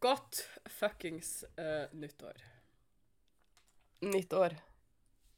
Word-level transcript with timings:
Godt 0.00 0.42
fuckings 0.68 1.44
uh, 1.58 1.86
nyttår. 1.96 2.36
Nytt 4.06 4.32
år. 4.36 4.54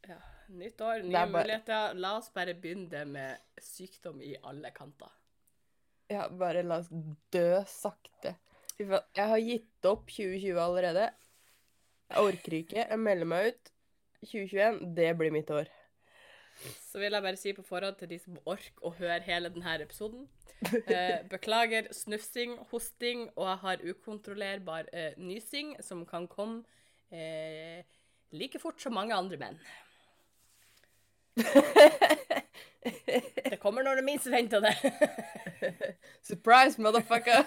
Ja, 0.08 0.16
nytt 0.48 0.80
år, 0.80 1.02
nye 1.04 1.12
bare- 1.14 1.30
muligheter. 1.32 1.94
La 1.94 2.16
oss 2.18 2.30
bare 2.34 2.54
begynne 2.58 2.88
det 2.90 3.04
med 3.06 3.38
sykdom 3.62 4.20
i 4.24 4.34
alle 4.42 4.70
kanter. 4.74 5.10
Ja, 6.10 6.28
bare 6.28 6.62
la 6.64 6.80
oss 6.82 6.88
dø 7.34 7.62
sakte. 7.68 8.34
Jeg 8.78 9.26
har 9.28 9.38
gitt 9.42 9.84
opp 9.90 10.06
2020 10.14 10.58
allerede. 10.62 11.08
Jeg 12.08 12.24
orker 12.24 12.54
ikke. 12.62 12.84
Jeg 12.88 12.98
melder 13.02 13.28
meg 13.28 13.50
ut. 13.52 13.72
2021, 14.24 14.78
det 14.96 15.10
blir 15.18 15.34
mitt 15.34 15.50
år. 15.54 15.68
Så 16.82 16.98
vil 16.98 17.12
jeg 17.12 17.22
bare 17.22 17.38
si 17.38 17.52
på 17.54 17.64
forhånd 17.66 17.98
til 18.00 18.10
de 18.10 18.18
som 18.22 18.38
orker 18.44 18.86
å 18.86 18.92
høre 18.98 19.20
hele 19.26 19.50
denne 19.54 19.76
episoden 19.82 20.26
eh, 20.90 21.20
Beklager 21.32 21.90
snufsing, 21.94 22.56
hosting, 22.72 23.28
og 23.36 23.46
jeg 23.48 23.58
har 23.64 23.84
ukontrollerbar 23.92 24.90
eh, 24.92 25.12
nysing 25.16 25.76
som 25.84 26.06
kan 26.08 26.26
komme 26.30 26.64
eh, 27.10 27.84
like 28.32 28.58
fort 28.58 28.80
som 28.82 28.96
mange 28.98 29.14
andre 29.14 29.38
menn. 29.40 29.60
Det 33.48 33.58
kommer 33.60 33.82
når 33.84 34.00
du 34.00 34.02
minst 34.06 34.30
venter 34.30 34.62
det. 34.64 34.74
Surprise, 36.28 36.80
motherfucker! 36.80 37.44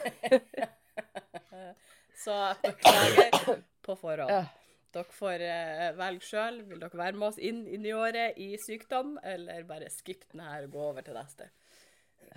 Så 2.22 2.36
beklager 2.62 3.62
på 3.82 3.96
forhånd. 3.96 4.30
Ja. 4.30 4.61
Dere 4.92 5.16
får 5.16 5.44
eh, 5.46 5.88
velge 5.96 6.28
sjøl. 6.28 6.62
Vil 6.68 6.82
dere 6.82 7.00
være 7.00 7.18
med 7.18 7.30
oss 7.30 7.40
inn 7.40 7.64
inn 7.72 7.86
i 7.88 7.94
året 7.96 8.40
i 8.42 8.52
sykdom, 8.60 9.16
eller 9.24 9.64
bare 9.70 9.88
skippe 9.94 10.28
den 10.34 10.44
her 10.44 10.68
og 10.68 10.76
gå 10.76 10.88
over 10.92 11.08
til 11.08 11.16
neste? 11.16 11.48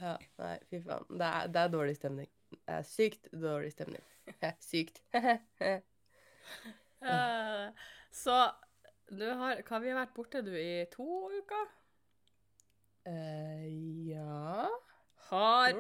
ja, 0.01 0.15
nei, 0.41 0.57
fy 0.71 0.81
faen. 0.83 1.05
Det 1.11 1.29
er, 1.29 1.49
det 1.55 1.61
er 1.63 1.69
dårlig 1.73 1.97
stemning. 1.99 2.31
Det 2.55 2.77
er 2.77 2.83
sykt 2.89 3.29
dårlig 3.33 3.73
stemning. 3.75 4.05
Sykt. 4.63 5.03
uh, 5.15 5.21
så 8.25 8.39
du 9.11 9.27
har 9.37 9.63
Hva 9.69 9.79
vi 9.83 9.91
har 9.93 10.01
vært 10.01 10.15
borte 10.17 10.43
du 10.45 10.53
i 10.57 10.85
to 10.93 11.31
uker? 11.35 11.67
Uh, 13.05 13.65
ja 14.09 14.69
Har 15.29 15.73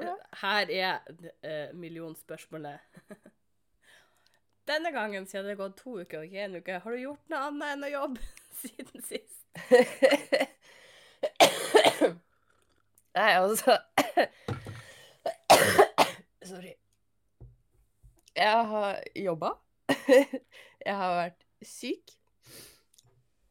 Her 0.42 0.64
er 0.72 0.98
uh, 1.08 1.77
millionspørsmålet. 1.77 2.78
Denne 4.65 4.91
gangen, 4.91 5.27
siden 5.27 5.45
det 5.45 5.53
har 5.57 5.61
gått 5.67 5.77
to 5.83 5.98
uker 6.01 6.23
og 6.23 6.25
ikke 6.29 6.45
én 6.47 6.57
uke, 6.57 6.79
har 6.81 6.95
du 6.95 7.01
gjort 7.03 7.33
noe 7.33 7.41
annet 7.51 7.75
enn 7.75 7.84
å 7.84 7.93
jobbe 7.93 8.20
siden 8.62 9.05
sist? 9.05 9.41
Nei, 13.15 13.33
altså 13.39 13.77
Sorry. 16.45 16.75
Jeg 18.35 18.65
har 18.73 18.98
jobba. 19.17 19.53
Jeg 20.85 20.97
har 20.98 21.12
vært 21.17 21.45
syk. 21.65 22.17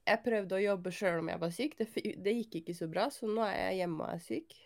Jeg 0.03 0.19
prøvde 0.25 0.58
å 0.58 0.61
jobbe 0.61 0.91
sjøl 0.94 1.22
om 1.22 1.30
jeg 1.31 1.41
var 1.41 1.53
syk. 1.56 1.78
Det, 1.80 1.88
det 2.25 2.36
gikk 2.36 2.59
ikke 2.59 2.75
så 2.78 2.89
bra, 2.91 3.08
så 3.14 3.30
nå 3.30 3.45
er 3.47 3.56
jeg 3.69 3.84
hjemme 3.84 4.03
og 4.03 4.11
er 4.11 4.22
syk. 4.25 4.58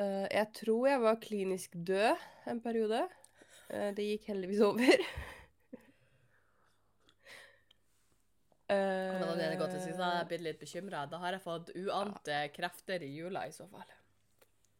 Uh, 0.00 0.26
jeg 0.32 0.48
tror 0.56 0.88
jeg 0.88 1.02
var 1.04 1.20
klinisk 1.22 1.76
død 1.76 2.24
en 2.50 2.62
periode. 2.64 3.04
Eh, 3.72 3.90
det 3.96 4.04
gikk 4.04 4.28
heldigvis 4.32 4.60
over. 4.66 5.04
Hvordan 8.72 9.28
hadde 9.28 9.48
det 9.50 9.58
gått 9.60 9.74
sist? 9.76 9.98
Da 9.98 10.04
hadde 10.04 10.16
jeg 10.16 10.22
Eh, 10.22 10.28
blitt 10.28 10.44
litt 10.46 10.60
bekymra. 10.60 11.06
Da 11.10 11.18
har 11.18 11.32
jeg 11.36 11.44
fått 11.44 11.72
uante 11.76 12.38
krefter 12.54 13.02
i 13.02 13.10
jula 13.16 13.46
i 13.48 13.52
så 13.52 13.66
fall. 13.68 13.88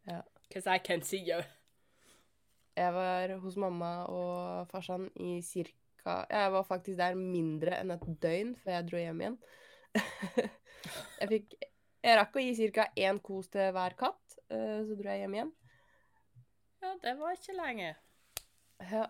Ja. 0.08 0.22
I 0.54 0.78
can 0.78 1.02
see 1.02 1.22
you. 1.24 1.40
Jeg 2.76 2.92
var 2.92 3.28
hos 3.40 3.56
mamma 3.56 4.06
og 4.08 4.68
farsan 4.68 5.10
i 5.16 5.40
cirka 5.44 6.26
Jeg 6.30 6.52
var 6.52 6.64
faktisk 6.64 6.96
der 6.98 7.14
mindre 7.14 7.76
enn 7.78 7.92
et 7.94 8.04
døgn 8.20 8.54
før 8.56 8.72
jeg 8.72 8.86
dro 8.88 8.98
hjem 8.98 9.20
igjen. 9.20 9.36
jeg 11.20 11.28
fikk 11.28 11.54
Jeg 12.02 12.16
rakk 12.18 12.36
å 12.36 12.42
gi 12.42 12.70
ca. 12.74 12.88
én 12.96 13.20
kos 13.22 13.48
til 13.48 13.70
hver 13.72 13.94
katt, 13.94 14.38
eh, 14.50 14.80
så 14.82 14.96
dro 14.98 15.12
jeg 15.12 15.20
hjem 15.22 15.36
igjen. 15.36 15.52
Ja, 16.82 16.96
det 17.04 17.14
var 17.20 17.36
ikke 17.36 17.54
lenge. 17.54 17.92
Ja. 18.90 19.06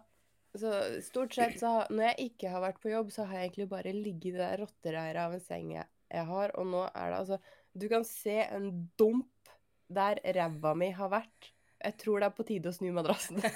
Så 0.54 0.68
stort 1.00 1.32
sett 1.32 1.54
så 1.60 1.86
Når 1.88 2.10
jeg 2.10 2.26
ikke 2.28 2.50
har 2.52 2.60
vært 2.60 2.80
på 2.82 2.90
jobb, 2.92 3.08
så 3.14 3.24
har 3.24 3.38
jeg 3.40 3.48
egentlig 3.48 3.68
bare 3.70 3.94
ligget 3.96 4.34
i 4.34 4.36
det 4.36 4.50
rottereiret 4.60 5.22
av 5.22 5.32
en 5.32 5.40
seng 5.40 5.70
jeg, 5.78 5.86
jeg 6.12 6.28
har, 6.28 6.52
og 6.60 6.66
nå 6.68 6.82
er 6.90 7.14
det 7.14 7.20
altså 7.22 7.38
Du 7.72 7.86
kan 7.88 8.04
se 8.04 8.36
en 8.44 8.68
dump 9.00 9.52
der 9.92 10.20
ræva 10.36 10.72
mi 10.76 10.90
har 10.96 11.10
vært. 11.12 11.50
Jeg 11.82 11.96
tror 12.00 12.20
det 12.20 12.28
er 12.28 12.36
på 12.36 12.44
tide 12.48 12.70
å 12.70 12.76
snu 12.76 12.86
madrassen. 12.96 13.40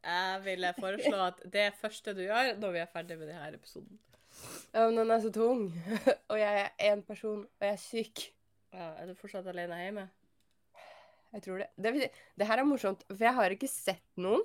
Jeg 0.00 0.40
ville 0.44 0.70
foreslå 0.78 1.18
at 1.26 1.42
det 1.52 1.66
første 1.76 2.14
du 2.16 2.22
gjør 2.24 2.54
når 2.60 2.72
vi 2.72 2.80
er 2.80 2.88
ferdig 2.88 3.18
med 3.20 3.28
denne 3.28 3.50
episoden 3.52 3.98
Ja, 4.72 4.86
men 4.86 4.96
den 4.96 5.10
er 5.12 5.20
så 5.20 5.32
tung. 5.34 5.66
og 6.30 6.38
jeg 6.40 6.62
er 6.62 6.92
én 6.92 7.02
person, 7.04 7.42
og 7.44 7.66
jeg 7.66 7.74
er 7.74 7.82
syk. 7.82 8.22
ja, 8.72 8.86
Er 8.96 9.10
du 9.10 9.14
fortsatt 9.18 9.50
alene 9.50 9.76
hjemme? 9.82 10.06
Jeg 11.30 11.44
tror 11.44 11.62
det. 11.62 11.68
Det, 11.78 12.08
det 12.10 12.48
her 12.48 12.62
er 12.62 12.66
morsomt, 12.66 13.04
for 13.10 13.26
jeg 13.26 13.36
har 13.36 13.54
ikke 13.54 13.70
sett 13.70 14.06
noen. 14.20 14.42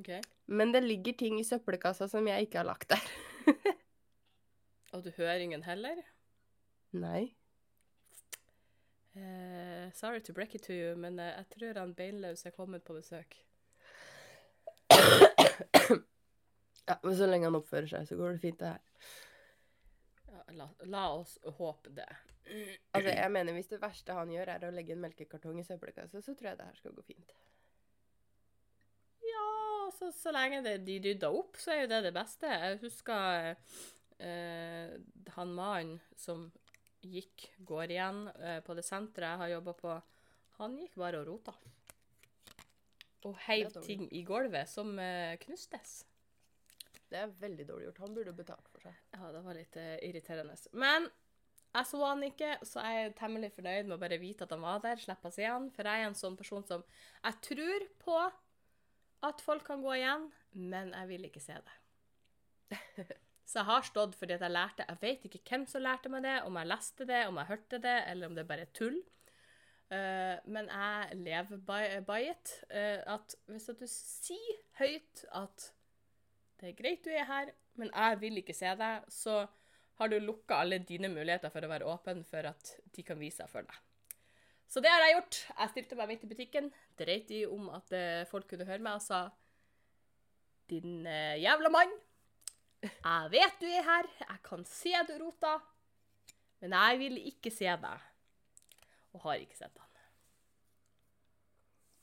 Okay. 0.00 0.22
Men 0.48 0.72
det 0.72 0.82
ligger 0.84 1.14
ting 1.18 1.38
i 1.38 1.46
søppelkassa 1.46 2.08
som 2.10 2.26
jeg 2.26 2.48
ikke 2.48 2.62
har 2.62 2.68
lagt 2.70 2.90
der. 2.90 3.12
Og 4.92 5.04
du 5.04 5.12
hører 5.16 5.44
ingen 5.44 5.62
heller? 5.64 6.02
Nei. 6.96 7.32
Uh, 9.12 9.92
sorry 9.92 10.20
to 10.24 10.32
break 10.32 10.54
it 10.54 10.64
to 10.64 10.72
you, 10.72 10.96
men 10.96 11.20
uh, 11.20 11.28
jeg 11.36 11.48
tror 11.56 11.80
han 11.80 11.94
Beinløs 11.94 12.46
er 12.48 12.56
kommet 12.56 12.84
på 12.84 12.96
besøk. 12.96 13.36
Ja, 16.88 16.96
Men 17.02 17.16
så 17.16 17.28
lenge 17.30 17.46
han 17.46 17.56
oppfører 17.56 17.86
seg, 17.86 18.08
så 18.08 18.16
går 18.18 18.34
det 18.34 18.42
fint, 18.42 18.58
det 18.60 18.72
her. 18.72 18.80
La, 20.58 20.68
la 20.90 21.06
oss 21.14 21.38
håpe 21.58 21.92
det. 21.96 22.08
Altså, 22.92 23.08
jeg 23.12 23.30
mener 23.32 23.54
Hvis 23.56 23.70
det 23.70 23.80
verste 23.82 24.16
han 24.16 24.32
gjør, 24.32 24.50
er 24.54 24.66
å 24.66 24.74
legge 24.74 24.96
en 24.96 25.02
melkekartong 25.04 25.60
i 25.60 25.66
søppelkassa, 25.66 26.20
så 26.20 26.34
tror 26.34 26.52
jeg 26.52 26.60
det 26.60 26.68
her 26.68 26.80
skal 26.80 26.96
gå 26.96 27.04
fint. 27.06 27.34
Ja, 29.22 29.46
så, 29.96 30.10
så 30.14 30.32
lenge 30.34 30.62
det, 30.66 30.78
de 30.86 30.98
rydder 31.04 31.38
opp, 31.38 31.58
så 31.60 31.74
er 31.74 31.84
jo 31.84 31.92
det 31.94 32.02
det 32.08 32.14
beste. 32.16 32.50
Jeg 32.50 32.80
husker 32.82 33.52
eh, 34.18 34.96
han 35.36 35.54
mannen 35.56 36.00
som 36.18 36.48
gikk, 37.02 37.48
går 37.66 37.94
igjen, 37.94 38.24
eh, 38.38 38.58
på 38.62 38.74
det 38.78 38.86
senteret 38.86 39.32
jeg 39.32 39.42
har 39.42 39.54
jobba 39.56 39.76
på. 39.78 39.98
Han 40.60 40.78
gikk 40.78 40.98
bare 41.00 41.22
og 41.22 41.30
rota. 41.30 41.54
Og 43.26 43.38
heiv 43.46 43.70
ting 43.86 44.08
i 44.10 44.24
gulvet 44.26 44.70
som 44.70 44.98
eh, 44.98 45.38
knustes. 45.42 46.02
Det 47.12 47.20
er 47.20 47.34
veldig 47.42 47.66
dårlig 47.68 47.88
gjort. 47.88 48.00
Han 48.06 48.16
burde 48.16 48.36
betalt 48.36 48.70
for 48.72 48.86
seg. 48.86 48.96
Ja, 49.16 49.32
det 49.34 49.42
var 49.44 49.58
litt 49.58 49.76
uh, 49.78 49.96
irriterende. 50.04 50.56
Men 50.72 51.08
jeg 51.72 51.88
så 51.88 52.00
han 52.04 52.24
ikke, 52.26 52.52
så 52.68 52.84
jeg 52.84 53.02
er 53.06 53.14
temmelig 53.16 53.52
fornøyd 53.54 53.86
med 53.88 53.96
å 53.96 54.00
bare 54.02 54.20
vite 54.20 54.44
at 54.44 54.52
han 54.52 54.64
var 54.64 54.82
der, 54.84 55.00
slippe 55.00 55.30
å 55.30 55.34
se 55.34 55.46
han. 55.48 55.70
For 55.72 55.88
jeg 55.88 56.02
er 56.02 56.10
en 56.10 56.18
sånn 56.18 56.36
person 56.36 56.64
som 56.68 56.84
Jeg 57.22 57.38
tror 57.48 57.86
på 58.02 58.18
at 59.22 59.44
folk 59.44 59.64
kan 59.68 59.84
gå 59.84 59.94
igjen, 59.96 60.26
men 60.58 60.92
jeg 60.92 61.08
vil 61.12 61.28
ikke 61.28 61.42
se 61.42 61.56
det. 61.56 61.76
Så 63.52 63.60
jeg 63.60 63.68
har 63.68 63.84
stått 63.84 64.14
fordi 64.16 64.32
at 64.38 64.42
jeg 64.46 64.54
lærte 64.54 64.84
Jeg 64.88 65.00
vet 65.02 65.24
ikke 65.28 65.40
hvem 65.50 65.64
som 65.68 65.82
lærte 65.84 66.08
meg 66.12 66.22
det, 66.24 66.38
om 66.46 66.56
jeg 66.56 66.70
leste 66.70 67.06
det, 67.08 67.24
om 67.28 67.40
jeg 67.40 67.50
hørte 67.50 67.80
det, 67.84 67.98
eller 68.10 68.30
om 68.30 68.36
det 68.38 68.46
bare 68.48 68.66
er 68.66 68.72
tull. 68.76 69.00
Uh, 69.92 70.36
men 70.48 70.70
jeg 70.72 71.18
lever 71.20 71.60
by, 71.68 71.82
by 72.08 72.20
it. 72.30 72.52
Uh, 72.72 73.00
at 73.16 73.36
hvis 73.52 73.68
at 73.68 73.80
du 73.80 73.88
sier 73.90 74.60
høyt 74.80 75.24
at 75.36 75.68
det 76.62 76.70
er 76.70 76.78
greit 76.78 77.02
du 77.02 77.10
er 77.10 77.26
her, 77.26 77.50
men 77.80 77.90
jeg 77.90 78.18
vil 78.22 78.38
ikke 78.38 78.54
se 78.54 78.70
deg, 78.78 79.06
så 79.10 79.40
har 79.98 80.10
du 80.10 80.20
lukka 80.22 80.60
alle 80.62 80.78
dine 80.86 81.10
muligheter 81.10 81.50
for 81.50 81.64
å 81.66 81.70
være 81.70 81.88
åpen 81.90 82.22
for 82.26 82.46
at 82.46 82.76
de 82.94 83.02
kan 83.06 83.18
vise 83.18 83.42
seg 83.42 83.50
for 83.50 83.66
deg. 83.66 83.80
Så 84.70 84.80
det 84.80 84.88
har 84.88 85.02
jeg 85.04 85.16
gjort. 85.18 85.38
Jeg 85.50 85.72
stilte 85.72 85.98
meg 85.98 86.12
midt 86.12 86.22
i 86.24 86.30
butikken, 86.30 86.70
dreit 86.96 87.32
i 87.34 87.42
om 87.50 87.66
at 87.74 87.92
eh, 87.92 88.22
folk 88.30 88.46
kunne 88.48 88.66
høre 88.68 88.80
meg, 88.84 88.96
og 88.96 89.04
sa 89.04 89.26
Din 90.70 91.02
eh, 91.04 91.42
jævla 91.42 91.68
mann. 91.74 91.92
Jeg 92.82 93.32
vet 93.34 93.58
du 93.60 93.66
er 93.68 93.84
her, 93.86 94.08
jeg 94.22 94.40
kan 94.46 94.64
se 94.66 94.94
du 95.10 95.12
rota, 95.20 95.58
men 96.62 96.74
jeg 96.78 97.02
vil 97.02 97.18
ikke 97.28 97.52
se 97.52 97.68
deg. 97.84 98.06
Og 99.12 99.26
har 99.26 99.42
ikke 99.42 99.58
sett 99.58 99.76
han. 99.76 99.90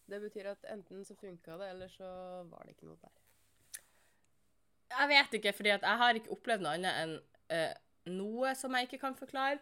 Det 0.10 0.20
betyr 0.22 0.52
at 0.52 0.70
enten 0.74 1.04
så 1.06 1.16
funka 1.18 1.58
det, 1.62 1.72
eller 1.74 1.90
så 1.96 2.12
var 2.52 2.64
det 2.66 2.76
ikke 2.76 2.92
noe 2.92 3.02
der. 3.02 3.29
Jeg 4.90 5.10
vet 5.12 5.36
ikke, 5.40 5.54
fordi 5.54 5.74
jeg 5.74 6.00
har 6.02 6.18
ikke 6.18 6.34
opplevd 6.34 6.66
noe 6.66 6.78
annet 6.78 7.04
enn 7.04 7.16
uh, 7.54 7.74
noe 8.10 8.54
som 8.58 8.74
jeg 8.76 8.88
ikke 8.88 9.02
kan 9.04 9.18
forklare. 9.18 9.60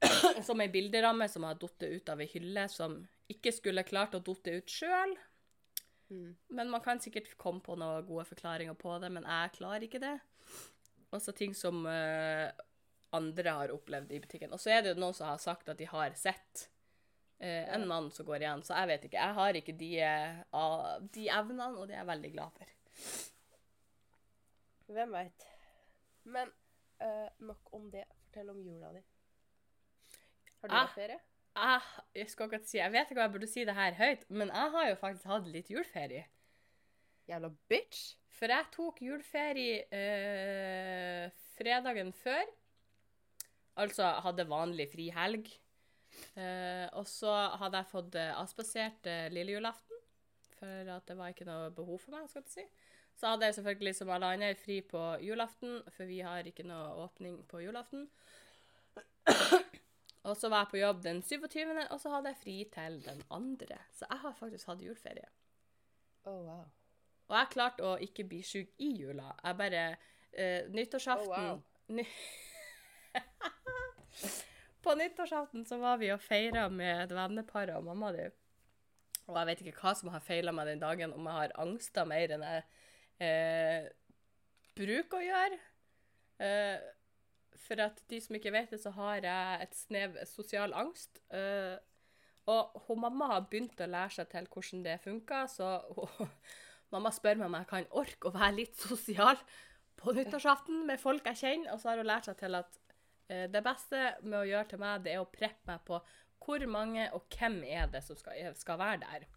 som 0.46 0.60
ei 0.62 0.70
bilderamme 0.72 1.26
som 1.28 1.44
har 1.44 1.58
falt 1.60 1.82
ut 1.84 2.08
av 2.08 2.22
ei 2.22 2.28
hylle 2.32 2.64
som 2.72 2.94
ikke 3.30 3.52
skulle 3.52 3.84
klart 3.84 4.16
å 4.16 4.22
falle 4.24 4.60
ut 4.60 4.72
sjøl. 4.72 5.12
Mm. 6.10 6.32
Men 6.56 6.72
man 6.72 6.82
kan 6.82 7.00
sikkert 7.02 7.30
komme 7.38 7.62
på 7.62 7.76
noen 7.78 8.06
gode 8.08 8.24
forklaringer 8.30 8.74
på 8.78 8.96
det, 9.02 9.12
men 9.14 9.28
jeg 9.28 9.54
klarer 9.58 9.86
ikke 9.86 10.02
det. 10.02 10.16
Også 11.14 11.34
ting 11.36 11.54
som 11.58 11.84
uh, 11.86 12.48
andre 13.16 13.54
har 13.54 13.74
opplevd 13.74 14.12
i 14.14 14.20
butikken. 14.22 14.52
Og 14.54 14.62
så 14.62 14.74
er 14.74 14.82
det 14.82 14.94
jo 14.94 15.02
noen 15.02 15.16
som 15.16 15.30
har 15.30 15.42
sagt 15.42 15.70
at 15.70 15.78
de 15.78 15.88
har 15.90 16.14
sett 16.18 16.66
uh, 17.42 17.66
en 17.76 17.86
mann 17.90 18.10
som 18.14 18.26
går 18.26 18.42
igjen. 18.42 18.64
Så 18.66 18.74
jeg 18.78 18.90
vet 18.90 19.06
ikke. 19.08 19.20
Jeg 19.20 19.38
har 19.38 19.60
ikke 19.60 19.76
de, 19.84 19.92
uh, 20.56 20.96
de 21.14 21.28
evnene, 21.28 21.70
og 21.76 21.86
det 21.86 21.98
er 21.98 22.02
jeg 22.02 22.12
veldig 22.14 22.32
glad 22.38 22.58
for. 22.58 22.74
Hvem 24.90 25.12
veit. 25.14 25.46
Men 26.26 26.50
uh, 27.02 27.28
nok 27.46 27.70
om 27.76 27.86
det. 27.92 28.04
Fortell 28.24 28.50
om 28.52 28.60
jula 28.64 28.90
di. 28.96 29.02
Har 30.60 30.68
du 30.68 30.74
Ah. 30.74 30.84
hatt 30.86 30.96
ferie? 30.98 31.20
Jeg, 31.56 31.80
jeg 32.14 32.30
skal 32.30 32.46
ikke 32.50 32.66
si, 32.68 32.78
jeg 32.78 32.92
vet 32.94 33.10
ikke 33.10 33.18
om 33.18 33.24
jeg 33.24 33.32
burde 33.34 33.48
si 33.50 33.64
det 33.66 33.74
her 33.74 33.96
høyt, 33.98 34.22
men 34.30 34.48
jeg 34.54 34.70
har 34.74 34.84
jo 34.88 34.98
faktisk 35.00 35.26
hatt 35.26 35.48
litt 35.50 35.70
juleferie. 35.72 36.24
Jævla 37.28 37.50
bitch. 37.68 38.16
For 38.38 38.46
jeg 38.54 38.68
tok 38.72 39.00
juleferie 39.02 39.82
uh, 39.90 41.30
fredagen 41.56 42.12
før. 42.16 42.46
Altså 43.80 44.06
hadde 44.24 44.46
vanlig 44.50 44.88
fri 44.92 45.08
helg. 45.14 45.50
Uh, 46.36 46.86
og 46.98 47.06
så 47.06 47.32
hadde 47.60 47.78
jeg 47.80 47.86
fått 47.92 48.16
eh, 48.18 48.32
avspasert 48.34 49.06
uh, 49.06 49.28
lille 49.32 49.54
julaften, 49.54 50.00
for 50.58 50.90
at 50.96 51.06
det 51.08 51.14
var 51.16 51.30
ikke 51.32 51.46
noe 51.48 51.70
behov 51.74 52.00
for 52.02 52.16
meg. 52.16 52.26
skal 52.28 52.42
jeg 52.42 52.50
si. 52.56 52.64
Så 53.20 53.28
hadde 53.28 53.44
jeg 53.50 53.54
selvfølgelig 53.54 53.94
som 53.98 54.10
alle 54.14 54.30
andre 54.32 54.54
fri 54.56 54.78
på 54.80 55.00
julaften, 55.20 55.82
for 55.92 56.08
vi 56.08 56.22
har 56.24 56.46
ikke 56.48 56.64
noe 56.64 56.94
åpning 57.04 57.42
på 57.48 57.60
julaften. 57.60 58.06
og 60.28 60.36
så 60.40 60.48
var 60.48 60.64
jeg 60.64 60.70
på 60.70 60.80
jobb 60.80 61.02
den 61.04 61.20
27., 61.22 61.74
og 61.90 62.00
så 62.00 62.14
hadde 62.14 62.32
jeg 62.32 62.40
fri 62.40 62.56
til 62.72 62.96
den 63.04 63.20
andre. 63.30 63.76
Så 63.92 64.08
jeg 64.08 64.22
har 64.24 64.38
faktisk 64.38 64.72
hatt 64.72 64.80
juleferie. 64.86 65.28
Oh, 66.24 66.40
wow. 66.46 66.64
Og 67.28 67.36
jeg 67.36 67.52
klarte 67.52 67.84
å 67.84 67.94
ikke 68.00 68.24
bli 68.24 68.40
syk 68.42 68.72
i 68.80 68.90
jula. 69.02 69.34
Jeg 69.44 69.56
bare 69.60 69.84
uh, 69.92 70.72
Nyttårsaften 70.72 71.28
Oh, 71.28 71.36
wow. 71.36 71.62
ny 71.88 72.06
På 74.82 74.94
nyttårsaften 74.96 75.64
så 75.68 75.76
var 75.76 76.00
vi 76.00 76.08
og 76.14 76.22
feira 76.24 76.68
med 76.72 77.04
et 77.04 77.12
vennepar 77.12 77.76
og 77.76 77.84
mamma 77.84 78.14
di. 78.16 78.30
Og 79.28 79.36
jeg 79.36 79.48
vet 79.50 79.60
ikke 79.62 79.80
hva 79.82 79.92
som 79.94 80.08
har 80.08 80.24
feila 80.24 80.54
meg 80.56 80.72
den 80.72 80.80
dagen, 80.80 81.12
om 81.12 81.28
jeg 81.28 81.36
har 81.36 81.58
angsta 81.60 82.06
mer 82.08 82.32
enn 82.32 82.46
jeg 82.48 82.64
eh, 83.20 83.90
bruker 84.76 85.20
å 85.20 85.26
gjøre. 85.26 85.60
Eh, 86.40 86.88
for 87.60 87.82
at 87.84 88.00
de 88.10 88.18
som 88.22 88.36
ikke 88.36 88.52
vet 88.54 88.72
det, 88.72 88.80
så 88.82 88.92
har 88.96 89.22
jeg 89.22 89.62
et 89.66 89.78
snev 89.78 90.18
sosial 90.28 90.74
angst. 90.76 91.20
Eh, 91.34 91.76
og 92.50 92.84
hun 92.86 93.02
mamma 93.04 93.28
har 93.34 93.48
begynt 93.50 93.80
å 93.80 93.88
lære 93.90 94.16
seg 94.16 94.30
til 94.32 94.48
hvordan 94.50 94.84
det 94.86 95.00
funker, 95.04 95.46
så 95.50 95.78
hun, 95.96 96.30
mamma 96.94 97.12
spør 97.14 97.42
meg 97.42 97.50
om 97.50 97.58
jeg 97.60 97.70
kan 97.70 97.90
orke 98.02 98.30
å 98.30 98.34
være 98.34 98.56
litt 98.62 98.80
sosial 98.80 99.38
på 100.00 100.14
nyttårsaften 100.16 100.86
med 100.88 101.00
folk 101.02 101.26
jeg 101.28 101.42
kjenner, 101.42 101.74
og 101.74 101.82
så 101.82 101.92
har 101.92 102.00
hun 102.00 102.08
lært 102.08 102.30
seg 102.30 102.38
til 102.40 102.56
at 102.58 102.80
eh, 103.28 103.46
det 103.52 103.62
beste 103.64 104.06
med 104.24 104.40
å 104.40 104.48
gjøre 104.48 104.70
til 104.72 104.82
meg, 104.82 105.04
det 105.04 105.14
er 105.14 105.22
å 105.22 105.30
preppe 105.30 105.68
meg 105.70 105.84
på 105.86 106.00
hvor 106.40 106.64
mange 106.72 107.04
og 107.14 107.28
hvem 107.36 107.60
er 107.68 107.90
det 107.92 108.00
som 108.02 108.16
skal, 108.16 108.54
skal 108.56 108.80
være 108.80 109.02
der. 109.04 109.28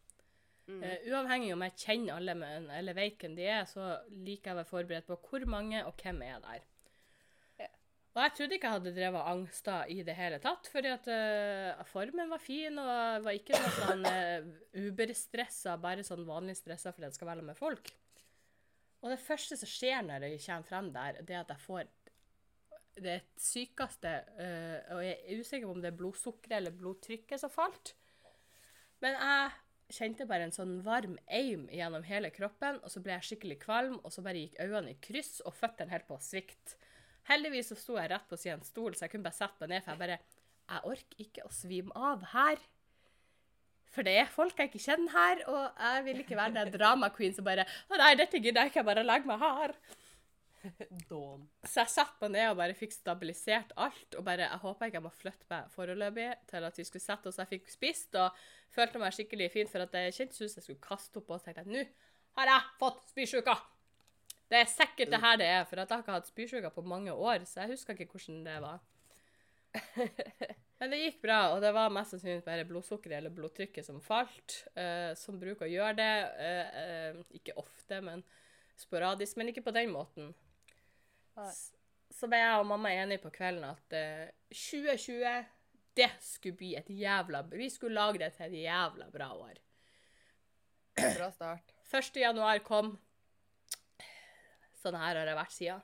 Eh, 0.64 1.10
uavhengig 1.12 1.52
om 1.52 1.64
jeg 1.66 1.76
kjenner 1.82 2.16
alle 2.16 2.36
men, 2.40 2.70
eller 2.72 2.96
vet 2.96 3.18
hvem 3.20 3.34
de 3.36 3.48
er, 3.52 3.66
så 3.68 3.98
liker 4.24 4.50
jeg 4.50 4.56
å 4.56 4.60
være 4.62 4.70
forberedt 4.70 5.10
på 5.10 5.18
hvor 5.28 5.44
mange 5.52 5.82
og 5.84 5.98
hvem 6.00 6.22
er 6.24 6.38
der. 6.44 6.62
Yeah. 7.60 7.74
Og 8.14 8.22
jeg 8.22 8.36
trodde 8.38 8.56
ikke 8.56 8.70
jeg 8.70 8.78
hadde 8.78 8.94
drevet 8.96 9.32
angster 9.34 9.92
i 9.92 9.98
det 10.08 10.16
hele 10.16 10.38
tatt, 10.44 10.70
fordi 10.72 10.94
at 10.94 11.10
uh, 11.12 11.82
formen 11.90 12.32
var 12.32 12.40
fin, 12.44 12.80
og 12.80 12.88
jeg 12.88 13.26
var 13.26 13.40
ikke 13.40 13.60
noe 13.60 13.74
sånn 13.80 14.08
uh, 14.08 14.54
uberstressa, 14.86 15.76
bare 15.84 16.06
sånn 16.08 16.24
vanlig 16.30 16.56
stressa 16.62 16.96
fordi 16.96 17.10
jeg 17.10 17.18
skal 17.18 17.32
være 17.34 17.44
med 17.50 17.60
folk. 17.60 17.92
Og 19.04 19.12
det 19.12 19.20
første 19.20 19.60
som 19.60 19.68
skjer 19.68 20.00
når 20.08 20.30
jeg 20.30 20.46
kommer 20.46 20.70
frem 20.70 20.88
der, 20.96 21.20
det 21.28 21.36
er 21.36 21.44
at 21.44 21.52
jeg 21.52 21.66
får 21.66 21.92
det 23.04 23.18
sykeste 23.42 24.10
uh, 24.38 24.94
Og 24.94 25.00
jeg 25.02 25.16
er 25.18 25.40
usikker 25.42 25.66
på 25.66 25.74
om 25.74 25.80
det 25.84 25.90
er 25.90 25.98
blodsukkeret 25.98 26.60
eller 26.60 26.76
blodtrykket 26.78 27.42
som 27.42 27.52
falt. 27.52 27.96
Men 29.04 29.18
jeg 29.18 29.52
kjente 29.94 30.26
bare 30.30 30.48
en 30.48 30.56
sånn 30.56 30.80
varm 30.86 31.16
eim 31.28 31.68
gjennom 31.72 32.06
hele 32.08 32.32
kroppen, 32.34 32.80
og 32.82 32.92
så 32.92 33.02
ble 33.04 33.16
jeg 33.18 33.28
skikkelig 33.30 33.60
kvalm, 33.62 34.00
og 34.02 34.14
så 34.14 34.24
bare 34.26 34.42
gikk 34.42 34.60
øynene 34.64 34.94
i 34.94 35.00
kryss, 35.04 35.40
og 35.46 35.56
føttene 35.58 35.94
helt 35.94 36.08
på 36.10 36.18
svikt. 36.24 36.76
Heldigvis 37.30 37.72
så 37.72 37.80
sto 37.80 37.98
jeg 38.00 38.12
rett 38.12 38.30
på 38.30 38.40
siden 38.40 38.60
av 38.60 38.64
en 38.64 38.70
stol, 38.70 38.96
så 38.96 39.06
jeg 39.06 39.14
kunne 39.14 39.28
bare 39.28 39.40
sette 39.40 39.64
meg 39.64 39.76
ned, 39.76 39.86
for 39.86 39.94
jeg 39.94 40.06
bare 40.06 40.22
Jeg 40.64 40.88
orker 40.88 41.20
ikke 41.20 41.44
å 41.44 41.50
svime 41.52 41.92
av 41.92 42.22
her. 42.32 42.62
For 43.94 44.08
det 44.08 44.14
er 44.16 44.30
folk 44.32 44.58
jeg 44.58 44.72
ikke 44.72 44.80
kjenner 44.80 45.12
her, 45.12 45.42
og 45.52 45.82
jeg 45.86 46.06
vil 46.06 46.22
ikke 46.24 46.38
være 46.40 46.56
den 46.56 46.72
drama 46.74 47.10
queen 47.14 47.36
som 47.36 47.46
bare 47.46 47.66
Å 47.68 48.00
nei, 48.00 48.14
dette 48.16 48.40
gidder 48.40 48.64
jeg 48.64 48.72
ikke, 48.72 48.80
jeg 48.80 48.88
bare 48.88 49.04
legger 49.04 49.30
meg 49.30 49.44
her. 49.44 49.76
Dawn. 51.10 51.44
Så 51.66 51.84
jeg 51.84 51.92
satte 51.94 52.24
meg 52.24 52.34
ned 52.38 52.52
og 52.52 52.60
bare 52.62 52.78
fikk 52.78 52.96
stabilisert 52.96 53.74
alt. 53.80 54.18
Og 54.18 54.24
bare, 54.26 54.48
jeg 54.48 54.64
håpa 54.64 54.88
ikke 54.88 55.00
jeg 55.00 55.06
må 55.06 55.14
flytte 55.14 55.50
meg 55.52 55.70
foreløpig 55.74 56.30
til 56.50 56.70
at 56.70 56.80
vi 56.80 56.88
skulle 56.88 57.04
sette 57.04 57.30
oss. 57.30 57.42
Jeg 57.42 57.52
fikk 57.52 57.70
spist 57.74 58.18
og 58.20 58.44
følte 58.74 59.02
meg 59.02 59.16
skikkelig 59.16 59.52
fin, 59.54 59.70
for 59.70 59.86
at 59.86 60.00
jeg 60.00 60.16
kjentes 60.20 60.42
ut 60.42 60.48
som 60.48 60.62
jeg 60.62 60.70
skulle 60.70 60.88
kaste 60.88 61.22
opp. 61.22 61.30
Og 61.36 61.44
tenkte 61.44 61.66
jeg 61.66 61.74
nå 61.74 61.86
har 62.40 62.50
jeg 62.50 62.74
fått 62.80 63.04
spysjuka! 63.12 63.54
Det 64.50 64.60
er 64.62 64.70
sikkert 64.70 65.10
det 65.14 65.20
her 65.22 65.38
det 65.42 65.46
er, 65.50 65.64
for 65.66 65.82
at 65.82 65.90
jeg 65.90 65.98
har 65.98 66.04
ikke 66.04 66.16
hatt 66.18 66.30
spysjuka 66.30 66.70
på 66.74 66.84
mange 66.86 67.14
år. 67.14 67.46
Så 67.50 67.64
jeg 67.64 67.74
husker 67.74 67.98
ikke 67.98 68.18
hvordan 68.18 68.44
det 68.46 68.58
var. 68.62 68.82
Men 70.80 70.92
det 70.92 71.00
gikk 71.00 71.22
bra, 71.24 71.40
og 71.54 71.62
det 71.64 71.72
var 71.74 71.94
mest 71.94 72.14
sannsynlig 72.14 72.44
bare 72.46 72.66
blodsukkeret 72.68 73.18
eller 73.22 73.34
blodtrykket 73.34 73.88
som 73.88 74.02
falt. 74.04 74.64
uh, 74.78 75.14
som 75.18 75.40
bruker 75.42 75.66
å 75.66 75.72
gjøre 75.72 75.96
det. 75.98 76.14
Uh, 76.38 77.20
uh, 77.22 77.38
ikke 77.38 77.56
ofte, 77.62 78.02
men 78.04 78.26
sporadisk. 78.78 79.38
Men 79.40 79.54
ikke 79.54 79.64
på 79.64 79.74
den 79.76 79.94
måten. 79.94 80.34
Så 82.14 82.30
ble 82.30 82.40
jeg 82.40 82.60
og 82.62 82.68
mamma 82.70 82.92
enige 82.94 83.24
på 83.24 83.32
kvelden 83.34 83.66
at 83.66 83.96
uh, 83.98 84.28
2020, 84.54 85.32
det 85.98 86.10
skulle 86.22 86.58
bli 86.58 86.74
et 86.78 86.90
jævla 86.90 87.42
Vi 87.52 87.70
skulle 87.70 87.98
lage 87.98 88.22
det 88.22 88.34
til 88.36 88.46
et 88.48 88.64
jævla 88.64 89.10
bra 89.14 89.32
år. 89.34 89.58
Bra 90.98 91.32
start. 91.34 91.74
1. 91.94 92.22
januar 92.22 92.62
kom. 92.66 92.94
Sånn 94.82 94.98
her 95.00 95.18
har 95.20 95.30
det 95.30 95.36
vært 95.38 95.56
siden. 95.56 95.84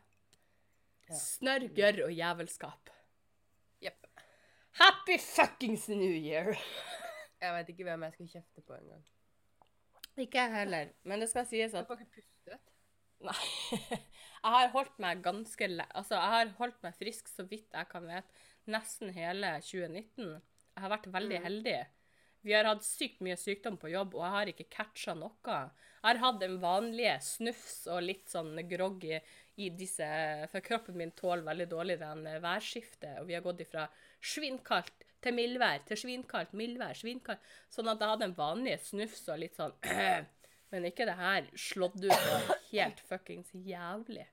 Ja. 1.09 1.17
Snørr, 1.17 1.65
gørr 1.73 2.03
og 2.05 2.13
jævelskap. 2.13 2.91
Jepp. 3.81 4.09
Happy 4.77 5.17
fuckings 5.17 5.87
new 5.89 6.13
year! 6.13 6.53
Jeg 7.41 7.55
vet 7.55 7.69
ikke 7.71 7.85
hvem 7.87 8.01
jeg 8.03 8.13
skal 8.17 8.27
kjefte 8.33 8.61
på 8.67 8.75
engang. 8.75 9.03
Ikke 10.19 10.41
jeg 10.41 10.51
heller, 10.51 10.89
men 11.07 11.21
det 11.23 11.29
skal 11.31 11.45
sies 11.47 11.71
Jeg 11.71 11.79
at 11.79 11.87
får 11.87 12.01
ikke 12.03 12.17
pustet. 12.17 12.73
Nei. 13.23 13.99
Jeg 14.39 14.56
har 14.56 14.69
holdt 14.74 15.00
meg 15.03 15.24
ganske. 15.25 15.69
Altså, 15.89 16.15
jeg 16.15 16.33
har 16.36 16.51
holdt 16.59 16.83
meg 16.86 16.95
frisk 16.95 17.27
så 17.27 17.44
vidt 17.50 17.74
jeg 17.75 17.89
kan 17.91 18.06
vite, 18.07 18.24
nesten 18.69 19.12
hele 19.15 19.56
2019. 19.65 20.41
Jeg 20.75 20.83
har 20.83 20.94
vært 20.94 21.09
veldig 21.12 21.39
Mm. 21.39 21.44
heldig. 21.44 21.80
Vi 22.41 22.53
har 22.53 22.63
hatt 22.63 22.86
sykt 22.88 23.19
mye 23.19 23.36
sykdom 23.36 23.75
på 23.77 23.89
jobb, 23.91 24.13
og 24.15 24.24
jeg 24.24 24.31
har 24.31 24.45
ikke 24.47 24.69
catcha 24.71 25.13
noe. 25.13 25.33
Jeg 25.44 26.07
har 26.07 26.21
hatt 26.24 26.39
den 26.39 26.56
vanlige 26.62 27.18
snufs 27.19 27.85
og 27.92 28.02
litt 28.04 28.30
sånn 28.31 28.56
grogg 28.69 29.04
i, 29.04 29.19
i 29.57 29.69
disse 29.75 30.07
For 30.49 30.61
kroppen 30.63 30.95
min 30.95 31.11
tåler 31.11 31.44
veldig 31.44 31.68
dårlig 31.68 31.99
den 31.99 32.25
eh, 32.28 32.40
værskiftet, 32.40 33.19
og 33.19 33.28
vi 33.28 33.35
har 33.35 33.44
gått 33.44 33.59
ifra 33.66 33.90
svinkaldt 34.23 35.04
til 35.21 35.35
mildvær 35.35 35.83
til 35.85 35.97
svinkaldt, 35.99 36.54
mildvær, 36.56 36.95
svinkaldt. 36.95 37.44
Sånn 37.69 37.92
at 37.92 37.99
jeg 37.99 38.07
hadde 38.13 38.30
en 38.30 38.37
vanlig 38.40 38.80
snufs 38.87 39.28
og 39.28 39.40
litt 39.44 39.59
sånn 39.59 39.75
Men 40.71 40.85
ikke 40.85 41.06
det 41.09 41.16
her 41.18 41.47
slått 41.57 41.95
ut 41.97 42.11
og 42.13 42.52
helt 42.71 42.99
fuckings 43.09 43.49
jævlig. 43.52 44.28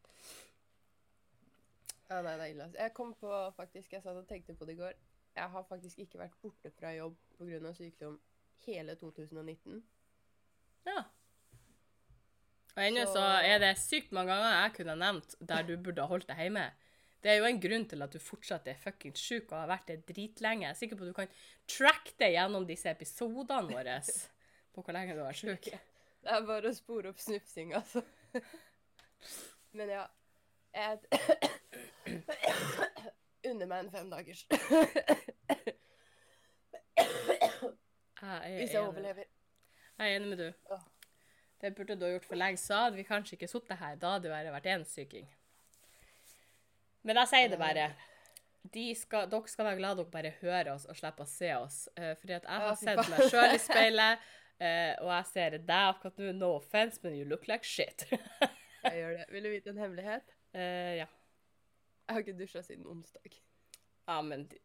Ja, 2.10 2.20
nei, 2.22 2.36
det 2.38 2.44
er 2.46 2.52
ille. 2.54 2.66
Jeg 2.78 2.92
kom 2.94 3.12
på, 3.18 3.30
faktisk, 3.56 3.92
jeg 3.96 4.02
satt 4.04 4.16
og 4.20 4.28
tenkte 4.28 4.54
på 4.54 4.66
det 4.68 4.76
i 4.76 4.80
går. 4.80 4.92
Jeg 5.36 5.50
har 5.52 5.64
faktisk 5.68 5.98
ikke 5.98 6.20
vært 6.20 6.36
borte 6.42 6.70
fra 6.78 6.92
jobb 6.94 7.16
pga. 7.38 7.72
sykdom 7.75 8.18
hele 8.66 8.94
2019. 8.96 9.82
Ja. 10.86 11.02
Og 12.76 12.82
ennå 12.84 13.04
så 13.06 13.12
Så- 13.12 13.44
er 13.44 13.58
det 13.58 13.76
sykt 13.78 14.12
mange 14.12 14.32
ganger 14.32 14.62
jeg 14.62 14.75
kunne 14.75 14.96
nevnt 14.96 15.34
der 15.40 15.62
du 15.62 15.76
burde 15.76 16.00
ha 16.02 16.06
holdt 16.06 16.26
deg 16.28 16.36
hjemme. 16.36 16.70
Det 17.22 17.30
er 17.32 17.38
jo 17.38 17.44
en 17.44 17.60
grunn 17.60 17.88
til 17.88 18.02
at 18.02 18.12
du 18.12 18.18
fortsatt 18.18 18.66
er 18.68 18.75
fuckings 18.75 19.18
sjuk 19.20 19.50
og 19.52 19.58
har 19.58 19.68
vært 19.68 19.86
det 19.86 20.06
dritlenge. 20.06 20.60
Jeg 20.62 20.70
er 20.70 20.75
sikker 20.75 20.96
på 20.96 21.02
at 21.02 21.08
du 21.08 21.12
kan 21.14 21.28
track 21.66 22.12
det 22.18 22.32
gjennom 22.34 22.66
disse 22.66 22.86
episodene 22.86 23.72
våre 23.72 24.00
på 24.75 24.82
hvor 24.84 24.92
lenge 24.92 25.14
du 25.14 25.20
har 25.25 25.32
vært 25.32 25.42
sjuk. 25.42 25.62
Det 26.22 26.32
er 26.32 26.46
bare 26.46 26.68
å 26.70 26.75
spore 26.75 27.08
opp 27.08 27.18
snufsing, 27.18 27.72
altså. 27.75 28.04
Men 29.72 29.88
ja. 29.88 30.06
Jeg 30.76 31.00
unner 33.66 33.75
meg 33.75 33.85
en 33.85 33.90
femdagers. 33.90 34.46
Er 38.23 38.56
Hvis 38.56 38.73
jeg 38.73 38.80
overlever. 38.80 39.25
Jeg 39.99 40.12
er 40.12 40.16
enig 40.16 40.28
med 40.28 40.38
du. 40.38 40.52
Det 41.61 41.75
burde 41.75 41.96
du 41.96 42.04
ha 42.04 42.11
gjort 42.11 42.28
for 42.28 42.37
lenge, 42.37 42.61
så 42.61 42.75
hadde 42.87 42.96
vi 42.96 43.04
kanskje 43.06 43.37
ikke 43.37 43.49
sittet 43.49 43.78
her. 43.80 43.96
Da 44.00 44.16
hadde 44.16 44.28
det 44.28 44.52
vært 44.52 44.68
én 44.73 44.85
syking. 44.85 45.28
Men 47.06 47.20
jeg 47.23 47.30
sier 47.32 47.49
det 47.52 47.58
bare. 47.61 47.90
De 48.75 48.87
skal, 48.99 49.28
dere 49.30 49.49
skal 49.49 49.68
være 49.68 49.78
glad 49.78 50.00
dere 50.00 50.11
bare 50.11 50.32
hører 50.40 50.73
oss 50.73 50.88
og 50.90 50.99
slipper 50.99 51.25
å 51.25 51.30
se 51.30 51.52
oss. 51.56 51.78
Uh, 51.96 52.12
fordi 52.20 52.37
at 52.37 52.49
jeg 52.49 52.64
har 52.64 52.80
sett 52.80 53.02
meg 53.12 53.30
sjøl 53.30 53.54
i 53.54 53.61
speilet, 53.62 54.26
uh, 54.58 54.92
og 55.04 55.12
jeg 55.14 55.28
ser 55.30 55.58
deg 55.58 55.92
akkurat 55.94 56.23
nå. 56.25 56.32
No 56.40 56.52
offense, 56.58 57.00
men 57.04 57.16
you 57.16 57.28
look 57.28 57.46
like 57.49 57.64
shit. 57.66 58.08
Jeg 58.87 59.00
gjør 59.00 59.16
det. 59.16 59.23
Vil 59.35 59.42
du 59.42 59.49
vite 59.50 59.70
en 59.73 59.78
hemmelighet? 59.82 60.28
Uh, 60.54 60.92
ja. 61.00 61.06
Jeg 62.06 62.14
har 62.14 62.23
ikke 62.23 62.37
dusja 62.38 62.62
siden 62.62 62.87
onsdag. 62.87 63.40
Ja, 64.06 64.22
men 64.22 64.48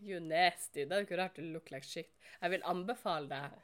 You 0.00 0.20
nasty. 0.20 0.86
Det 0.88 0.92
er 0.92 1.02
jo 1.02 1.06
ikke 1.08 1.18
rart 1.20 1.36
du 1.36 1.42
look 1.42 1.70
like 1.70 1.86
shit. 1.86 2.08
Jeg 2.40 2.50
vil 2.54 2.62
anbefale 2.64 3.28
deg 3.28 3.58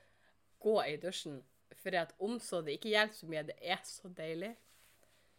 gå 0.60 0.74
i 0.84 0.96
dusjen, 1.00 1.40
for 1.72 1.96
at 1.96 2.12
om 2.20 2.38
så 2.40 2.60
det 2.64 2.76
ikke 2.76 2.92
hjelper 2.92 3.16
så 3.16 3.28
mye, 3.30 3.44
det 3.48 3.56
er 3.62 3.80
så 3.84 4.10
deilig. 4.12 4.52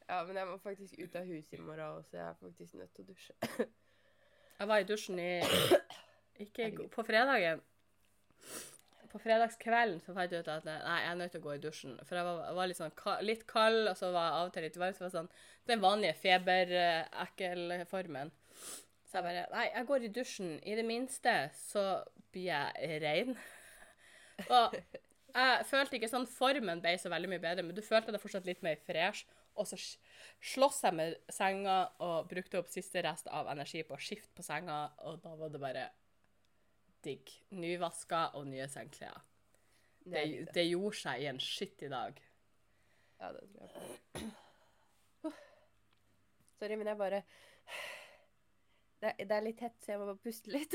Ja, 0.07 0.23
men 0.23 0.39
jeg 0.39 0.47
må 0.47 0.57
faktisk 0.63 0.95
ut 0.97 1.15
av 1.19 1.27
huset 1.27 1.53
i 1.53 1.61
morgen 1.61 1.99
også. 1.99 2.17
Jeg 2.17 2.25
er 2.29 2.39
faktisk 2.41 2.73
nødt 2.79 2.93
til 2.95 3.03
å 3.03 3.07
dusje. 3.11 3.33
Jeg 4.57 4.67
var 4.71 4.81
i 4.81 4.87
dusjen 4.89 5.19
i 5.21 5.31
Ikke 6.47 6.71
på 6.93 7.03
fredagen. 7.03 7.61
På 9.17 9.23
fredagskvelden 9.23 9.97
så 10.03 10.13
fant 10.13 10.29
jeg 10.29 10.43
ut 10.45 10.49
at 10.53 10.65
nei, 10.67 10.75
jeg 10.77 11.09
er 11.09 11.15
nødt 11.17 11.31
til 11.33 11.41
å 11.41 11.45
gå 11.47 11.53
i 11.55 11.61
dusjen. 11.63 11.95
For 12.05 12.13
jeg 12.19 12.25
var, 12.27 12.51
var 12.53 12.67
litt, 12.69 12.77
sånn, 12.77 12.93
litt 13.25 13.47
kald, 13.49 13.89
og 13.89 13.95
så 13.97 14.11
var 14.13 14.27
jeg 14.27 14.35
av 14.35 14.45
og 14.45 14.51
til 14.53 14.63
litt 14.67 14.77
varm. 14.77 14.93
Så 14.93 15.07
var 15.07 15.13
sånn, 15.15 15.31
den 15.71 15.81
vanlige 15.81 16.19
feberekkelformen. 16.21 18.29
Så 19.07 19.17
jeg 19.17 19.25
bare 19.25 19.49
Nei, 19.55 19.65
jeg 19.71 19.87
går 19.89 19.99
i 20.05 20.13
dusjen. 20.19 20.51
I 20.61 20.77
det 20.77 20.85
minste 20.85 21.33
så 21.57 22.05
blir 22.29 22.51
jeg 22.51 23.01
rein. 23.01 23.33
Og 24.53 24.77
jeg 24.77 25.65
følte 25.71 25.97
ikke 25.97 26.13
sånn 26.13 26.29
formen 26.29 26.77
ble 26.83 26.93
så 27.01 27.09
veldig 27.09 27.29
mye 27.33 27.41
bedre, 27.41 27.65
men 27.65 27.73
du 27.77 27.81
følte 27.85 28.13
det 28.13 28.21
fortsatt 28.21 28.45
litt 28.45 28.61
mer 28.65 28.77
fresh. 28.85 29.25
Og 29.57 29.65
så 29.65 29.77
slåss 30.53 30.83
jeg 30.85 30.93
med 30.93 31.17
senga 31.33 31.89
og 32.05 32.29
brukte 32.29 32.61
opp 32.61 32.69
siste 32.69 33.01
rest 33.01 33.25
av 33.33 33.49
energi 33.49 33.81
på 33.81 33.97
å 33.97 34.01
skifte 34.01 34.29
på 34.37 34.45
senga, 34.45 34.93
og 35.09 35.17
da 35.25 35.33
var 35.39 35.49
det 35.49 35.61
bare 35.63 35.89
digg. 37.07 37.33
Nyvaska 37.57 38.27
og 38.37 38.47
nye 38.51 38.67
sengeklær. 38.71 39.23
Det, 40.07 40.23
det 40.55 40.63
gjorde 40.69 40.99
seg 41.01 41.23
i 41.23 41.29
en 41.31 41.41
skittig 41.43 41.89
dag. 41.91 42.19
Ja, 43.19 43.31
det 43.35 43.43
tror 43.49 43.65
jeg 43.65 43.73
på. 43.73 44.27
Uff. 45.27 45.43
Sorry, 46.59 46.77
men 46.77 46.87
jeg 46.87 46.99
bare 46.99 47.23
det 49.01 49.13
det 49.19 49.33
er 49.35 49.45
litt 49.45 49.61
hett, 49.61 49.77
så 49.83 49.93
jeg 49.93 50.01
må 50.01 50.07
bare 50.09 50.21
puste 50.23 50.53
litt. 50.53 50.73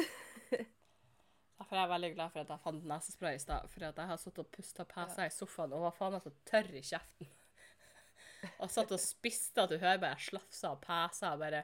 Derfor 1.59 1.77
er 1.77 1.85
jeg 1.85 1.93
veldig 1.93 2.11
glad 2.17 2.35
for 2.35 2.43
at 2.43 2.51
jeg 2.53 2.63
fant 2.65 2.85
nesespray 2.91 3.39
i 3.39 3.43
stad. 3.43 3.71
For 3.71 3.87
at 3.87 3.99
jeg 3.99 4.11
har 4.11 4.21
sittet 4.21 4.43
og 4.45 4.51
pusta 4.55 4.87
pesa 4.89 5.27
ja. 5.27 5.31
i 5.31 5.35
sofaen 5.35 5.75
og 5.77 5.87
var 5.87 5.97
faen 5.97 6.15
meg 6.17 6.25
så 6.25 6.33
tørr 6.49 6.71
i 6.79 6.85
kjeften. 6.87 7.31
Og 8.63 8.71
satt 8.75 8.91
og 8.91 8.99
spiste 8.99 9.63
at 9.63 9.71
du 9.71 9.77
hører 9.77 10.01
bare 10.03 10.17
jeg 10.17 10.33
slafsa 10.33 10.73
og 10.75 10.81
pesa 10.83 11.29
og 11.37 11.45
bare 11.45 11.61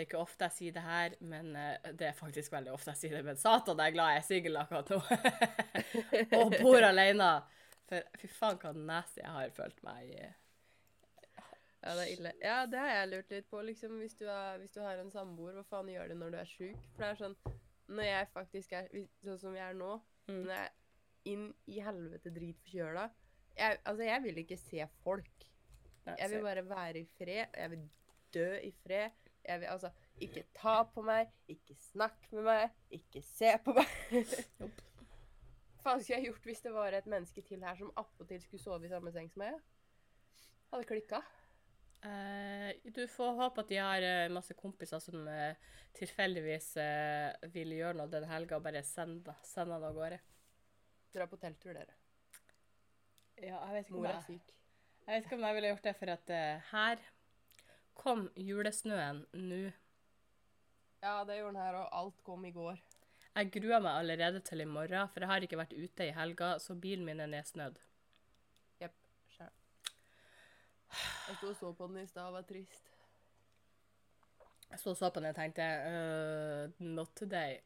Det 0.00 0.06
er 0.06 0.08
ikke 0.08 0.20
ofte 0.22 0.46
jeg 0.48 0.56
sier 0.56 0.72
det 0.78 0.82
her, 0.86 1.14
men 1.28 1.50
eh, 1.60 1.90
det 1.92 2.06
er 2.08 2.14
faktisk 2.16 2.52
veldig 2.54 2.70
ofte 2.72 2.94
jeg 2.94 3.00
sier 3.02 3.16
det. 3.18 3.24
Men 3.26 3.36
satan, 3.36 3.76
jeg 3.84 3.92
er 3.92 3.96
glad 3.98 4.14
jeg 4.14 4.20
er 4.22 4.28
singel 4.30 4.56
akkurat 4.56 4.92
nå. 4.94 5.00
og 6.40 6.54
bor 6.62 6.86
alene. 6.88 7.26
For 7.90 8.06
fy 8.22 8.30
faen, 8.32 8.56
hva 8.62 8.72
nasty 8.78 9.20
jeg 9.20 9.34
har 9.34 9.52
følt 9.52 9.82
meg 9.84 10.08
i. 10.14 10.22
Ja, 11.82 11.92
det 11.96 12.02
er 12.06 12.12
ille. 12.14 12.32
Ja, 12.44 12.56
det 12.72 12.80
har 12.80 12.90
jeg 12.94 13.10
lurt 13.12 13.30
litt 13.36 13.46
på, 13.52 13.60
liksom. 13.68 13.98
Hvis 14.00 14.16
du, 14.16 14.24
er, 14.28 14.56
hvis 14.62 14.72
du 14.72 14.80
har 14.84 15.00
en 15.00 15.12
samboer, 15.12 15.54
hva 15.60 15.66
faen 15.68 15.92
gjør 15.92 16.08
du 16.12 16.16
når 16.20 16.34
du 16.34 16.40
er 16.40 16.48
sjuk? 16.48 16.88
For 16.94 17.04
det 17.04 17.10
er 17.12 17.20
sånn 17.20 17.36
Når 17.90 18.06
jeg 18.06 18.26
faktisk 18.32 18.74
er 18.80 18.88
sånn 19.26 19.38
som 19.44 19.56
jeg 19.60 19.66
er 19.68 19.78
nå, 19.78 19.98
Mm. 20.30 20.42
når 20.44 20.50
jeg 20.52 20.66
er 20.68 21.32
inn 21.32 21.46
i 21.72 21.80
helvete 21.82 22.30
drit 22.30 22.58
forkjøla 22.62 23.06
jeg, 23.56 23.78
Altså, 23.88 24.04
jeg 24.06 24.22
vil 24.22 24.36
ikke 24.44 24.58
se 24.60 24.84
folk. 25.02 25.46
Jeg 26.06 26.30
vil 26.30 26.44
bare 26.44 26.62
være 26.68 27.00
i 27.00 27.06
fred. 27.18 27.56
Jeg 27.56 27.70
vil 27.72 27.82
dø 28.36 28.46
i 28.62 28.70
fred. 28.84 29.29
Jeg 29.50 29.62
vil 29.62 29.72
altså 29.72 29.90
ikke 30.22 30.44
ta 30.56 30.76
på 30.94 31.04
meg, 31.06 31.32
ikke 31.50 31.76
snakke 31.90 32.30
med 32.36 32.46
meg, 32.46 32.78
ikke 33.00 33.22
se 33.26 33.52
på 33.64 33.74
meg. 33.76 33.90
Hva 35.80 35.94
faen 35.94 36.02
skulle 36.02 36.18
jeg 36.18 36.28
gjort 36.28 36.48
hvis 36.50 36.64
det 36.64 36.72
var 36.74 36.94
et 36.94 37.06
menneske 37.08 37.42
til 37.44 37.62
her 37.64 37.76
som 37.78 37.92
attpåtil 37.98 38.40
skulle 38.44 38.62
sove 38.62 38.86
i 38.86 38.92
samme 38.92 39.12
seng 39.14 39.30
som 39.32 39.46
meg? 39.46 39.60
Hadde 40.70 40.88
klikka. 40.88 41.22
Uh, 42.00 42.70
du 42.96 43.02
får 43.12 43.36
håpe 43.36 43.64
at 43.64 43.72
de 43.72 43.78
har 43.80 44.04
uh, 44.04 44.32
masse 44.32 44.54
kompiser 44.56 45.02
som 45.04 45.26
uh, 45.28 45.56
tilfeldigvis 45.96 46.74
eh, 46.80 47.48
vil 47.54 47.74
gjøre 47.78 47.98
noe 47.98 48.10
den 48.10 48.26
helga, 48.30 48.58
og 48.58 48.66
bare 48.66 48.82
sende, 48.86 49.34
sende 49.46 49.76
han 49.76 49.86
av 49.88 49.96
gårde. 49.96 50.20
Dra 51.14 51.26
på 51.30 51.38
telttur, 51.42 51.74
dere. 51.74 51.96
Ja, 53.40 53.56
jeg 53.56 53.74
vet, 53.74 53.88
ikke 53.88 53.96
om 53.96 54.04
Mor 54.04 54.10
er 54.12 54.20
syk. 54.26 54.52
jeg 55.06 55.14
vet 55.14 55.26
ikke 55.26 55.38
om 55.38 55.46
jeg 55.48 55.56
ville 55.56 55.72
gjort 55.72 55.88
det, 55.88 55.94
for 55.98 56.14
at 56.14 56.34
eh, 56.36 56.70
her 56.70 57.04
kom 58.00 58.28
julesnøen 58.38 59.24
nå. 59.36 59.60
Ja, 61.00 61.20
det 61.24 61.38
gjorde 61.38 61.54
den 61.54 61.62
her, 61.62 61.78
og 61.80 61.96
alt 61.96 62.24
kom 62.24 62.44
i 62.48 62.52
går. 62.54 62.80
Jeg 63.30 63.52
gruer 63.54 63.80
meg 63.80 63.94
allerede 63.94 64.40
til 64.44 64.64
i 64.64 64.68
morgen, 64.68 65.08
for 65.12 65.22
jeg 65.22 65.30
har 65.30 65.44
ikke 65.46 65.58
vært 65.60 65.76
ute 65.76 66.08
i 66.08 66.14
helga, 66.16 66.54
så 66.60 66.74
bilen 66.76 67.06
min 67.06 67.22
er 67.22 67.30
nedsnødd. 67.30 67.78
Jepp. 68.82 68.96
Sjæl. 69.36 69.52
Jeg 70.90 71.38
sto 71.38 71.52
og 71.52 71.58
så 71.60 71.72
på 71.78 71.88
den 71.88 72.02
i 72.02 72.08
stad 72.10 72.28
og 72.28 72.40
var 72.40 72.48
trist. 72.48 72.90
Jeg 74.70 74.82
så 74.82 74.94
så 74.94 75.10
på 75.10 75.22
den 75.22 75.30
og 75.30 75.38
tenkte 75.38 75.66
uh, 75.66 76.82
Not 76.84 77.14
today. 77.18 77.60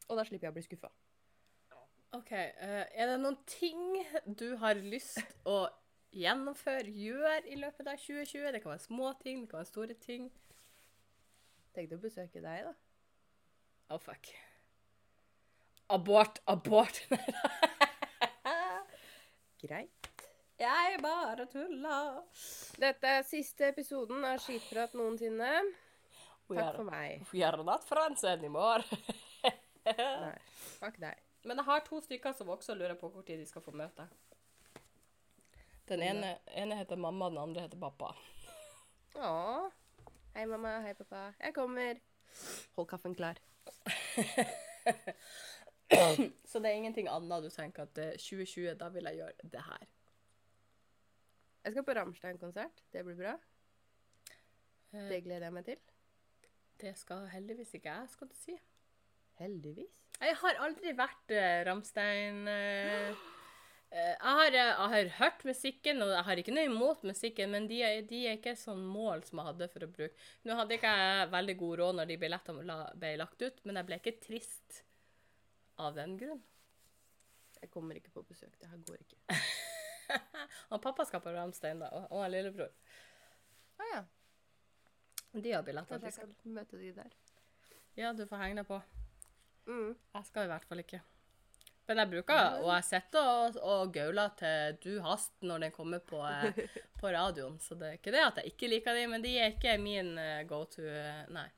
Og 0.09 0.17
da 0.19 0.23
slipper 0.27 0.47
jeg 0.47 0.53
å 0.53 0.57
bli 0.57 0.65
skuffa. 0.67 0.89
Ok, 2.13 2.31
eh, 2.31 2.85
Er 2.93 3.07
det 3.11 3.19
noen 3.21 3.37
ting 3.49 3.97
du 4.25 4.53
har 4.61 4.77
lyst 4.79 5.19
å 5.49 5.65
gjennomføre, 6.13 6.91
gjøre 6.93 7.47
i 7.49 7.57
løpet 7.59 7.89
av 7.89 7.97
2020? 7.97 8.51
Det 8.53 8.61
kan 8.63 8.75
være 8.75 8.85
små 8.85 9.13
ting, 9.23 9.43
det 9.43 9.49
kan 9.51 9.63
være 9.63 9.71
store 9.71 9.97
ting. 10.01 10.29
Tenkte 11.73 11.97
å 11.97 12.03
besøke 12.03 12.41
deg, 12.43 12.67
da. 12.69 12.73
Oh, 13.93 13.99
fuck. 14.01 14.29
Abort, 15.93 16.39
abort. 16.47 17.01
Greit. 19.63 20.09
Jeg 20.59 20.99
bare 21.01 21.45
tulla. 21.51 21.97
Dette 22.79 23.09
er 23.17 23.25
siste 23.27 23.71
episoden 23.73 24.23
av 24.27 24.39
Skitprat 24.43 24.93
noensinne. 24.97 25.49
Takk 26.53 26.75
for 26.77 26.85
meg. 26.85 27.23
we 27.33 27.41
are 27.43 27.63
not 27.65 27.83
friends 27.87 28.23
anymore. 28.27 28.83
Nei, 29.87 30.35
fuck 30.77 30.99
deg. 31.01 31.22
Men 31.43 31.59
jeg 31.59 31.65
har 31.67 31.83
to 31.83 31.99
stykker 32.01 32.35
som 32.37 32.49
også 32.53 32.75
lurer 32.77 32.95
på 32.99 33.09
hvor 33.11 33.21
tid 33.27 33.41
de 33.41 33.45
skal 33.47 33.61
få 33.65 33.71
møte. 33.75 34.05
Den 35.89 36.01
ene, 36.05 36.37
ene 36.55 36.77
heter 36.79 36.95
mamma, 36.95 37.27
den 37.29 37.41
andre 37.41 37.65
heter 37.65 37.79
pappa. 37.81 38.13
Å. 39.19 39.31
Hei, 40.33 40.45
mamma. 40.49 40.77
Hei, 40.85 40.93
pappa. 40.97 41.25
Jeg 41.43 41.53
kommer. 41.57 41.99
Hold 42.77 42.87
kaffen 42.89 43.15
klar. 43.17 43.41
Så 46.49 46.61
det 46.63 46.71
er 46.71 46.77
ingenting 46.79 47.09
annet 47.11 47.43
du 47.45 47.49
tenker 47.53 47.85
at 47.85 47.99
eh, 48.01 48.15
2020, 48.17 48.71
da 48.79 48.87
vil 48.95 49.05
jeg 49.11 49.19
gjøre 49.19 49.49
det 49.53 49.65
her. 49.67 49.83
Jeg 51.63 51.75
skal 51.75 51.85
på 51.87 51.95
Rammstein-konsert. 51.99 52.81
Det 52.93 53.03
blir 53.05 53.19
bra. 53.19 53.35
Eh, 54.93 55.09
Det 55.11 55.19
gleder 55.27 55.49
jeg 55.49 55.53
meg 55.59 55.67
til. 55.67 55.83
Det 56.81 56.95
skal 56.99 57.27
heldigvis 57.35 57.75
ikke 57.77 57.91
jeg, 57.93 58.09
skal 58.15 58.31
du 58.31 58.35
si. 58.39 58.55
Heldigvis. 59.39 59.99
Jeg 60.21 60.35
har 60.39 60.59
aldri 60.63 60.93
vært 60.95 61.31
uh, 61.35 61.63
Ramstein 61.67 62.47
eh, 62.47 63.09
eh, 63.91 64.13
jeg, 64.13 64.19
har, 64.21 64.47
eh, 64.55 64.69
jeg 64.69 64.91
har 64.93 65.09
hørt 65.17 65.41
musikken, 65.47 65.99
og 66.05 66.13
jeg 66.13 66.23
har 66.29 66.39
ikke 66.41 66.53
noe 66.55 66.69
imot 66.69 67.03
musikken, 67.07 67.51
men 67.51 67.67
de, 67.67 67.81
er- 67.83 68.05
de 68.07 68.21
er 68.29 68.37
ikke 68.37 68.53
sånn 68.59 68.85
mål 68.87 69.25
som 69.27 69.41
jeg 69.41 69.49
hadde 69.51 69.67
for 69.73 69.83
å 69.83 69.89
bruke. 69.91 70.15
Nå 70.47 70.55
hadde 70.61 70.77
ikke 70.77 70.93
jeg 71.01 71.27
veldig 71.33 71.55
god 71.59 71.75
råd 71.81 71.99
når 71.99 72.09
de 72.13 72.17
billettene 72.23 72.63
la, 72.69 72.77
ble 72.95 73.11
lagt 73.19 73.43
ut, 73.43 73.59
men 73.67 73.81
jeg 73.81 73.89
ble 73.89 73.99
ikke 73.99 74.15
trist 74.23 74.79
av 75.83 75.97
den 75.99 76.15
grunn. 76.21 76.41
Jeg 77.59 77.71
kommer 77.73 77.99
ikke 77.99 78.11
på 78.15 78.23
besøk. 78.27 78.55
Det 78.59 78.67
her 78.71 78.79
går 78.87 79.03
ikke. 79.03 79.37
Og 80.75 80.81
pappa 80.83 81.03
skal 81.07 81.21
på 81.23 81.31
Ramstein, 81.35 81.79
da, 81.83 81.87
og, 81.95 82.09
og 82.15 82.25
lillebror. 82.31 82.71
Ah, 83.79 83.87
ja. 83.93 84.01
De 85.33 85.51
har 85.55 85.63
billetter. 85.65 85.95
Kanskje 85.99 86.09
jeg 86.11 86.17
skal- 86.21 86.35
kan 86.43 86.57
møte 86.61 86.79
de 86.79 86.91
der. 86.95 87.13
Ja, 87.99 88.11
du 88.15 88.23
får 88.29 88.41
henge 88.43 88.61
deg 88.61 88.67
på. 88.71 88.81
Mm. 89.67 89.91
Jeg 90.15 90.25
skal 90.29 90.47
i 90.47 90.51
hvert 90.51 90.65
fall 90.69 90.83
ikke. 90.83 91.01
Men 91.87 91.99
jeg 91.99 92.09
bruker, 92.13 92.61
og 92.63 92.69
jeg 92.77 92.85
sitter 92.87 93.25
og, 93.27 93.57
og 93.59 93.89
gauler 93.95 94.35
til 94.39 94.77
du 94.83 94.91
hast 95.03 95.33
når 95.43 95.65
den 95.65 95.73
kommer 95.75 95.99
på, 95.99 96.21
eh, 96.23 96.59
på 97.01 97.11
radioen. 97.11 97.57
Så 97.59 97.75
det 97.75 97.89
er 97.89 97.97
ikke 97.99 98.13
det 98.15 98.21
at 98.23 98.39
jeg 98.39 98.53
ikke 98.53 98.69
liker 98.71 98.95
dem, 98.95 99.11
men 99.11 99.25
de 99.25 99.33
er 99.35 99.51
ikke 99.51 99.75
min 99.83 100.13
eh, 100.17 100.45
go 100.47 100.63
to 100.71 100.85
eh, 100.87 101.25
Nei. 101.35 101.49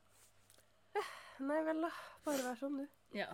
Nei 1.50 1.60
vel, 1.68 1.84
da. 1.86 1.92
Bare 2.26 2.48
vær 2.48 2.58
sånn, 2.58 2.80
du. 2.82 3.20
Ja. 3.20 3.28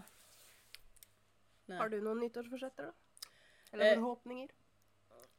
Nei. 1.71 1.79
Har 1.79 1.89
du 1.89 1.97
noen 2.05 2.21
nyttårsforsetter, 2.27 2.91
da? 2.91 3.31
Eh, 3.73 3.79
Eller 3.79 3.97
forhåpninger? 3.97 4.53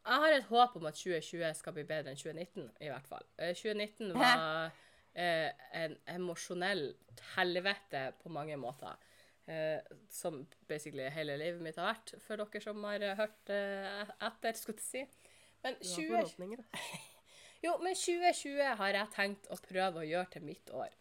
Jeg 0.04 0.20
har 0.20 0.34
et 0.36 0.48
håp 0.50 0.74
om 0.76 0.88
at 0.90 0.98
2020 1.00 1.54
skal 1.56 1.76
bli 1.78 1.84
bedre 1.88 2.12
enn 2.12 2.20
2019, 2.20 2.66
i 2.84 2.90
hvert 2.92 3.06
fall. 3.08 3.24
Eh, 3.38 3.54
2019 3.56 4.10
var 4.18 4.74
eh, 5.14 5.54
en 5.80 5.96
emosjonell 6.18 6.90
helvete 7.38 8.08
på 8.24 8.34
mange 8.34 8.58
måter. 8.60 8.98
Eh, 9.46 9.80
som 10.10 10.46
basically 10.68 11.10
hele 11.12 11.36
livet 11.38 11.60
mitt 11.62 11.76
har 11.76 11.90
vært, 11.90 12.14
for 12.24 12.40
dere 12.40 12.62
som 12.64 12.84
har 12.88 13.04
eh, 13.04 13.18
hørt 13.20 13.50
eh, 13.52 14.12
etter, 14.24 14.56
skulle 14.56 14.80
jeg 14.80 14.88
si. 14.88 15.32
Men 15.64 15.76
20, 15.84 16.64
jo, 17.66 17.74
men 17.84 17.96
2020 17.96 18.78
har 18.80 19.00
jeg 19.00 19.12
tenkt 19.16 19.50
å 19.52 19.60
prøve 19.64 20.00
å 20.00 20.08
gjøre 20.08 20.32
til 20.36 20.48
mitt 20.48 20.72
år. 20.76 20.96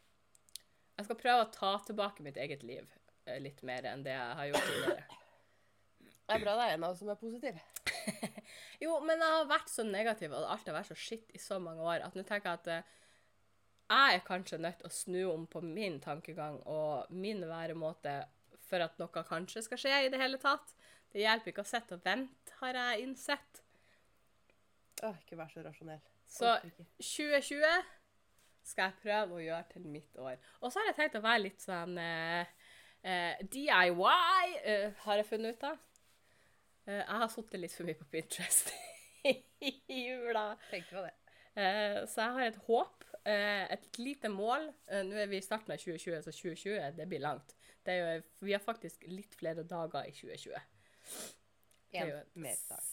Jeg 0.98 1.06
skal 1.06 1.18
prøve 1.18 1.44
å 1.46 1.52
ta 1.54 1.72
tilbake 1.86 2.26
mitt 2.26 2.38
eget 2.38 2.66
liv 2.66 2.86
litt 3.42 3.62
mer 3.66 3.86
enn 3.86 4.02
det 4.02 4.14
jeg 4.14 4.38
har 4.38 4.48
gjort 4.50 4.70
tidligere. 4.70 5.04
Det 6.22 6.36
er 6.38 6.44
bra 6.46 6.52
det 6.56 6.64
er 6.64 6.76
en 6.76 6.84
av 6.86 6.92
oss 6.94 7.00
som 7.02 7.08
er 7.12 7.18
positiv. 7.18 7.56
Jo, 8.82 8.94
men 9.04 9.20
jeg 9.20 9.34
har 9.34 9.48
vært 9.50 9.70
så 9.70 9.84
negativ, 9.84 10.32
og 10.34 10.46
alt 10.48 10.68
har 10.70 10.76
vært 10.78 10.90
så 10.90 10.96
skitt 10.98 11.32
i 11.34 11.40
så 11.42 11.58
mange 11.62 11.82
år, 11.84 12.02
at 12.06 12.14
nå 12.16 12.22
tenker 12.26 12.48
jeg 12.48 12.60
at 12.60 12.70
eh, 12.72 12.92
jeg 13.92 14.16
er 14.16 14.24
kanskje 14.26 14.58
nødt 14.62 14.78
til 14.80 14.88
å 14.88 14.94
snu 14.94 15.20
om 15.32 15.44
på 15.50 15.60
min 15.66 15.98
tankegang 16.02 16.56
og 16.70 17.10
min 17.12 17.42
væremåte 17.46 18.14
for 18.72 18.84
at 18.84 18.96
noe 19.00 19.24
kanskje 19.28 19.64
skal 19.66 19.80
skje 19.80 19.98
i 20.06 20.12
det 20.12 20.20
hele 20.20 20.40
tatt. 20.40 20.72
Det 21.12 21.20
hjelper 21.20 21.52
ikke 21.52 21.64
å 21.64 21.68
sitte 21.68 21.98
og 21.98 22.06
vente, 22.06 22.56
har 22.62 22.78
jeg 22.78 23.04
innsett. 23.04 23.60
Åh, 25.04 25.18
ikke 25.20 25.36
vær 25.36 25.50
så 25.52 25.64
rasjonell. 25.64 26.00
Så 26.32 26.54
2020 26.64 27.90
skal 28.64 28.88
jeg 28.88 29.00
prøve 29.02 29.36
å 29.36 29.42
gjøre 29.42 29.68
til 29.74 29.88
mitt 29.92 30.20
år. 30.22 30.38
Og 30.62 30.72
så 30.72 30.80
har 30.80 30.92
jeg 30.92 30.98
tenkt 31.00 31.18
å 31.18 31.24
være 31.24 31.42
litt 31.44 31.64
sånn 31.64 31.98
eh, 32.00 32.52
eh, 33.02 33.42
DIY, 33.52 34.54
eh, 34.62 35.02
har 35.04 35.20
jeg 35.20 35.28
funnet 35.28 35.58
ut 35.58 35.66
av. 35.72 35.80
Eh, 36.86 37.02
jeg 37.02 37.20
har 37.24 37.32
sittet 37.34 37.60
litt 37.60 37.74
for 37.74 37.88
mye 37.88 37.98
på 37.98 38.08
Pinterest 38.14 38.72
i 39.28 39.74
jula. 40.06 40.52
Tenkte 40.70 40.96
på 40.96 41.04
det. 41.04 41.12
Eh, 41.52 41.98
så 42.08 42.24
jeg 42.24 42.38
har 42.38 42.46
et 42.46 42.62
håp, 42.70 43.04
eh, 43.28 43.66
et 43.76 44.00
lite 44.00 44.30
mål. 44.32 44.70
Nå 45.10 45.20
er 45.26 45.28
vi 45.30 45.42
i 45.42 45.44
starten 45.44 45.74
av 45.74 45.82
2020, 45.82 46.22
så 46.24 46.34
2020 46.38 46.96
det 46.96 47.10
blir 47.10 47.26
langt. 47.26 47.56
Det 47.82 47.94
er 47.94 48.16
jo, 48.16 48.24
vi 48.46 48.54
har 48.54 48.62
faktisk 48.62 49.06
litt 49.10 49.34
flere 49.38 49.64
dager 49.66 50.06
i 50.06 50.12
2020. 50.14 50.58
Det 51.92 52.00
er 52.00 52.12
En 52.20 52.42
mer 52.44 52.60
dag. 52.68 52.90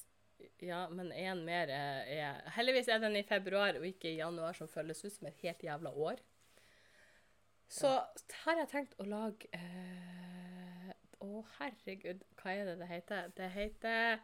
Ja, 0.63 0.85
men 0.89 1.11
én 1.11 1.43
mer 1.43 1.71
er, 1.71 2.07
er 2.07 2.51
Heldigvis 2.55 2.87
er 2.87 3.01
den 3.03 3.17
i 3.19 3.25
februar 3.27 3.75
og 3.75 3.85
ikke 3.87 4.11
i 4.11 4.19
januar, 4.19 4.55
som 4.55 4.71
føles 4.71 5.03
ut 5.03 5.13
som 5.13 5.27
et 5.27 5.41
helt 5.43 5.63
jævla 5.63 5.91
år. 5.91 6.21
Så 7.69 7.91
har 8.43 8.57
jeg 8.63 8.69
tenkt 8.71 8.95
å 8.97 9.05
lage 9.05 9.49
eh, 9.53 10.89
Å, 11.21 11.43
herregud, 11.59 12.23
hva 12.39 12.55
er 12.55 12.71
det 12.71 12.79
det 12.79 12.87
heter? 12.89 13.29
Det 13.37 13.49
heter 13.53 14.23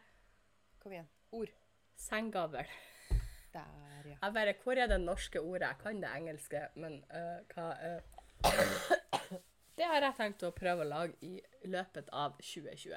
Kom 0.82 0.96
igjen. 0.96 1.08
Ord. 1.36 1.52
senggavl. 1.96 2.66
Der, 3.52 4.08
ja. 4.10 4.16
Jeg 4.20 4.34
bare 4.34 4.54
Hvor 4.62 4.80
er 4.80 4.90
det 4.90 4.98
norske 5.00 5.40
ordet? 5.40 5.68
Jeg 5.68 5.78
kan 5.84 6.02
det 6.02 6.10
engelske, 6.16 6.64
men 6.74 6.98
uh, 7.12 7.38
hva 7.54 7.70
eh, 7.80 9.15
Det 9.76 9.84
har 9.84 10.00
jeg 10.00 10.16
tenkt 10.16 10.44
å 10.46 10.54
prøve 10.56 10.86
å 10.86 10.88
lage 10.88 11.18
i 11.20 11.36
løpet 11.68 12.08
av 12.16 12.38
2020. 12.40 12.96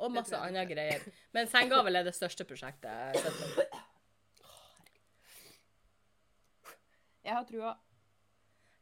Og 0.00 0.12
masse 0.14 0.32
jeg 0.32 0.52
andre 0.52 0.64
greier. 0.70 1.02
Men 1.34 1.50
sengavel 1.50 1.98
er 1.98 2.06
det 2.06 2.14
største 2.16 2.46
prosjektet. 2.48 3.18
jeg 3.18 3.32
har. 3.34 3.80
Jeg 7.30 7.46
trua. 7.50 7.74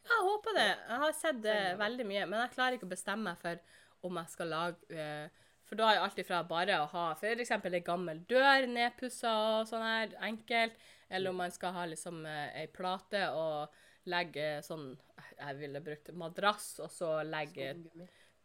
Jeg 0.09 0.25
håper 0.25 0.57
det. 0.57 0.69
Jeg 0.69 1.01
har 1.03 1.17
sett 1.17 1.43
det 1.45 1.59
veldig 1.81 2.07
mye, 2.09 2.29
men 2.29 2.41
jeg 2.45 2.55
klarer 2.55 2.77
ikke 2.79 2.89
å 2.89 2.93
bestemme 2.95 3.33
meg 3.33 3.41
for 3.43 3.61
om 4.09 4.21
jeg 4.21 4.33
skal 4.33 4.53
lage 4.53 4.95
eh, 4.95 5.45
For 5.69 5.77
da 5.77 5.89
er 5.91 6.01
alt 6.01 6.21
ifra 6.23 6.39
bare 6.49 6.79
å 6.81 6.87
ha 6.93 7.09
f.eks. 7.13 7.51
ei 7.51 7.83
gammel 7.85 8.23
dør 8.31 8.69
nedpussa 8.71 9.33
og 9.59 9.67
sånn 9.69 9.85
her, 9.85 10.15
enkelt, 10.25 10.79
eller 11.11 11.33
om 11.33 11.43
man 11.43 11.53
skal 11.53 11.75
ha 11.77 11.85
liksom 11.91 12.23
eh, 12.25 12.63
ei 12.63 12.71
plate 12.73 13.27
og 13.35 13.75
legge 14.09 14.47
sånn 14.67 14.89
Jeg 15.39 15.59
ville 15.61 15.81
brukt 15.85 16.09
madrass, 16.19 16.73
og 16.83 16.91
så 16.91 17.11
legge 17.27 17.75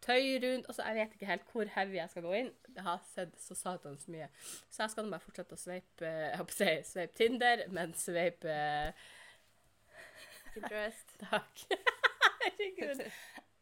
tøy 0.04 0.38
rundt. 0.44 0.68
og 0.68 0.76
så 0.76 0.86
jeg 0.90 1.00
vet 1.00 1.16
ikke 1.16 1.30
helt 1.30 1.52
hvor 1.54 1.70
heavy 1.78 1.98
jeg 1.98 2.12
skal 2.12 2.26
gå 2.28 2.34
inn. 2.42 2.52
Jeg 2.76 2.86
har 2.86 3.02
sett 3.14 3.36
så 3.42 3.56
satans 3.58 4.08
mye. 4.12 4.28
Så 4.70 4.84
jeg 4.84 4.94
skal 4.94 5.06
nå 5.08 5.14
bare 5.16 5.24
fortsette 5.24 5.56
å 5.58 5.62
sveipe 5.62 6.10
Jeg 6.10 6.38
holdt 6.40 6.52
på 6.52 6.58
å 6.58 6.60
si 6.60 6.74
sveipe 6.92 7.18
Tinder, 7.18 7.66
men 7.74 7.94
sveipe 7.98 8.58
Pinterest. 10.54 11.16
Takk. 11.24 11.64
Herregud. 12.44 13.06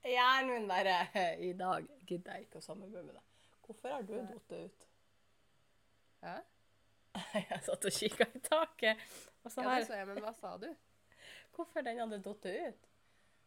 Hjernen 0.01 0.53
min 0.55 0.69
bare 0.71 0.95
I 1.45 1.51
dag 1.53 1.85
gidder 2.09 2.39
jeg 2.39 2.47
ikke 2.47 2.59
å 2.59 2.65
samarbeide 2.65 3.05
med 3.05 3.19
deg. 3.19 3.27
Hvorfor 3.67 3.93
har 3.93 4.07
du 4.07 4.15
datt 4.17 4.55
ut? 4.57 4.87
Hæ? 6.25 6.39
Jeg 7.51 7.59
satt 7.65 7.85
og 7.87 7.95
kikka 7.95 8.25
i 8.33 8.39
taket. 8.45 9.03
Og 9.43 9.51
så 9.51 9.63
Ja, 9.65 9.77
det 9.77 9.87
så 9.89 9.97
jeg, 9.99 10.07
men 10.07 10.19
hva 10.23 10.31
sa 10.37 10.53
du? 10.61 10.67
Hvorfor 11.61 11.85
den 11.85 11.99
hadde 12.01 12.21
datt 12.25 12.45
ut? 12.49 12.87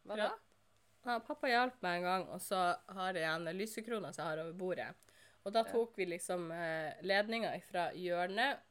Hva 0.05 0.19
Ja. 0.19 1.19
pappa 1.21 1.49
hjalp 1.51 1.81
meg 1.83 1.99
en 1.99 2.07
gang, 2.09 2.29
og 2.33 2.41
så 2.41 2.61
har 2.97 3.17
jeg 3.19 3.29
en 3.29 3.51
lysekrone 3.59 4.13
som 4.13 4.23
jeg 4.23 4.31
har 4.31 4.45
over 4.45 4.53
bordet. 4.53 4.93
Og 5.45 5.53
da 5.53 5.63
tok 5.69 5.99
vi 5.99 6.07
liksom 6.09 6.47
eh, 6.53 6.95
ledninga 7.05 7.51
fra 7.67 7.91
hjørnet 7.93 8.63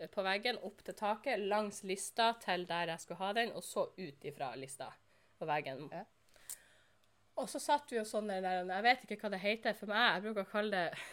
eh, 0.00 0.08
på 0.10 0.24
veggen 0.26 0.58
opp 0.66 0.82
til 0.82 0.96
taket, 0.98 1.44
langs 1.46 1.84
lista 1.86 2.32
til 2.42 2.64
der 2.66 2.90
jeg 2.90 3.04
skulle 3.04 3.20
ha 3.22 3.32
den, 3.36 3.52
og 3.54 3.62
så 3.62 3.86
ut 3.94 4.24
ifra 4.26 4.54
lista 4.58 4.88
på 5.38 5.46
veggen. 5.46 5.86
Ja. 5.92 6.02
Og 7.38 7.46
så 7.48 7.60
satt 7.62 7.92
vi 7.92 8.00
jo 8.00 8.04
sånn 8.04 8.26
der, 8.28 8.64
jeg 8.66 8.86
vet 8.88 9.04
ikke 9.06 9.20
hva 9.22 9.30
det 9.36 9.44
heter 9.44 9.76
for 9.78 9.92
meg, 9.92 10.16
jeg 10.16 10.24
bruker 10.26 10.48
å 10.48 10.50
kalle 10.50 10.70
det 10.74 10.98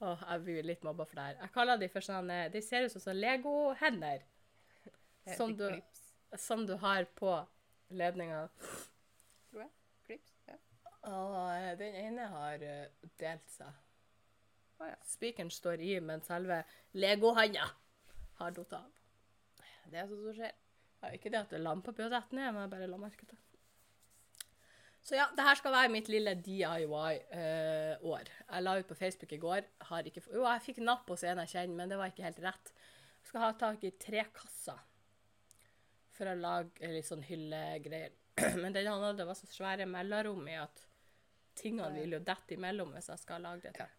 Åh, 0.00 0.20
jeg 0.30 0.42
blir 0.46 0.62
litt 0.62 0.84
mobba 0.86 1.04
for 1.04 1.18
det 1.18 1.26
her. 1.26 1.38
Jeg 1.42 1.52
kaller 1.52 1.78
de 1.80 1.88
for 1.90 2.06
sånn 2.06 2.28
De 2.54 2.60
ser 2.62 2.84
ut 2.86 2.92
som 2.92 3.02
sånn 3.02 3.18
Lego-hender. 3.18 4.22
Jeg 5.28 5.36
Som 5.36 5.54
du, 5.58 5.66
som 6.40 6.66
du 6.68 6.74
har 6.82 7.04
på 7.18 7.32
ledninga. 7.90 8.42
tror 9.50 9.62
jeg. 9.64 9.70
Klips, 10.08 10.34
ja. 10.48 10.56
Og 11.08 11.36
eh, 11.54 11.74
den 11.80 11.94
ene 12.04 12.28
har 12.32 12.64
eh, 12.64 12.86
delt 13.20 13.48
seg. 13.52 13.72
Oh, 14.78 14.86
ja. 14.86 14.96
Spikeren 15.08 15.50
står 15.50 15.80
i, 15.82 15.96
men 16.00 16.20
selve 16.22 16.60
Lego-handa 16.94 17.64
har 18.38 18.54
datt 18.54 18.72
av. 18.78 18.88
Det 19.88 19.98
er 19.98 20.06
sånt 20.10 20.22
som 20.26 20.36
skjer. 20.36 20.52
Ja, 21.02 21.10
ikke 21.14 21.30
det 21.32 21.40
at 21.44 21.52
lampa 21.62 21.92
bør 21.94 22.10
dette 22.12 22.34
ned, 22.36 22.50
men 22.52 22.64
jeg 22.66 22.70
bare 22.74 22.88
la 22.90 22.98
merke 23.00 23.26
til. 23.30 23.38
Så 25.08 25.16
ja, 25.16 25.24
det 25.32 25.44
her 25.46 25.56
skal 25.56 25.72
være 25.72 25.88
mitt 25.94 26.08
lille 26.12 26.34
DIY-år. 26.44 28.28
jeg 28.50 28.62
la 28.66 28.74
ut 28.78 28.86
på 28.90 28.94
Facebook 28.98 29.32
i 29.32 29.38
går. 29.40 29.62
Har 29.88 30.02
ikke, 30.10 30.20
f- 30.20 30.32
jo, 30.34 30.42
jeg 30.44 30.62
fikk 30.66 30.80
napp 30.84 31.08
hos 31.08 31.22
en 31.24 31.38
jeg 31.44 31.48
kjenner, 31.54 31.76
men 31.78 31.88
det 31.88 31.98
var 32.00 32.10
ikke 32.12 32.26
helt 32.26 32.42
rett. 32.44 32.72
Jeg 33.22 33.30
skal 33.30 33.40
ha 33.46 33.52
tak 33.60 33.84
i 33.88 33.90
tre 34.00 34.24
kasser 34.34 34.78
for 36.18 36.30
å 36.30 36.38
lage 36.38 36.82
eh, 36.82 36.96
litt 36.98 37.08
sånn 37.08 37.24
hyllegreier. 37.26 38.16
Men 38.62 38.74
den 38.74 38.90
han 38.90 39.04
hadde, 39.04 39.26
var 39.28 39.38
så 39.38 39.48
svære 39.50 39.86
mellomrom 39.90 40.46
i 40.50 40.58
at 40.58 40.84
tingene 41.58 41.94
vil 41.96 42.18
jo 42.18 42.20
dette 42.22 42.54
imellom 42.54 42.92
hvis 42.94 43.10
jeg 43.12 43.22
skal 43.22 43.42
lage 43.42 43.66
det 43.68 43.78
til. 43.78 43.94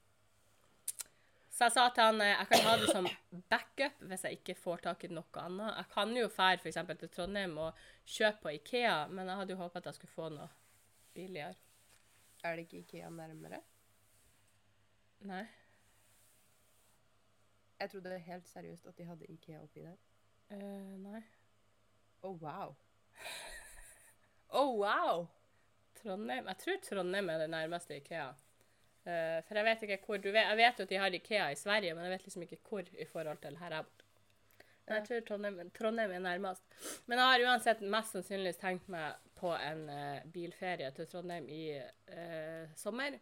Så 1.59 1.67
jeg 1.67 1.75
sa 1.75 1.85
til 1.91 2.05
han 2.07 2.21
eh, 2.23 2.35
jeg 2.37 2.47
kan 2.51 2.67
ha 2.67 2.73
det 2.79 2.91
som 2.95 3.07
backup 3.51 4.03
hvis 4.07 4.21
jeg 4.27 4.39
ikke 4.39 4.55
får 4.55 4.85
tak 4.85 5.03
i 5.03 5.11
noe 5.11 5.41
annet. 5.43 5.73
Jeg 5.81 5.89
kan 5.95 6.13
jo 6.15 6.29
fære 6.31 6.61
f.eks. 6.61 6.79
til 7.01 7.11
Trondheim 7.15 7.57
og 7.59 7.81
kjøpe 8.05 8.45
på 8.45 8.53
Ikea, 8.59 8.99
men 9.11 9.27
jeg 9.27 9.41
hadde 9.41 9.55
jo 9.55 9.63
håpet 9.63 9.81
at 9.81 9.89
jeg 9.91 9.99
skulle 9.99 10.15
få 10.15 10.29
noe 10.35 10.47
billigere. 11.15 11.57
Er 12.47 12.55
det 12.55 12.67
ikke 12.67 12.83
Ikea 12.85 13.09
nærmere? 13.11 13.59
Nei. 15.27 15.43
Jeg 17.79 17.91
trodde 17.91 18.19
helt 18.23 18.47
seriøst 18.47 18.87
at 18.87 18.97
de 18.97 19.07
hadde 19.07 19.27
Ikea 19.27 19.59
oppi 19.63 19.83
der. 19.83 19.99
Uh, 20.49 20.95
nei. 21.03 21.21
Å, 22.21 22.35
wow. 22.41 22.75
Oh, 24.49 24.71
wow! 24.81 25.27
Trondheim 25.99 26.47
Jeg 26.49 26.57
tror 26.63 26.77
Trondheim 26.81 27.27
er 27.29 27.43
det 27.43 27.49
nærmeste 27.53 27.99
Ikea. 27.99 28.31
Uh, 29.05 29.37
for 29.45 29.59
jeg 29.59 29.65
vet 29.67 29.83
ikke 29.85 29.97
hvor 30.05 30.21
du 30.21 30.31
vet, 30.31 30.47
Jeg 30.47 30.57
vet 30.57 30.79
jo 30.79 30.85
at 30.87 30.89
de 30.89 30.99
har 31.03 31.15
Ikea 31.15 31.51
i 31.53 31.59
Sverige, 31.59 31.93
men 31.93 32.07
jeg 32.07 32.15
vet 32.15 32.25
liksom 32.25 32.45
ikke 32.47 32.57
hvor 32.65 32.89
i 32.89 33.05
forhold 33.11 33.37
til 33.43 33.59
her 33.61 33.75
jeg 33.77 33.85
bor. 33.85 34.05
Men 34.89 34.97
jeg 34.97 35.05
tror 35.05 35.25
Trondheim, 35.27 35.71
Trondheim 35.77 36.15
er 36.17 36.23
nærmest. 36.25 36.63
Men 37.05 37.21
jeg 37.21 37.29
har 37.29 37.45
uansett 37.45 37.81
mest 37.93 38.15
sannsynlig 38.15 38.55
tenkt 38.57 38.89
meg 38.89 39.19
på 39.37 39.53
en 39.53 39.83
uh, 39.85 40.25
bilferie 40.33 40.89
til 40.97 41.07
Trondheim 41.11 41.45
i 41.53 41.63
uh, 41.77 42.65
sommer. 42.75 43.19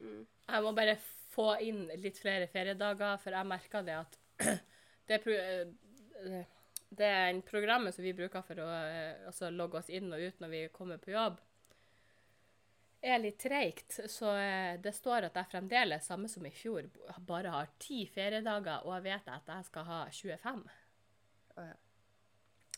Mm. 0.00 0.26
Jeg 0.26 0.66
må 0.66 0.74
bare 0.76 0.98
få 1.32 1.54
inn 1.64 1.86
litt 2.02 2.20
flere 2.20 2.48
feriedager, 2.50 3.16
for 3.22 3.36
jeg 3.36 3.48
merker 3.48 3.86
det 3.86 3.96
at 4.02 4.18
det, 5.08 5.20
eh, 5.32 6.44
det 6.90 7.06
er 7.06 7.28
en 7.30 7.42
programmet 7.46 7.94
som 7.94 8.04
vi 8.04 8.14
bruker 8.16 8.42
for 8.42 8.58
å 8.58 8.66
eh, 8.66 9.22
altså 9.30 9.50
logge 9.54 9.78
oss 9.78 9.90
inn 9.94 10.10
og 10.10 10.22
ut 10.22 10.42
når 10.42 10.50
vi 10.50 10.62
kommer 10.74 10.98
på 11.02 11.12
jobb, 11.14 11.38
er 13.00 13.22
litt 13.22 13.38
treigt. 13.40 14.00
Så 14.10 14.32
eh, 14.34 14.74
det 14.82 14.92
står 14.96 15.28
at 15.28 15.38
jeg 15.38 15.50
fremdeles, 15.52 16.08
samme 16.10 16.28
som 16.28 16.44
i 16.46 16.52
fjor, 16.52 16.90
bare 17.28 17.54
har 17.54 17.70
ti 17.80 18.02
feriedager, 18.10 18.82
og 18.84 18.96
jeg 18.98 19.06
vet 19.06 19.30
at 19.30 19.54
jeg 19.54 19.68
skal 19.70 19.86
ha 19.86 20.00
25. 20.10 20.66
Oh, 21.54 21.64
ja. 21.70 21.78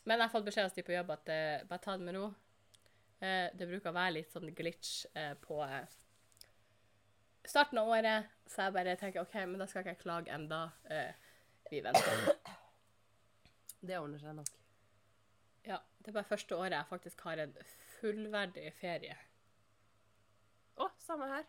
Men 0.02 0.18
jeg 0.18 0.26
har 0.26 0.34
fått 0.34 0.46
beskjed 0.50 0.68
av 0.68 0.76
de 0.76 0.84
på 0.84 0.96
jobb 0.96 1.12
at 1.16 1.32
eh, 1.32 1.66
bare 1.70 1.82
ta 1.82 1.96
det 1.96 2.08
med 2.08 2.18
ro. 2.18 2.30
Det 3.22 3.68
bruker 3.70 3.92
å 3.92 3.94
være 3.94 4.16
litt 4.16 4.32
sånn 4.34 4.48
glitch 4.50 5.04
på 5.44 5.60
starten 7.46 7.78
av 7.78 7.92
året, 7.94 8.32
så 8.50 8.64
jeg 8.66 8.74
bare 8.74 8.96
tenker 8.98 9.22
OK, 9.22 9.36
men 9.46 9.62
da 9.62 9.68
skal 9.70 9.84
ikke 9.84 9.94
jeg 9.94 10.00
klage 10.02 10.34
enda. 10.34 10.64
Vi 11.70 11.84
venter. 11.86 12.58
Det 13.82 13.98
ordner 13.98 14.22
seg 14.22 14.36
nok. 14.38 14.50
Ja, 15.66 15.78
det 16.02 16.10
er 16.10 16.16
bare 16.18 16.30
første 16.30 16.58
året 16.58 16.74
jeg 16.76 16.90
faktisk 16.90 17.20
har 17.26 17.42
en 17.42 17.54
fullverdig 17.98 18.72
ferie. 18.80 19.16
Å, 20.80 20.88
samme 21.02 21.28
her. 21.30 21.44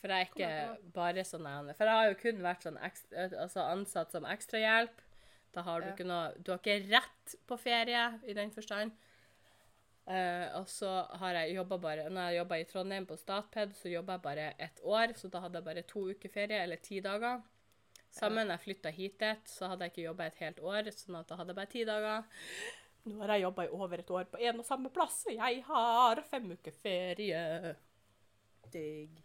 For 0.00 0.12
jeg 0.12 0.26
er 0.26 0.30
ikke 0.30 0.92
bare 0.94 1.24
sånn 1.26 1.46
For 1.74 1.88
jeg 1.88 1.98
har 1.98 2.10
jo 2.10 2.18
kun 2.20 2.42
vært 2.44 2.66
sånn 2.66 2.78
ekstra, 2.84 3.26
altså 3.46 3.64
ansatt 3.64 4.12
som 4.14 4.26
ekstrahjelp. 4.28 5.02
Da 5.56 5.62
har 5.64 5.80
du 5.80 5.86
Ja. 5.88 5.92
ikke 5.94 6.04
noe 6.06 6.34
Du 6.42 6.52
har 6.52 6.58
ikke 6.58 6.90
rett 6.90 7.34
på 7.46 7.56
ferie 7.58 8.20
i 8.26 8.34
den 8.36 8.50
forstand. 8.50 8.92
Uh, 10.06 10.54
og 10.60 10.68
så 10.70 10.90
har 11.18 11.34
jeg 11.34 11.56
jobba 11.56 11.78
bare 11.82 12.08
Når 12.08 12.28
jeg 12.30 12.36
jobba 12.38 12.58
i 12.60 12.64
Trondheim 12.64 13.06
på 13.06 13.16
Statped, 13.18 13.72
så 13.74 13.90
jobba 13.90 14.12
jeg 14.12 14.22
bare 14.22 14.54
ett 14.58 14.80
år, 14.84 15.14
så 15.18 15.28
da 15.28 15.40
hadde 15.40 15.58
jeg 15.58 15.64
bare 15.64 15.82
to 15.82 16.04
uker 16.10 16.28
ferie, 16.30 16.60
eller 16.62 16.76
ti 16.76 17.00
dager. 17.00 17.42
Sammen 18.16 18.48
jeg 18.48 18.62
flytta 18.62 18.90
hit, 18.96 19.22
så 19.50 19.68
hadde 19.68 19.84
jeg 19.84 19.92
ikke 19.92 20.06
jobba 20.06 20.26
et 20.30 20.38
helt 20.40 20.60
år, 20.64 20.88
sånn 20.96 21.18
at 21.18 21.28
da 21.28 21.36
hadde 21.36 21.52
jeg 21.52 21.58
bare 21.58 21.72
ti 21.72 21.82
dager. 21.84 22.46
Nå 23.06 23.18
har 23.20 23.34
jeg 23.36 23.44
jobba 23.44 23.66
i 23.66 23.74
over 23.76 24.00
et 24.02 24.10
år 24.10 24.24
på 24.32 24.40
en 24.48 24.62
og 24.62 24.66
samme 24.66 24.90
plass, 24.94 25.18
og 25.28 25.36
jeg 25.36 25.60
har 25.68 26.22
fem 26.30 26.48
uker 26.56 26.74
ferie. 26.82 27.42
Digg. 28.72 29.20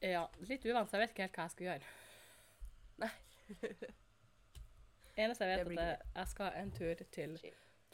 Ja, 0.00 0.24
litt 0.48 0.64
uvant, 0.66 0.88
så 0.90 0.96
jeg 0.96 1.04
vet 1.04 1.12
ikke 1.14 1.26
helt 1.26 1.36
hva 1.36 1.44
jeg 1.46 1.54
skal 1.54 1.68
gjøre. 1.68 1.92
Nei. 3.04 3.12
Eneste 5.26 5.46
jeg 5.46 5.52
vet, 5.52 5.70
er 5.78 5.92
at 5.92 6.08
jeg- 6.16 6.32
skal 6.32 6.58
en 6.62 6.72
tur 6.76 7.04
til. 7.14 7.36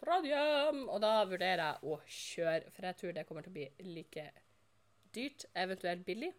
Trondheim, 0.02 0.80
og 0.88 1.00
da 1.04 1.12
vurderer 1.30 1.60
jeg 1.66 1.90
å 1.92 1.98
kjøre, 2.06 2.70
for 2.74 2.86
jeg 2.88 2.96
tror 2.98 3.12
det 3.18 3.26
kommer 3.28 3.44
til 3.44 3.52
å 3.52 3.58
bli 3.58 3.68
like 3.92 4.24
dyrt, 5.14 5.44
eventuelt 5.54 6.02
billig. 6.06 6.32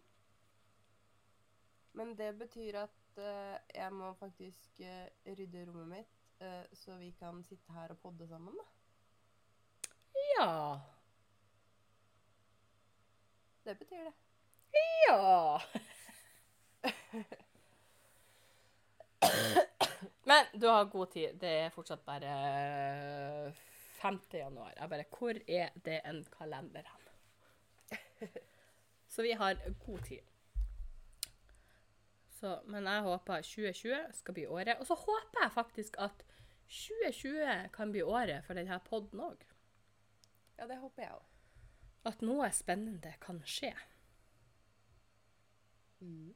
Men 1.94 2.12
det 2.18 2.32
betyr 2.42 2.82
at 2.82 3.03
eh, 3.18 3.56
jeg 3.74 3.92
må 3.92 4.12
faktisk 4.18 4.80
eh, 4.80 5.08
rydde 5.26 5.64
rommet 5.68 5.88
mitt, 5.88 6.14
eh, 6.40 6.64
så 6.72 6.96
vi 7.00 7.10
kan 7.18 7.42
sitte 7.44 7.72
her 7.72 7.94
og 7.94 7.98
podde 8.02 8.28
sammen, 8.28 8.54
da. 8.58 8.64
Ja. 10.38 10.80
Det 13.64 13.78
betyr 13.78 14.04
det. 14.04 14.14
Ja. 15.08 15.60
Men 20.24 20.44
du 20.60 20.66
har 20.66 20.84
god 20.84 21.06
tid. 21.12 21.34
Det 21.40 21.48
er 21.48 21.70
fortsatt 21.72 22.04
bare 22.04 23.52
5. 24.00 24.20
januar. 24.32 24.72
Jeg 24.76 24.88
bare 24.88 25.04
Hvor 25.18 25.34
er 25.48 25.68
det 25.84 26.00
en 26.04 26.24
kalender 26.38 26.82
hen? 26.90 27.00
Så 29.08 29.22
vi 29.22 29.32
har 29.32 29.54
god 29.86 29.98
tid. 29.98 30.33
Så, 32.44 32.58
men 32.68 32.84
jeg 32.84 33.00
håper 33.06 33.40
2020 33.40 34.00
skal 34.12 34.34
bli 34.36 34.42
året. 34.52 34.76
Og 34.76 34.84
så 34.84 34.94
håper 35.00 35.46
jeg 35.46 35.52
faktisk 35.54 35.94
at 36.04 36.24
2020 36.68 37.70
kan 37.72 37.92
bli 37.94 38.02
året 38.04 38.44
for 38.44 38.58
denne 38.58 38.76
podden 38.84 39.22
òg. 39.24 39.46
Ja, 40.58 40.66
det 40.68 40.76
håper 40.82 41.06
jeg 41.06 41.14
òg. 41.16 41.30
At 42.12 42.20
noe 42.20 42.50
spennende 42.52 43.14
kan 43.24 43.40
skje. 43.48 43.72
Mm. 46.04 46.34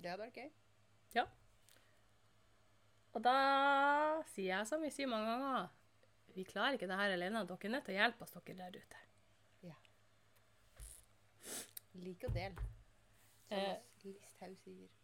Det 0.00 0.14
hadde 0.14 0.24
vært 0.24 0.40
gøy. 0.40 0.50
Ja. 1.18 1.26
Og 3.12 3.20
da 3.28 3.36
sier 4.32 4.54
jeg 4.54 4.72
som 4.72 4.80
vi 4.80 4.94
sier 4.96 5.12
mange 5.12 5.28
ganger, 5.28 5.70
vi 6.32 6.48
klarer 6.48 6.80
ikke 6.80 6.88
det 6.88 7.02
her 7.04 7.18
alene. 7.20 7.44
Dere 7.44 7.68
er 7.68 7.76
nødt 7.76 7.84
til 7.90 7.98
å 7.98 8.00
hjelpe 8.00 8.24
oss, 8.24 8.36
dere 8.40 8.60
der 8.64 8.80
ute. 8.80 9.06
Lik 12.00 12.24
og 12.24 12.32
del. 12.32 12.56
Som 13.44 13.58
Eh. 13.60 13.74
Listhaug 14.04 14.56
sier. 14.64 15.03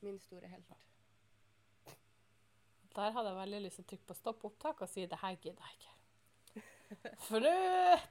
Min 0.00 0.18
store 0.18 0.48
helt. 0.48 0.72
Der 2.96 3.12
hadde 3.14 3.28
jeg 3.28 3.38
veldig 3.38 3.60
lyst 3.62 3.76
til 3.78 3.84
å 3.84 3.88
trykke 3.92 4.08
på 4.08 4.14
stopp 4.18 4.44
opptak 4.48 4.80
og 4.82 4.88
si 4.90 5.04
det 5.06 5.18
her 5.20 5.36
gidder 5.38 5.62
jeg 5.68 5.76
ikke. 5.78 5.92
For 7.28 7.38
nå 7.42 7.52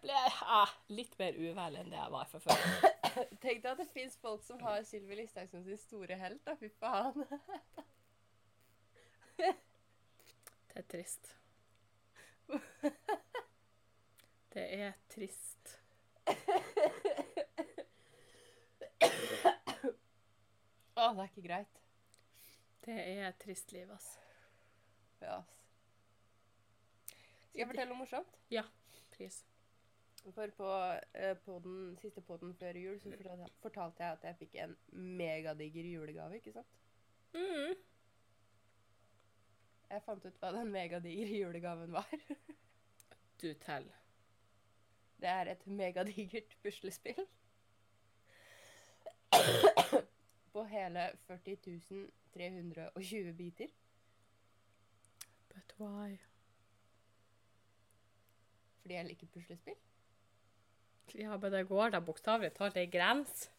ble 0.04 0.14
jeg 0.16 0.36
ah, 0.56 0.72
litt 0.96 1.18
mer 1.20 1.34
uvel 1.36 1.74
enn 1.82 1.92
det 1.92 2.00
jeg 2.00 2.14
var 2.14 2.30
fra 2.32 2.40
før. 2.46 2.60
Tenk 3.44 3.58
deg 3.66 3.72
at 3.74 3.82
det 3.82 3.90
fins 3.92 4.16
folk 4.22 4.46
som 4.46 4.62
har 4.64 4.86
Sylvi 4.88 5.16
Listhaug 5.20 5.50
som 5.52 5.66
sin 5.66 5.82
store 5.82 6.16
helt, 6.22 6.42
da. 6.48 6.56
Fy 6.60 6.70
faen. 6.80 7.20
Det 9.40 10.84
er 10.84 10.88
trist. 10.92 11.36
Det 14.54 14.66
er 14.80 14.92
trist. 15.12 15.80
Det 21.16 21.24
er 21.26 21.32
ikke 21.32 21.48
greit. 21.48 21.80
Det 22.86 22.96
er 22.96 23.28
et 23.28 23.40
trist 23.42 23.72
liv, 23.72 23.92
altså. 23.92 24.20
Ja, 25.22 25.38
ass. 25.40 25.56
Skal 27.50 27.64
jeg 27.64 27.68
fortelle 27.68 27.92
noe 27.92 28.00
morsomt? 28.00 28.36
Ja, 28.54 28.64
pris. 29.12 29.42
For 30.24 30.52
på, 30.56 30.68
eh, 31.18 31.36
den 31.64 31.98
siste 32.02 32.22
podden 32.22 32.54
før 32.56 32.78
jul 32.78 33.00
så 33.00 33.12
fortalte, 33.12 33.50
fortalte 33.64 34.04
jeg 34.04 34.18
at 34.18 34.24
jeg 34.24 34.38
fikk 34.40 34.56
en 34.64 34.76
megadiger 34.92 35.88
julegave, 35.94 36.36
ikke 36.40 36.54
sant? 36.54 36.78
Mm. 37.34 37.74
Jeg 39.90 40.04
fant 40.06 40.26
ut 40.26 40.40
hva 40.42 40.52
den 40.54 40.72
megadigre 40.72 41.40
julegaven 41.40 41.94
var. 41.94 42.14
Du 43.42 43.54
teller. 43.64 43.96
Det 45.20 45.30
er 45.30 45.52
et 45.52 45.68
megadigert 45.68 46.56
puslespill. 46.64 47.26
På 50.54 50.64
hele 50.70 51.12
40 51.28 51.56
320 52.34 53.34
biter. 53.38 53.68
But 55.50 55.74
why? 55.78 56.18
Fordi 58.82 58.94
jeg 58.94 59.06
liker 59.06 59.28
puslespill. 59.28 59.76
Ja, 61.16 61.38
men 61.38 61.52
det 61.52 61.68
går 61.68 61.90
da 61.90 62.00
bokstavelig 62.00 62.54
talt 62.54 62.78
ei 62.78 62.90
grense. 62.90 63.50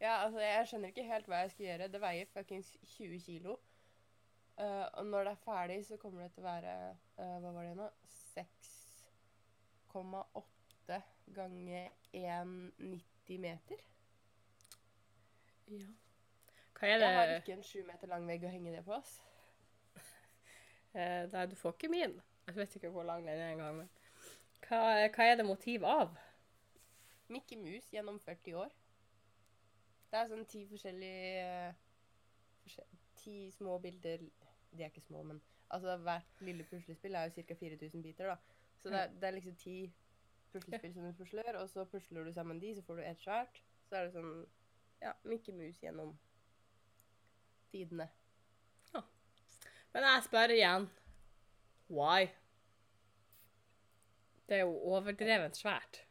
Ja, 0.00 0.24
altså, 0.24 0.40
jeg 0.40 0.68
skjønner 0.68 0.88
ikke 0.90 1.04
helt 1.06 1.26
hva 1.30 1.36
jeg 1.44 1.50
skal 1.52 1.66
gjøre. 1.66 1.88
Det 1.92 2.00
veier 2.02 2.26
fuckings 2.32 2.76
20 2.96 3.20
kilo. 3.22 3.52
Uh, 4.58 4.86
og 4.98 5.06
når 5.06 5.20
det 5.24 5.32
er 5.32 5.44
ferdig, 5.44 5.86
så 5.86 5.96
kommer 5.96 6.22
det 6.22 6.32
til 6.34 6.42
å 6.42 6.50
være 6.50 6.72
uh, 6.92 7.38
Hva 7.40 7.50
var 7.54 7.62
det 7.64 7.76
nå? 7.78 7.88
6,8 8.34 11.02
ganger 11.36 11.88
1,90 12.12 13.38
meter. 13.46 13.76
Ja. 15.72 15.88
Hva 16.78 16.88
er 16.88 16.98
Jeg 17.04 17.14
har 17.16 17.34
ikke 17.36 17.54
en 17.56 17.62
7 17.62 17.84
meter 17.86 18.10
lang 18.10 18.26
vegg 18.28 18.44
å 18.44 18.50
henge 18.52 18.72
det 18.74 18.82
på. 18.86 18.94
ass. 18.96 19.12
eh, 20.94 21.28
Nei, 21.32 21.46
du 21.46 21.56
får 21.56 21.76
ikke 21.76 21.90
min. 21.92 22.16
Jeg 22.46 22.56
vet 22.56 22.76
ikke 22.76 22.90
hvor 22.90 23.06
lang 23.06 23.24
den 23.26 23.38
er 23.38 23.52
engang. 23.54 23.76
Men 23.82 23.90
hva, 24.66 24.80
hva 25.14 25.28
er 25.30 25.36
det 25.38 25.46
motiv 25.46 25.84
av? 25.86 26.16
Mickey 27.32 27.56
Mus 27.56 27.86
gjennom 27.94 28.18
40 28.26 28.56
år. 28.64 28.72
Det 30.12 30.18
er 30.20 30.28
sånn 30.28 30.44
ti 30.50 30.64
forskjellige 30.68 31.46
eh, 31.46 31.80
forskjell- 32.66 32.98
Ti 33.22 33.34
små 33.54 33.76
bilder 33.78 34.18
De 34.72 34.82
er 34.82 34.88
ikke 34.90 35.04
små, 35.06 35.22
men 35.22 35.38
altså 35.70 35.94
hvert 36.02 36.40
lille 36.42 36.64
puslespill 36.66 37.14
er 37.14 37.28
jo 37.30 37.44
ca. 37.46 37.54
4000 37.60 38.02
biter, 38.02 38.32
da. 38.32 38.36
Så 38.82 38.90
det 38.90 38.98
er, 38.98 39.12
det 39.20 39.28
er 39.28 39.34
liksom 39.36 39.54
ti 39.60 39.76
puslespill 40.52 40.92
som 40.96 41.04
du 41.06 41.12
pusler, 41.16 41.56
og 41.60 41.68
så 41.70 41.84
pusler 41.88 42.24
du 42.26 42.32
sammen 42.34 42.58
de, 42.60 42.74
så 42.74 42.82
får 42.82 42.98
du 42.98 43.02
ett 43.06 43.22
svært. 43.22 43.60
Så 43.86 43.96
er 43.96 44.08
det 44.08 44.14
sånn 44.16 44.32
Ja, 45.02 45.16
Mickey 45.26 45.54
Mus 45.54 45.80
gjennom 45.82 46.12
tidene. 47.72 48.06
Ja. 48.92 49.02
Men 49.92 50.06
jeg 50.06 50.24
spør 50.28 50.54
igjen. 50.54 50.88
Why? 51.92 52.28
Det 54.46 54.60
er 54.60 54.64
jo 54.66 54.76
overdrevent 54.94 55.58
svært. 55.58 56.04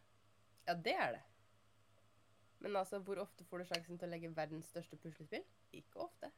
Ja, 0.67 0.75
det 0.75 0.95
er 0.97 1.15
det. 1.15 1.23
Men 2.61 2.75
altså, 2.75 2.99
hvor 2.99 3.23
ofte 3.23 3.45
får 3.47 3.61
du 3.61 3.69
sjansen 3.71 3.97
til 3.97 4.09
å 4.09 4.11
legge 4.11 4.33
verdens 4.35 4.67
største 4.69 4.99
puslespill? 5.01 5.45
Ikke 5.73 6.03
ofte. 6.05 6.29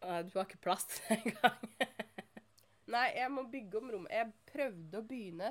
Du 0.00 0.36
har 0.36 0.46
ikke 0.46 0.62
plass 0.62 0.86
til 0.92 1.08
det 1.08 1.32
engang. 1.32 1.72
Nei, 2.94 3.06
jeg 3.16 3.32
må 3.32 3.44
bygge 3.50 3.80
om 3.80 3.90
rommet. 3.94 4.12
Jeg 4.14 4.32
prøvde 4.52 5.00
å 5.00 5.06
begynne, 5.06 5.50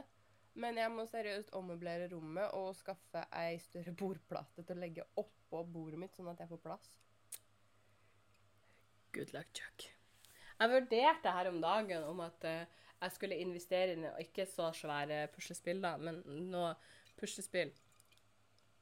men 0.60 0.80
jeg 0.82 0.92
må 0.94 1.06
seriøst 1.10 1.54
ommøblere 1.58 2.10
rommet 2.14 2.56
og 2.58 2.74
skaffe 2.78 3.26
ei 3.42 3.60
større 3.64 3.94
bordplate 4.02 4.66
til 4.66 4.78
å 4.78 4.82
legge 4.82 5.06
oppå 5.22 5.64
bordet 5.70 6.02
mitt, 6.02 6.16
sånn 6.16 6.32
at 6.32 6.42
jeg 6.44 6.52
får 6.52 6.64
plass. 6.66 6.90
Good 9.14 9.34
luck, 9.34 9.50
Chuck. 9.58 9.88
Jeg 10.60 10.72
vurderte 10.74 11.32
her 11.34 11.50
om 11.50 11.62
dagen 11.64 12.04
om 12.04 12.20
at 12.26 12.46
uh, 12.46 12.66
jeg 13.00 13.16
skulle 13.16 13.40
investere 13.40 13.96
i 13.96 14.26
ikke 14.26 14.46
så 14.50 14.74
svære 14.76 15.28
puslespill, 15.34 15.80
da, 15.82 15.96
men 15.98 16.20
noe 16.52 16.74
puslespill. 17.20 17.72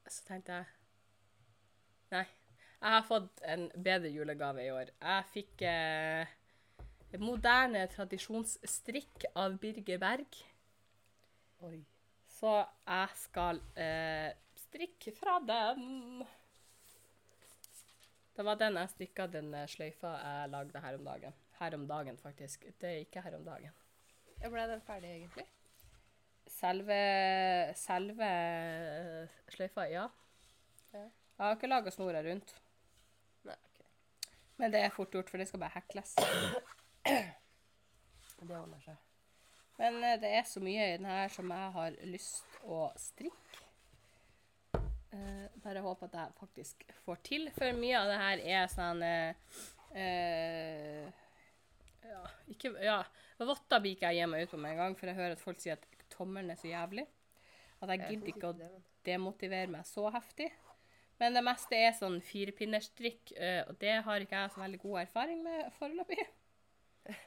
Så 0.08 0.24
tenkte 0.28 0.58
jeg 0.58 0.74
Nei. 2.08 2.26
Jeg 2.78 2.94
har 2.94 3.04
fått 3.08 3.42
en 3.50 3.66
bedre 3.84 4.10
julegave 4.14 4.64
i 4.64 4.70
år. 4.72 4.92
Jeg 5.02 5.26
fikk 5.34 5.64
uh, 5.68 6.36
moderne 7.20 7.82
tradisjonsstrikk 7.92 9.26
av 9.36 9.58
Birger 9.62 10.00
Berg. 10.02 10.38
Oi. 11.66 11.80
Så 12.30 12.52
jeg 12.86 13.14
skal 13.18 13.60
eh, 13.82 14.30
strikke 14.68 15.14
fra 15.18 15.40
den. 15.42 16.22
Det 18.38 18.46
var 18.46 18.60
den 18.60 18.78
jeg 18.78 18.92
strikka, 18.92 19.26
den 19.34 19.50
eh, 19.58 19.66
sløyfa 19.72 20.12
jeg 20.22 20.52
lagde 20.54 20.82
her 20.84 21.00
om 21.00 21.08
dagen. 21.08 21.38
Her 21.58 21.78
om 21.80 21.88
dagen, 21.90 22.20
faktisk. 22.22 22.68
Det 22.78 22.90
er 22.92 23.00
ikke 23.06 23.24
her 23.26 23.40
om 23.40 23.46
dagen. 23.48 23.74
Ja, 24.38 24.52
ble 24.54 24.68
den 24.70 24.84
ferdig, 24.86 25.16
egentlig? 25.16 25.48
Selve, 26.48 27.00
selve 27.76 28.30
eh, 28.30 29.34
sløyfa, 29.56 29.88
ja. 29.90 30.06
Ja. 30.94 31.08
Jeg 31.08 31.42
har 31.42 31.58
ikke 31.58 31.72
laga 31.74 31.94
snora 31.94 32.22
rundt. 32.26 32.54
Nei, 33.50 33.58
okay. 33.72 33.90
Men 34.62 34.78
det 34.78 34.86
er 34.86 34.94
fort 34.94 35.18
gjort, 35.18 35.34
for 35.34 35.42
det 35.42 35.50
skal 35.50 35.66
bare 35.66 35.74
hekles. 35.80 36.14
Det 38.38 38.54
ordner 38.54 38.82
seg. 38.86 39.07
Men 39.78 40.02
eh, 40.04 40.18
det 40.22 40.34
er 40.40 40.46
så 40.50 40.62
mye 40.64 40.90
i 40.90 40.98
den 40.98 41.08
her 41.10 41.32
som 41.34 41.52
jeg 41.54 41.74
har 41.78 41.98
lyst 42.10 42.60
å 42.66 42.88
strikke. 43.00 43.64
Uh, 45.08 45.46
bare 45.64 45.82
håper 45.82 46.10
at 46.10 46.18
jeg 46.20 46.36
faktisk 46.38 46.84
får 47.06 47.20
til, 47.26 47.48
for 47.56 47.78
mye 47.80 47.96
av 47.96 48.10
det 48.12 48.18
her 48.20 48.42
er 48.58 48.66
sånn 48.70 49.00
uh, 49.02 49.56
uh, 49.96 51.06
Ja, 52.04 52.24
ikke 52.54 52.74
Ja. 52.84 52.98
Votter 53.38 53.82
blir 53.82 53.94
ikke 53.96 54.10
jeg 54.12 54.20
gir 54.20 54.30
meg 54.30 54.44
ut 54.44 54.52
på 54.52 54.60
med 54.60 54.74
en 54.74 54.82
gang, 54.82 54.98
for 54.98 55.10
jeg 55.10 55.18
hører 55.18 55.36
at 55.38 55.42
folk 55.42 55.60
sier 55.62 55.78
at 55.78 55.84
tommelen 56.10 56.50
er 56.50 56.58
så 56.58 56.72
jævlig. 56.72 57.04
At 57.78 57.92
jeg 57.94 58.08
gidder 58.08 58.32
ikke 58.32 58.50
å 58.50 58.70
demotivere 59.06 59.70
meg 59.70 59.86
så 59.86 60.08
heftig. 60.10 60.48
Men 61.22 61.38
det 61.38 61.44
meste 61.46 61.78
er 61.78 61.94
sånn 61.94 62.18
firepinnerstrikk, 62.26 63.36
og 63.70 63.78
det 63.78 63.94
har 64.08 64.26
ikke 64.26 64.42
jeg 64.42 64.56
så 64.56 64.64
veldig 64.64 64.80
god 64.82 65.04
erfaring 65.04 65.46
med 65.46 65.70
foreløpig. 65.78 66.26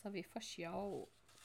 Så 0.00 0.10
vi 0.10 0.26
får 0.26 0.42
se. 0.48 0.66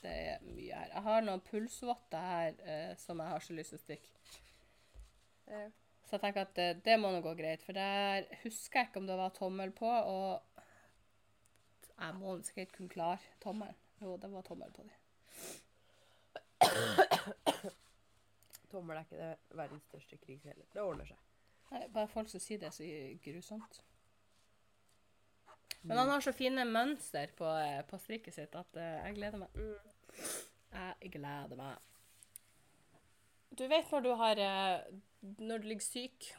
Det 0.05 0.11
er 0.13 0.43
mye 0.45 0.77
her. 0.77 0.91
Jeg 0.93 1.03
har 1.07 1.23
noen 1.25 1.41
pulsvotter 1.45 2.27
her 2.29 2.59
eh, 2.69 2.91
som 3.01 3.21
jeg 3.21 3.33
har 3.33 3.41
så 3.41 3.55
lyst 3.57 3.73
til 3.73 3.79
å 3.79 3.83
strikke. 3.83 4.11
Ja. 5.49 5.63
Så 6.05 6.17
jeg 6.17 6.21
tenker 6.21 6.45
at 6.45 6.53
det, 6.57 6.67
det 6.85 6.99
må 7.01 7.09
nå 7.09 7.21
gå 7.25 7.33
greit, 7.37 7.63
for 7.65 7.73
der 7.73 8.27
husker 8.43 8.79
jeg 8.79 8.91
ikke 8.91 9.01
om 9.01 9.07
det 9.09 9.17
var 9.17 9.33
tommel 9.33 9.71
på, 9.73 9.89
og 9.89 10.61
jeg 11.95 12.17
må 12.19 12.35
sikkert 12.45 12.75
kunne 12.75 12.93
klare 12.93 13.33
tommelen. 13.41 13.79
Jo, 14.03 14.13
det 14.21 14.29
var 14.29 14.45
tommel 14.45 14.71
på 14.75 14.85
dem. 14.85 14.93
Tommel 18.71 18.99
er 18.99 19.07
ikke 19.07 19.17
det 19.17 19.57
verdens 19.57 19.83
største 19.89 20.19
krise 20.21 20.51
heller. 20.51 20.67
Det 20.73 20.83
ordner 20.83 21.09
seg. 21.09 21.19
Nei, 21.71 21.81
bare 21.95 22.11
folk 22.11 22.29
som 22.29 22.43
sier 22.43 22.61
det, 22.61 22.73
så 22.75 22.85
grusomt. 23.25 23.81
Men 25.85 25.97
han 25.97 26.09
har 26.09 26.21
så 26.21 26.33
fine 26.33 26.65
mønster 26.65 27.33
på, 27.37 27.45
eh, 27.61 27.81
på 27.85 27.97
strikket 28.01 28.33
sitt 28.33 28.55
at 28.57 28.77
eh, 28.81 29.01
jeg 29.07 29.17
gleder 29.19 29.41
meg. 29.41 29.59
Jeg 30.75 31.11
gleder 31.13 31.59
meg. 31.59 31.81
Du 33.55 33.67
vet 33.71 33.91
når 33.91 34.03
du 34.03 34.09
har 34.19 34.39
eh, 34.41 34.95
Når 35.21 35.61
du 35.63 35.67
ligger 35.69 35.85
syk, 35.85 36.31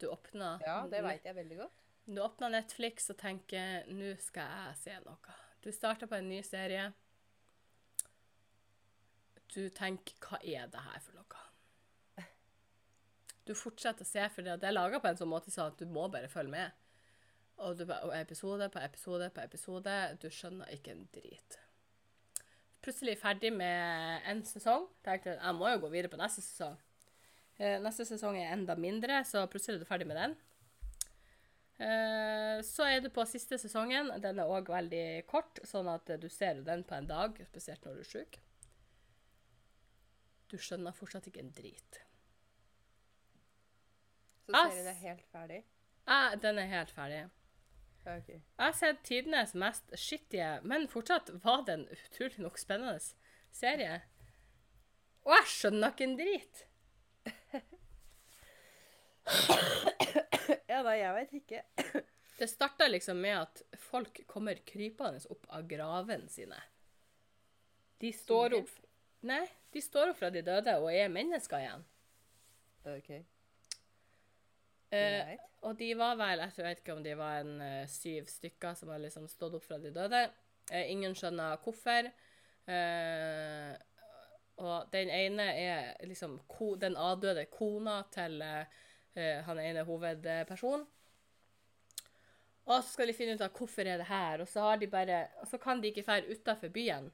du 0.00 0.10
åpner 0.10 0.60
Ja, 0.66 0.82
det 0.90 1.00
veit 1.02 1.24
jeg 1.24 1.34
veldig 1.38 1.60
godt. 1.62 1.84
Du 2.10 2.20
åpner 2.22 2.52
Netflix 2.52 3.10
og 3.12 3.18
tenker 3.20 3.86
'nå 3.86 4.16
skal 4.20 4.50
jeg 4.50 4.76
se 4.82 4.96
noe'. 5.04 5.36
Du 5.62 5.70
starter 5.72 6.06
på 6.10 6.18
en 6.18 6.28
ny 6.28 6.40
serie. 6.42 6.92
Du 9.54 9.68
tenker 9.68 10.14
'hva 10.18 10.38
er 10.42 10.66
det 10.66 10.80
her 10.80 11.00
for 11.00 11.12
noe'? 11.12 11.46
Du 13.46 13.54
fortsetter 13.54 14.04
å 14.04 14.06
se, 14.06 14.28
for 14.30 14.42
det 14.42 14.62
er 14.62 14.72
laga 14.72 15.00
på 15.00 15.08
en 15.08 15.16
sånn 15.16 15.30
måte 15.30 15.50
sånn 15.50 15.72
at 15.72 15.78
du 15.78 15.86
må 15.86 16.08
bare 16.08 16.28
følge 16.28 16.50
med. 16.50 16.70
Og, 17.58 17.78
du, 17.78 17.84
og 17.84 18.12
episode 18.14 18.68
på 18.70 18.78
episode 18.78 19.30
på 19.30 19.40
episode. 19.40 20.18
Du 20.22 20.28
skjønner 20.30 20.70
ikke 20.70 20.92
en 20.94 21.08
drit. 21.12 21.58
Plutselig 22.80 23.18
ferdig 23.20 23.50
med 23.52 24.22
en 24.30 24.42
sesong. 24.48 24.86
Tenkte 25.04 25.34
jeg 25.36 25.56
må 25.58 25.68
jo 25.74 25.80
gå 25.82 25.90
videre 25.92 26.08
på 26.12 26.20
neste 26.20 26.40
sesong. 26.44 26.78
Eh, 27.60 27.76
Neste 27.84 28.06
sesong 28.08 28.38
er 28.40 28.54
enda 28.54 28.72
mindre, 28.80 29.18
så 29.28 29.42
plutselig 29.52 29.76
er 29.76 29.82
du 29.82 29.88
ferdig 29.90 30.06
med 30.08 30.16
den. 30.16 30.36
Eh, 31.80 32.62
Så 32.64 32.84
er 32.88 33.00
du 33.04 33.10
på 33.12 33.24
siste 33.28 33.58
sesongen. 33.60 34.08
Den 34.20 34.38
er 34.40 34.48
òg 34.48 34.68
veldig 34.72 35.26
kort, 35.28 35.60
sånn 35.68 35.88
at 35.92 36.08
du 36.20 36.28
ser 36.32 36.62
den 36.64 36.84
på 36.84 36.96
en 36.96 37.06
dag, 37.08 37.36
spesielt 37.52 37.84
når 37.84 37.94
du 37.94 38.00
er 38.00 38.10
sjuk. 38.14 38.38
Du 40.50 40.56
skjønner 40.58 40.92
fortsatt 40.96 41.28
ikke 41.28 41.40
en 41.44 41.52
drit. 41.52 42.00
Så 44.46 44.52
ser 44.56 44.70
serien 44.72 44.88
er 44.90 44.98
helt 45.04 45.26
ferdig. 45.30 45.60
Ja, 46.08 46.34
Den 46.36 46.58
er 46.58 46.66
helt 46.66 46.90
ferdig. 46.90 47.20
Ja, 48.04 48.16
OK. 48.16 48.28
Jeg 48.28 48.64
har 48.64 48.76
sett 48.76 49.02
tidenes 49.04 49.52
mest 49.58 49.92
skittige, 49.98 50.60
men 50.62 50.88
fortsatt 50.88 51.30
var 51.44 51.66
det 51.66 51.76
en 51.76 51.88
utrolig 51.92 52.40
nok 52.40 52.58
spennende 52.60 52.98
serie. 53.52 54.00
Og 55.26 55.34
jeg 55.36 55.50
skjønner 55.54 55.92
ikke 55.92 56.08
en 56.08 56.18
drit. 56.20 56.64
Ja 60.70 60.80
da, 60.82 60.94
jeg 60.96 61.12
veit 61.14 61.34
ikke. 61.36 61.60
Det 62.38 62.48
starta 62.48 62.86
liksom 62.88 63.18
med 63.20 63.36
at 63.36 63.60
folk 63.90 64.22
kommer 64.30 64.58
krypende 64.66 65.20
opp 65.30 65.44
av 65.52 65.66
gravene 65.68 66.30
sine. 66.32 66.56
De 68.00 68.12
står 68.16 68.56
opp 68.62 68.70
Nei, 69.28 69.42
de 69.74 69.82
står 69.84 70.14
opp 70.14 70.16
fra 70.22 70.30
de 70.32 70.40
døde 70.40 70.72
og 70.80 70.88
er 70.88 71.10
mennesker 71.12 71.60
igjen. 71.60 71.82
OK. 72.88 73.10
Eh, 74.90 75.36
og 75.62 75.76
de 75.78 75.92
var 75.94 76.16
vel 76.18 76.40
Jeg 76.42 76.64
vet 76.64 76.80
ikke 76.80 76.94
om 76.96 77.02
de 77.04 77.12
var 77.14 77.44
en 77.44 77.60
eh, 77.62 77.90
syv 77.90 78.26
stykker 78.26 78.74
som 78.74 78.90
har 78.90 78.98
liksom 79.02 79.28
stått 79.30 79.54
opp 79.58 79.66
fra 79.66 79.78
de 79.78 79.92
døde. 79.94 80.24
Eh, 80.72 80.90
ingen 80.90 81.14
skjønner 81.14 81.60
hvorfor. 81.62 82.10
Eh, 82.70 83.74
og 84.60 84.90
den 84.92 85.10
ene 85.14 85.46
er 85.56 86.06
liksom 86.06 86.38
ko, 86.48 86.74
den 86.76 86.96
avdøde 87.00 87.46
kona 87.52 88.02
til 88.12 88.40
eh, 88.44 88.80
eh, 89.14 89.38
han 89.46 89.60
ene 89.62 89.86
hovedpersonen. 89.88 90.86
Og 92.70 92.76
så 92.84 92.92
skal 92.92 93.08
de 93.08 93.14
finne 93.16 93.34
ut 93.34 93.42
av 93.42 93.54
hvorfor 93.56 93.88
er 93.88 93.98
det 93.98 94.06
her, 94.06 94.42
og 94.44 94.48
så, 94.48 94.62
har 94.68 94.76
de 94.78 94.86
bare, 94.90 95.24
og 95.42 95.48
så 95.50 95.58
kan 95.58 95.80
de 95.80 95.90
ikke 95.90 96.04
dra 96.06 96.20
utafor 96.22 96.70
byen. 96.70 97.08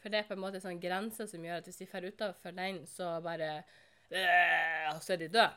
For 0.00 0.08
det 0.08 0.22
er 0.22 0.28
på 0.28 0.36
en 0.36 0.40
måte 0.40 0.56
en 0.58 0.64
sånn 0.64 0.80
grense 0.80 1.26
som 1.28 1.42
gjør 1.44 1.60
at 1.60 1.68
hvis 1.68 1.82
de 1.82 1.88
drar 1.90 2.06
utafor 2.06 2.54
den, 2.56 2.78
så 2.88 3.10
bare 3.24 3.50
øh, 4.10 5.02
så 5.02 5.12
er 5.12 5.20
de 5.20 5.28
døde. 5.28 5.50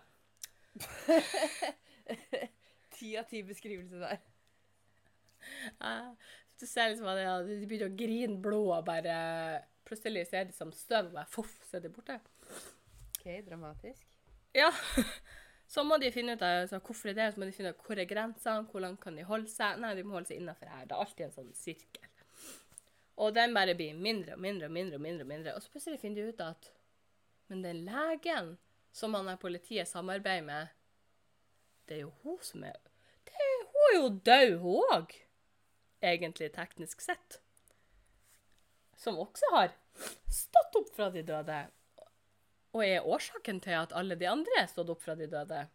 Ti 2.96 3.16
av 3.20 3.28
ti 3.30 3.42
beskrivelse 3.44 4.00
der. 4.00 4.20
Ja, 5.80 6.16
Du 6.60 6.66
ser 6.66 6.90
liksom 6.90 7.08
at 7.12 7.20
ja, 7.20 7.36
de 7.44 7.66
begynner 7.68 7.92
å 7.92 7.98
grine 8.00 8.38
blod, 8.42 8.70
og 8.78 8.86
bare 8.88 9.16
plutselig 9.86 10.30
så 10.30 10.40
er 10.40 10.50
de 10.50 10.56
som 10.56 10.72
støv, 10.72 11.10
og 11.10 11.18
bare 11.18 11.32
foff, 11.32 11.58
så 11.68 11.78
er 11.78 11.84
de 11.84 11.92
borte. 11.92 12.16
OK, 13.18 13.26
dramatisk. 13.50 14.06
Ja. 14.56 14.72
Så 15.68 15.82
må 15.84 15.98
de 15.98 16.12
finne 16.14 16.36
ut 16.38 16.44
av 16.46 16.68
så 16.70 16.78
hvorfor 16.78 17.10
er 17.10 17.32
så 17.34 17.42
må 17.42 17.48
de 17.50 17.54
finne 17.56 17.72
ut 17.74 17.80
hvor 17.88 17.98
er 17.98 18.06
grensene, 18.06 18.68
hvor 18.70 18.84
langt 18.84 19.00
kan 19.02 19.16
de 19.18 19.24
holde 19.26 19.50
seg. 19.50 19.80
Nei, 19.82 19.96
de 19.98 20.04
må 20.06 20.14
holde 20.14 20.30
seg 20.30 20.38
innafor 20.38 20.70
her. 20.70 20.84
Det 20.86 20.94
er 20.94 21.02
alltid 21.02 21.24
en 21.26 21.34
sånn 21.34 21.50
sirkel. 21.58 22.06
Og 23.18 23.34
den 23.34 23.56
bare 23.56 23.74
blir 23.78 23.98
mindre 23.98 24.36
og 24.36 24.44
mindre 24.44 24.70
og 24.70 24.76
mindre. 24.76 25.00
Og 25.00 25.06
mindre 25.08 25.26
og 25.26 25.32
mindre. 25.32 25.56
Og 25.58 25.66
så 25.66 25.74
plutselig 25.74 25.98
finner 26.04 26.22
de 26.22 26.36
ut 26.36 26.44
at 26.46 26.70
Men 27.50 27.62
den 27.62 27.84
legen 27.86 28.56
som 28.96 29.16
han 29.18 29.28
er 29.28 29.40
politiet 29.40 29.90
samarbeider 29.90 30.46
med, 30.48 30.74
det 31.86 31.98
er 31.98 32.06
jo 32.06 32.14
hun 32.24 32.38
som 32.42 32.64
er 32.64 32.78
det 32.80 32.92
Hun 33.36 33.82
er 33.90 33.96
jo 33.96 34.10
død, 34.26 34.52
hun 34.62 34.92
òg. 34.96 35.16
Egentlig, 36.02 36.52
teknisk 36.54 37.02
sett. 37.02 37.40
Som 38.98 39.20
også 39.20 39.50
har 39.52 39.74
stått 40.32 40.78
opp 40.80 40.94
fra 40.96 41.10
de 41.12 41.24
døde. 41.26 41.58
Og 42.76 42.84
er 42.86 43.08
årsaken 43.08 43.60
til 43.64 43.76
at 43.82 43.94
alle 43.96 44.16
de 44.16 44.30
andre 44.30 44.62
er 44.62 44.70
stått 44.72 44.90
opp 44.94 45.04
fra 45.04 45.16
de 45.20 45.28
døde. 45.28 45.66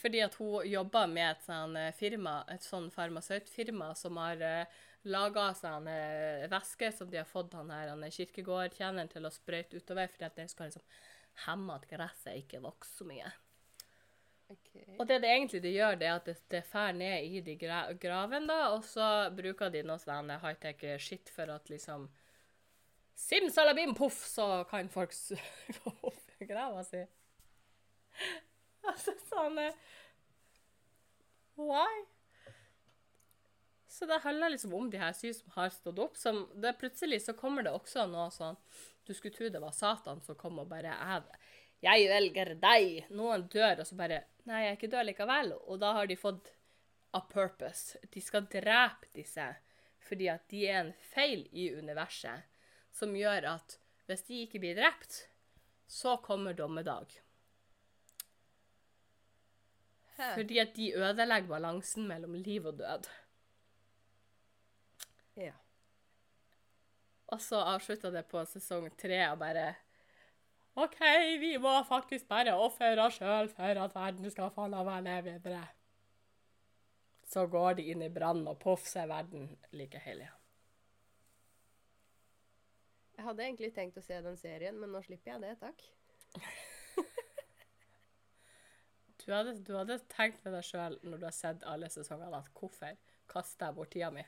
Fordi 0.00 0.22
at 0.24 0.34
hun 0.40 0.64
jobber 0.68 1.06
med 1.12 1.30
et 1.30 1.44
sånn 1.44 1.76
eh, 1.80 1.92
firma, 1.96 2.38
et 2.52 2.64
sånn 2.64 2.90
farmasøytfirma 2.94 3.92
som 3.96 4.18
har 4.20 4.42
uh, 4.44 4.82
laga 5.06 5.48
seg 5.56 5.80
en 5.80 5.88
eh, 5.90 6.46
væske 6.50 6.90
som 6.94 7.10
de 7.10 7.20
har 7.20 7.28
fått 7.28 7.54
han 7.56 7.72
her, 7.72 7.92
han 7.92 8.04
er 8.04 8.14
kirkegårdtjeneren 8.14 9.10
til 9.12 9.26
å 9.26 9.32
sprøyte 9.32 9.80
utover, 9.80 10.10
fordi 10.12 10.28
at 10.28 10.38
det 10.38 10.48
skal 10.52 10.70
liksom 10.70 10.86
hemme 11.46 11.76
at 11.76 11.88
gresset 11.90 12.40
ikke 12.42 12.62
vokser 12.64 13.02
så 13.02 13.08
mye. 13.08 13.32
Okay. 14.46 14.84
Og 15.00 15.08
det 15.08 15.18
det 15.24 15.30
egentlig 15.32 15.62
de 15.64 15.72
gjør, 15.74 15.96
det 15.98 16.06
er 16.06 16.20
at 16.20 16.28
det, 16.28 16.36
det 16.54 16.62
fær 16.68 16.92
ned 16.94 17.24
i 17.26 17.40
de 17.42 17.56
gra 17.58 17.80
gravene, 17.98 18.46
da, 18.46 18.70
og 18.76 18.84
så 18.86 19.06
bruker 19.34 19.72
de 19.74 19.82
noe 19.86 19.98
sånn 19.98 20.30
high-tech 20.42 20.84
shit 21.02 21.32
for 21.34 21.50
at 21.50 21.70
liksom 21.72 22.06
Simsalabim, 23.16 23.94
poff, 23.96 24.18
så 24.28 24.64
kan 24.68 24.90
folk 24.92 25.14
gå 25.78 25.92
opp 26.04 26.42
i 26.42 26.48
grava 26.48 26.84
si. 26.84 27.00
Altså 28.86 29.16
sånn 29.26 29.56
eh, 29.58 29.78
Why? 31.58 32.04
Så 33.96 34.06
det 34.06 34.18
handler 34.18 34.50
liksom 34.52 34.74
om 34.74 34.90
de 34.90 34.98
her 35.00 35.12
syv 35.16 35.32
som 35.32 35.52
har 35.54 35.70
stått 35.72 35.98
opp. 36.04 36.16
Som 36.20 36.42
det 36.54 36.74
plutselig 36.76 37.22
så 37.24 37.32
kommer 37.32 37.64
det 37.64 37.72
også 37.72 38.04
noe 38.10 38.28
sånn 38.34 38.58
Du 39.08 39.14
skulle 39.14 39.32
tro 39.32 39.48
det 39.48 39.62
var 39.62 39.72
Satan 39.72 40.20
som 40.20 40.36
kom 40.36 40.58
og 40.60 40.68
bare 40.68 40.92
jeg, 40.92 41.38
jeg 41.86 42.10
velger 42.10 42.52
deg. 42.60 43.06
Noen 43.16 43.46
dør, 43.48 43.80
og 43.80 43.88
så 43.88 43.96
bare 43.96 44.26
Nei, 44.44 44.60
jeg 44.66 44.74
er 44.74 44.76
ikke 44.76 44.92
død 44.92 45.08
likevel. 45.08 45.54
Og 45.64 45.80
da 45.80 45.94
har 45.96 46.10
de 46.10 46.18
fått 46.20 46.52
a 47.16 47.22
purpose. 47.24 47.96
De 48.12 48.20
skal 48.20 48.50
drepe 48.52 49.08
disse 49.16 49.48
fordi 50.06 50.28
at 50.30 50.44
de 50.52 50.60
er 50.68 50.76
en 50.84 50.92
feil 51.14 51.48
i 51.50 51.70
universet 51.74 52.44
som 52.94 53.16
gjør 53.16 53.48
at 53.56 53.78
hvis 54.06 54.22
de 54.28 54.44
ikke 54.44 54.60
blir 54.62 54.76
drept, 54.78 55.24
så 55.90 56.14
kommer 56.22 56.54
dommedag. 56.54 57.16
Fordi 60.16 60.60
at 60.62 60.76
de 60.76 60.92
ødelegger 60.94 61.50
balansen 61.50 62.06
mellom 62.06 62.36
liv 62.38 62.68
og 62.70 62.78
død. 62.78 63.08
Ja. 65.36 65.54
Og 67.34 67.42
så 67.42 67.58
avslutta 67.74 68.10
det 68.14 68.24
på 68.30 68.42
sesong 68.48 68.88
tre 68.98 69.18
og 69.28 69.40
bare 69.42 69.74
OK, 70.76 70.98
vi 71.40 71.54
må 71.58 71.72
faktisk 71.88 72.28
bare 72.28 72.52
ofre 72.60 72.92
oss 73.00 73.16
sjøl 73.16 73.48
for 73.48 73.80
at 73.80 73.94
verden 73.96 74.28
skal 74.32 74.52
få 74.52 74.66
lov 74.68 74.90
å 74.92 74.98
leve 75.00 75.32
videre. 75.32 75.62
Så 77.26 77.46
går 77.50 77.78
de 77.78 77.86
inn 77.94 78.04
i 78.04 78.10
brann, 78.12 78.44
og 78.46 78.58
poff, 78.60 78.84
så 78.86 79.02
er 79.02 79.08
verden 79.10 79.48
like 79.72 79.98
hellig. 80.04 80.28
Jeg 83.16 83.24
hadde 83.24 83.46
egentlig 83.46 83.72
tenkt 83.72 83.96
å 83.96 84.04
se 84.04 84.20
den 84.20 84.36
serien, 84.36 84.76
men 84.76 84.92
nå 84.92 85.00
slipper 85.02 85.32
jeg 85.32 85.46
det, 85.46 85.54
takk. 85.64 85.86
Du 89.26 89.32
hadde, 89.34 89.56
du 89.58 89.72
hadde 89.74 89.96
tenkt 90.06 90.44
med 90.44 90.54
deg 90.54 90.62
sjøl 90.62 91.00
når 91.02 91.18
du 91.18 91.24
har 91.26 91.34
sett 91.34 91.64
alle 91.66 91.88
sesongene, 91.90 92.38
at 92.38 92.50
hvorfor 92.54 92.94
kaster 93.26 93.66
jeg 93.66 93.74
bort 93.74 93.90
tida 93.90 94.12
mi? 94.14 94.22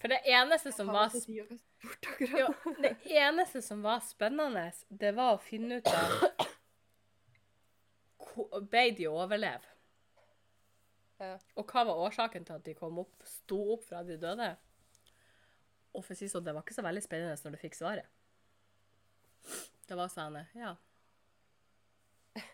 For 0.00 0.08
det 0.08 0.20
eneste 0.24 0.72
som 0.72 0.88
var 0.88 1.12
nå. 1.12 2.46
det 2.80 2.94
eneste 3.04 3.60
som 3.62 3.82
var 3.84 4.00
spennende, 4.04 4.70
det 4.88 5.12
var 5.16 5.34
å 5.36 5.42
finne 5.44 5.80
ut 5.80 5.90
av 5.92 6.24
Ble 8.70 8.86
de 8.96 9.08
overleve? 9.10 9.66
Ja. 11.20 11.34
Og 11.60 11.68
hva 11.68 11.82
var 11.84 12.00
årsaken 12.06 12.46
til 12.48 12.56
at 12.56 12.64
de 12.64 12.72
kom 12.78 13.02
opp, 13.02 13.26
sto 13.28 13.58
opp 13.74 13.84
fra 13.84 14.00
de 14.06 14.16
døde? 14.20 14.54
Og 15.92 16.04
for 16.06 16.14
å 16.14 16.16
si 16.16 16.30
sånn, 16.30 16.46
det 16.46 16.54
var 16.56 16.64
ikke 16.64 16.78
så 16.78 16.84
veldig 16.86 17.02
spennende 17.04 17.36
når 17.44 17.56
du 17.56 17.60
fikk 17.60 17.76
svaret. 17.76 18.08
Det 19.90 19.98
var 19.98 20.08
sånn 20.12 20.38
Ja. 20.56 20.76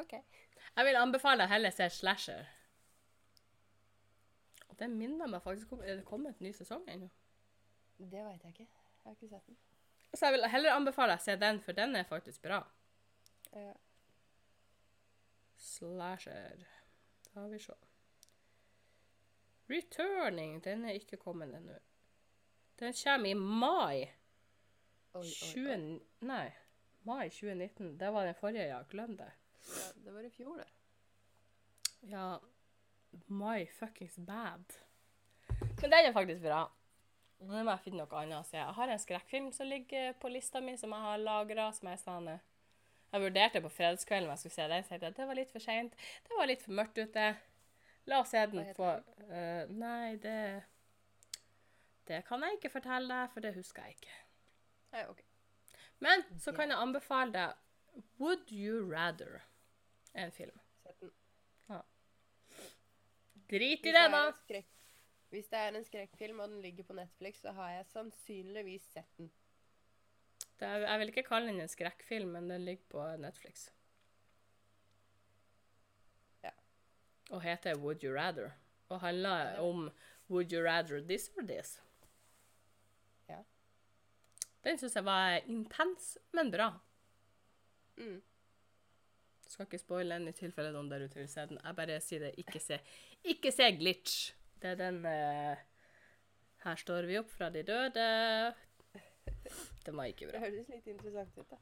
OK. 0.00 0.14
Jeg 0.14 0.86
vil 0.86 1.00
anbefale 1.00 1.48
heller 1.50 1.74
se 1.74 1.88
Slasher. 1.90 2.46
Det 4.78 4.88
minner 4.90 5.30
meg 5.30 5.42
faktisk 5.42 5.72
om 5.72 5.82
Er 5.82 6.00
det 6.00 6.06
kommet 6.08 6.38
en 6.38 6.46
ny 6.46 6.52
sesong 6.52 6.86
ennå? 6.90 7.08
Det 7.98 8.24
veit 8.26 8.42
jeg 8.42 8.54
ikke. 8.54 8.66
Jeg 8.66 9.04
har 9.04 9.14
ikke 9.14 9.28
sett 9.28 9.46
den. 9.46 9.58
Så 10.14 10.26
jeg 10.26 10.34
vil 10.34 10.48
heller 10.50 10.74
anbefale 10.74 11.14
deg 11.14 11.22
å 11.22 11.24
se 11.24 11.36
den, 11.38 11.60
for 11.62 11.76
den 11.76 11.96
er 11.98 12.06
faktisk 12.08 12.42
bra. 12.42 12.60
Ja. 13.54 13.74
Slasher. 15.58 16.64
Da 17.30 17.40
har 17.40 17.48
vi 17.52 17.60
se. 17.62 17.76
Returning. 19.70 20.58
Den 20.64 20.84
er 20.84 20.98
ikke 20.98 21.18
kommet 21.22 21.54
ennå. 21.54 21.78
Den 22.78 22.94
kommer 22.98 23.30
i 23.30 23.34
mai 23.34 24.10
Oi, 25.14 25.22
oi, 25.22 25.66
oi. 25.70 25.76
Nei. 26.26 26.46
Mai 27.06 27.28
2019. 27.30 27.94
Det 28.00 28.08
var 28.10 28.26
den 28.26 28.34
forrige, 28.34 28.66
ja. 28.66 28.80
Glem 28.90 29.14
det. 29.16 29.30
Ja, 29.68 29.86
det 30.04 30.14
var 30.14 30.26
i 30.26 30.30
fjor, 30.34 30.58
det. 30.58 30.70
Ja 32.10 32.26
My 33.28 33.66
fuckings 33.78 34.16
bad. 34.16 34.64
Men 35.80 35.90
den 35.90 36.08
er 36.08 36.12
faktisk 36.12 36.42
bra. 36.42 36.64
Nå 37.44 37.60
må 37.60 37.74
jeg 37.74 37.82
finne 37.84 38.04
noe 38.04 38.20
annet 38.20 38.38
å 38.38 38.46
se. 38.46 38.56
Jeg 38.56 38.76
har 38.76 38.90
en 38.90 39.00
skrekkfilm 39.02 39.50
som 39.52 39.68
ligger 39.68 40.14
på 40.20 40.30
lista 40.32 40.62
mi, 40.64 40.76
som 40.80 40.94
jeg 40.94 41.06
har 41.06 41.20
lagra. 41.20 41.70
Jeg 41.74 42.00
sånn 42.02 42.30
Jeg 42.30 43.22
vurderte 43.22 43.62
på 43.62 43.72
fredagskvelden 43.72 44.28
om 44.28 44.34
jeg 44.34 44.42
skulle 44.44 44.56
se 44.56 44.68
den. 44.70 44.84
Så 44.84 44.94
tenkte 44.94 45.06
jeg 45.06 45.14
at 45.14 45.20
det 45.20 45.28
var 45.28 45.40
litt 45.40 45.52
for 45.52 45.64
seint. 45.64 45.98
Det 46.24 46.38
var 46.38 46.50
litt 46.50 46.64
for 46.64 46.78
mørkt 46.78 46.98
ute. 47.02 47.26
La 48.10 48.20
oss 48.20 48.32
se 48.34 48.46
den 48.52 48.66
på 48.76 48.84
uh, 48.84 49.62
Nei, 49.72 50.16
det 50.20 50.64
Det 52.08 52.20
kan 52.28 52.42
jeg 52.44 52.58
ikke 52.58 52.72
fortelle 52.74 53.08
deg, 53.08 53.30
for 53.32 53.44
det 53.44 53.54
husker 53.56 53.86
jeg 53.86 53.96
ikke. 53.98 54.18
Nei, 54.92 55.06
OK. 55.08 55.22
Men 56.04 56.24
så 56.40 56.52
kan 56.52 56.68
jeg 56.68 56.80
anbefale 56.80 57.32
deg 57.32 58.04
Would 58.20 58.52
You 58.52 58.84
Rather. 58.90 59.40
En 60.14 60.32
film. 60.32 60.58
Drit 63.50 63.86
i 63.86 63.92
det, 63.92 64.04
da! 64.10 64.20
skrekk- 64.44 64.70
Hvis 65.34 65.48
det 65.50 65.58
er 65.58 65.74
en 65.76 65.84
skrekkfilm 65.84 66.40
og 66.40 66.48
den 66.52 66.60
ligger 66.62 66.84
på 66.84 66.92
Netflix, 66.96 67.40
så 67.42 67.52
har 67.52 67.70
jeg 67.70 67.86
sannsynligvis 67.92 68.82
sett 68.92 69.16
den. 69.18 69.30
Det 70.60 70.68
er, 70.68 70.84
jeg 70.86 70.98
vil 71.00 71.08
ikke 71.10 71.22
kalle 71.26 71.48
den 71.50 71.60
en 71.64 71.68
skrekkfilm, 71.68 72.28
men 72.36 72.48
den 72.50 72.64
ligger 72.64 72.84
på 72.92 73.06
Netflix. 73.20 73.68
Ja. 76.44 76.50
Og 77.30 77.42
heter 77.42 77.76
Would 77.78 78.04
You 78.04 78.14
Rather. 78.14 78.50
Og 78.88 79.00
handler 79.00 79.58
om 79.58 79.90
Would 80.30 80.52
you 80.52 80.62
rather 80.64 81.00
this 81.00 81.30
or 81.36 81.42
this? 81.46 81.80
Ja. 83.28 83.38
Den 84.64 84.78
syns 84.78 84.94
jeg 84.94 85.04
var 85.04 85.36
intens, 85.46 86.18
men 86.32 86.50
bra. 86.52 86.70
Mm. 87.96 88.22
Skal 89.48 89.66
ikke 89.66 89.78
spoile 89.78 90.14
den 90.18 90.28
i 90.28 90.32
tilfelle 90.34 90.72
noen 90.74 90.88
der 90.90 91.04
ute 91.04 91.18
vil 91.20 91.28
se 91.28 91.44
den. 91.50 91.58
Jeg 91.64 91.76
bare 91.76 91.98
sier 92.02 92.24
det, 92.24 92.32
ikke 92.40 92.60
se, 92.62 92.78
ikke 93.24 93.52
se 93.52 93.70
Glitch. 93.78 94.34
Det 94.62 94.70
er 94.74 94.78
den 94.80 95.04
eh, 95.06 95.56
Her 96.64 96.76
står 96.80 97.02
vi 97.08 97.18
opp 97.20 97.30
fra 97.30 97.50
de 97.52 97.62
døde. 97.66 98.06
Den 99.84 99.96
var 99.96 100.04
ikke 100.08 100.26
bra. 100.28 100.38
Det 100.38 100.46
høres 100.46 100.68
litt 100.72 100.86
interessant 100.88 101.38
ut, 101.38 101.50
da. 101.50 101.56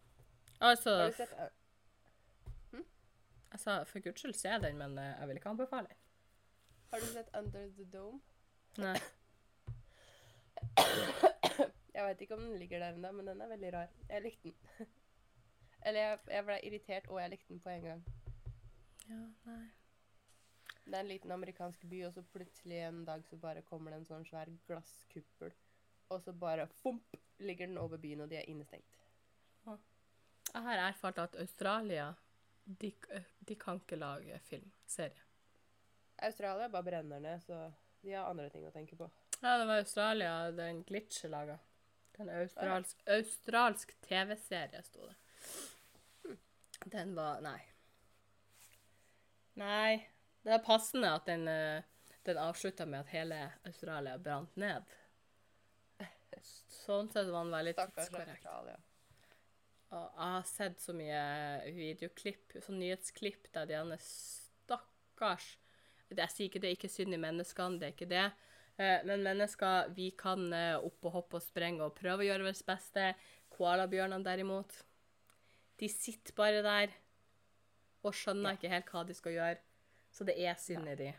Altså, 0.63 0.91
Har 0.97 1.11
du 1.11 1.17
sett 1.17 1.33
Jeg 3.53 3.61
sa 3.61 3.73
for 3.85 4.01
guds 4.05 4.21
skyld 4.23 4.35
se 4.39 4.49
den, 4.63 4.79
men 4.79 4.95
eh, 4.99 5.17
jeg 5.19 5.29
vil 5.29 5.37
ikke 5.41 5.51
anbefale. 5.51 5.89
Har 6.93 6.99
du 7.03 7.07
sett 7.11 7.29
Under 7.39 7.67
the 7.77 7.85
Dome? 7.93 8.21
Nei. 8.79 8.99
Jeg 11.93 12.05
veit 12.07 12.21
ikke 12.25 12.35
om 12.35 12.41
den 12.41 12.57
ligger 12.57 12.79
der 12.81 12.95
ennå, 12.95 13.11
men 13.13 13.27
den 13.27 13.41
er 13.45 13.49
veldig 13.51 13.73
rar. 13.75 13.89
Jeg 14.09 14.23
likte 14.23 14.49
den. 14.49 14.55
Eller 15.87 16.01
jeg, 16.01 16.19
jeg 16.31 16.45
ble 16.47 16.59
irritert, 16.63 17.09
og 17.09 17.21
jeg 17.21 17.31
likte 17.31 17.49
den 17.53 17.61
på 17.61 17.69
en 17.69 17.83
gang. 17.83 18.05
Ja, 19.09 19.15
nei. 19.51 19.67
Det 20.85 20.97
er 20.97 21.05
en 21.05 21.11
liten 21.13 21.33
amerikansk 21.33 21.85
by, 21.89 22.03
og 22.09 22.17
så 22.17 22.25
plutselig 22.33 22.81
en 22.83 23.05
dag 23.07 23.23
så 23.29 23.37
bare 23.41 23.63
kommer 23.63 23.93
det 23.93 24.03
en 24.03 24.09
sånn 24.09 24.27
svær 24.27 24.51
glasskuppel. 24.67 25.55
Og 26.13 26.21
så 26.25 26.35
bare 26.37 26.67
fomp, 26.83 27.17
ligger 27.39 27.71
den 27.71 27.79
over 27.81 28.01
byen, 28.03 28.25
og 28.25 28.31
de 28.31 28.41
er 28.41 28.51
innestengt. 28.51 28.99
Jeg 30.53 30.63
har 30.67 30.81
erfart 30.89 31.19
at 31.19 31.37
Australia 31.41 32.11
de, 32.65 32.93
de 33.49 33.55
kan 33.57 33.81
ikke 33.81 33.97
lage 33.97 34.39
filmserie. 34.49 35.23
Australia 36.23 36.69
bare 36.69 36.87
brenner 36.87 37.23
ned, 37.23 37.41
så 37.41 37.73
de 38.03 38.13
har 38.13 38.29
andre 38.29 38.51
ting 38.53 38.67
å 38.69 38.75
tenke 38.75 38.99
på. 38.99 39.09
Ja, 39.41 39.57
det 39.59 39.67
var 39.67 39.81
Australia 39.81 40.35
den 40.55 40.83
Glitch 40.87 41.25
laga. 41.25 41.59
Den 42.17 42.29
en 42.29 42.43
australsk, 42.43 43.03
australsk 43.09 43.95
TV-serie, 44.05 44.83
sto 44.85 45.09
det. 45.09 45.17
Den 46.93 47.15
var 47.17 47.41
Nei. 47.41 47.61
Nei. 49.55 50.12
Det 50.43 50.53
er 50.57 50.65
passende 50.65 51.11
at 51.15 51.27
den, 51.29 51.47
eh, 51.49 51.83
den 52.27 52.39
avslutta 52.39 52.87
med 52.87 53.01
at 53.05 53.13
hele 53.15 53.39
Australia 53.69 54.17
brant 54.19 54.57
ned. 54.57 54.83
Sånn 56.43 57.11
sett 57.13 57.29
var 57.31 57.45
den 57.45 57.53
veldig 57.55 57.75
tidskorrekt. 57.79 58.47
Og 59.93 60.07
jeg 60.09 60.11
har 60.17 60.47
sett 60.49 60.81
så 60.81 60.95
mye 60.97 61.21
videoklipp, 61.77 62.57
sånn 62.65 62.81
nyhetsklipp 62.81 63.51
der 63.53 63.67
de 63.69 63.77
andre 63.77 63.99
stakkars 64.01 65.59
Jeg 66.13 66.29
sier 66.33 66.49
ikke 66.49 66.61
det 66.61 66.69
er 66.71 66.77
ikke 66.77 66.91
synd 66.93 67.15
i 67.15 67.21
menneskene, 67.21 67.79
det 67.81 67.87
er 67.87 67.93
ikke 67.95 68.09
det. 68.11 68.25
Eh, 68.79 69.03
Men 69.05 69.23
mennesker, 69.23 69.93
vi 69.95 70.11
kan 70.11 70.53
eh, 70.53 70.77
opp 70.77 71.05
og 71.09 71.13
hoppe 71.13 71.37
og 71.39 71.43
sprenge 71.43 71.81
og 71.87 71.95
prøve 71.95 72.25
å 72.25 72.27
gjøre 72.27 72.45
vårt 72.51 72.67
beste. 72.67 73.15
Koalabjørnene 73.53 74.25
derimot, 74.25 74.75
de 75.79 75.89
sitter 75.89 76.35
bare 76.37 76.63
der 76.63 76.93
og 78.05 78.13
skjønner 78.13 78.51
Ja. 78.53 78.57
ikke 78.57 78.69
helt 78.75 78.91
hva 78.93 79.07
de 79.07 79.15
skal 79.15 79.33
gjøre. 79.33 79.59
Så 80.13 80.27
det 80.29 80.37
er 80.37 80.59
synd 80.61 80.89
i 80.93 80.97
de. 80.99 81.11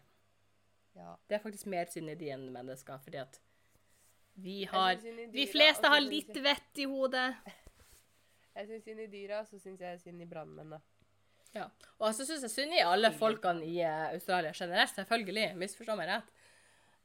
Ja. 0.94 1.16
Det 1.28 1.36
er 1.38 1.42
faktisk 1.42 1.66
mer 1.74 1.90
synd 1.90 2.14
i 2.14 2.16
de 2.18 2.30
enn 2.36 2.46
mennesker, 2.54 3.02
fordi 3.02 3.22
at 3.24 3.40
vi 4.34 4.64
har 4.66 4.96
De 5.34 5.46
fleste 5.50 5.90
har 5.90 6.02
litt 6.02 6.38
vett 6.42 6.82
i 6.82 6.88
hodet. 6.90 7.28
Jeg 8.54 8.70
syns 8.70 8.86
synd 8.86 9.02
i 9.02 9.08
dyra, 9.10 9.40
så 9.50 9.58
syns 9.58 9.80
jeg 9.82 10.00
synd 10.04 10.22
i 10.22 10.28
brannmennene. 10.30 10.78
Ja. 11.56 11.64
Og 11.98 12.12
så 12.14 12.22
syns 12.26 12.44
jeg 12.46 12.52
synd 12.54 12.76
i 12.78 12.84
alle 12.86 13.10
folkene 13.18 13.66
i 13.66 13.80
eh, 13.82 14.12
Australia 14.14 14.52
generelt, 14.54 14.94
selvfølgelig. 14.94 15.56
Misforstå 15.58 15.96
meg 15.98 16.12
rett. 16.12 16.30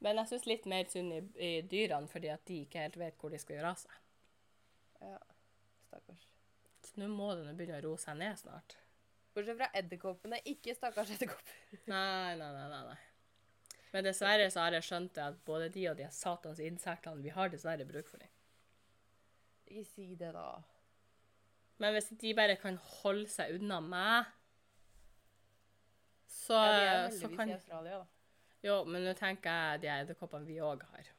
Men 0.05 0.21
jeg 0.21 0.31
syns 0.31 0.45
litt 0.51 0.69
mer 0.69 0.91
synd 0.93 1.15
i, 1.17 1.23
i 1.41 1.51
dyrene, 1.65 2.09
fordi 2.13 2.29
at 2.35 2.45
de 2.49 2.59
ikke 2.67 2.85
helt 2.85 2.99
vet 3.01 3.17
hvor 3.17 3.33
de 3.33 3.41
skal 3.41 3.57
gjøre 3.57 3.73
av 3.73 3.81
seg. 3.81 3.97
Ja, 5.09 5.17
stakkars. 5.89 6.29
Så 6.85 7.01
nå 7.01 7.09
må 7.13 7.33
det 7.39 7.57
begynne 7.57 7.81
å 7.81 7.87
roe 7.89 8.03
seg 8.05 8.21
ned 8.21 8.37
snart. 8.45 8.77
Bortsett 9.37 9.59
fra 9.61 9.69
edderkoppene. 9.79 10.41
Ikke 10.51 10.75
stakkars 10.77 11.13
edderkopper. 11.17 11.61
Nei, 11.93 12.35
nei, 12.39 12.49
nei, 12.55 12.67
nei. 12.73 12.83
nei. 12.93 12.99
Men 13.93 14.05
dessverre 14.05 14.49
så 14.53 14.67
har 14.67 14.75
jeg 14.77 14.85
skjønt 14.85 15.21
at 15.25 15.39
både 15.49 15.71
de 15.73 15.87
og 15.89 15.97
de 15.97 16.09
satans 16.13 16.59
insektene, 16.61 17.23
vi 17.25 17.33
har 17.33 17.49
dessverre 17.53 17.87
bruk 17.89 18.09
for 18.11 18.21
dem. 18.21 18.33
Ikke 19.69 19.85
si 19.89 20.11
det, 20.19 20.33
da. 20.37 20.49
Men 21.81 21.95
hvis 21.95 22.11
de 22.21 22.35
bare 22.37 22.59
kan 22.61 22.77
holde 23.01 23.29
seg 23.33 23.57
unna 23.57 23.79
meg, 23.85 24.35
så, 26.29 26.59
Ja, 26.59 26.73
de 26.77 26.89
er 26.91 27.17
så 27.17 27.31
kan 27.33 27.49
i 27.49 27.57
Australia, 27.57 28.03
da. 28.03 28.07
Jo, 28.65 28.83
men 28.85 29.05
nå 29.07 29.15
tenker 29.17 29.55
jeg 29.55 29.85
de 29.85 29.91
edderkoppene 29.95 30.49
vi 30.49 30.59
òg 30.65 30.83
har. 30.91 31.13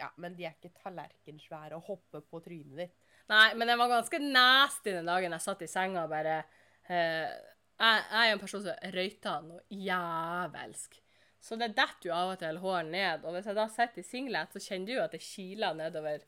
Ja, 0.00 0.10
men 0.20 0.36
de 0.36 0.44
er 0.46 0.54
ikke 0.54 0.76
tallerkensvære 0.82 1.76
og 1.76 1.88
hopper 1.88 2.22
på 2.24 2.40
trynet 2.44 2.78
ditt. 2.78 2.96
Nei, 3.32 3.48
men 3.58 3.68
den 3.68 3.80
var 3.80 3.90
ganske 3.90 4.20
nasty 4.22 4.92
den 4.94 5.08
dagen 5.08 5.34
jeg 5.34 5.44
satt 5.44 5.64
i 5.64 5.68
senga 5.70 6.04
og 6.04 6.12
bare 6.12 6.44
jeg, 6.88 7.34
jeg 7.80 8.20
er 8.20 8.30
jo 8.30 8.36
en 8.36 8.42
person 8.42 8.64
som 8.64 8.94
røyter 8.94 9.44
noe 9.46 9.82
jævelsk. 9.86 11.00
Så 11.46 11.58
det 11.60 11.74
detter 11.76 12.08
jo 12.08 12.14
av 12.16 12.32
og 12.32 12.40
til 12.40 12.58
hår 12.62 12.88
ned. 12.88 13.26
Og 13.26 13.36
hvis 13.36 13.46
jeg 13.50 13.58
da 13.58 13.66
sitter 13.70 14.02
i 14.02 14.06
singlet, 14.06 14.50
så 14.50 14.62
kjenner 14.62 14.88
du 14.88 14.94
jo 14.96 15.04
at 15.04 15.14
det 15.14 15.22
kiler 15.22 15.76
nedover. 15.78 16.24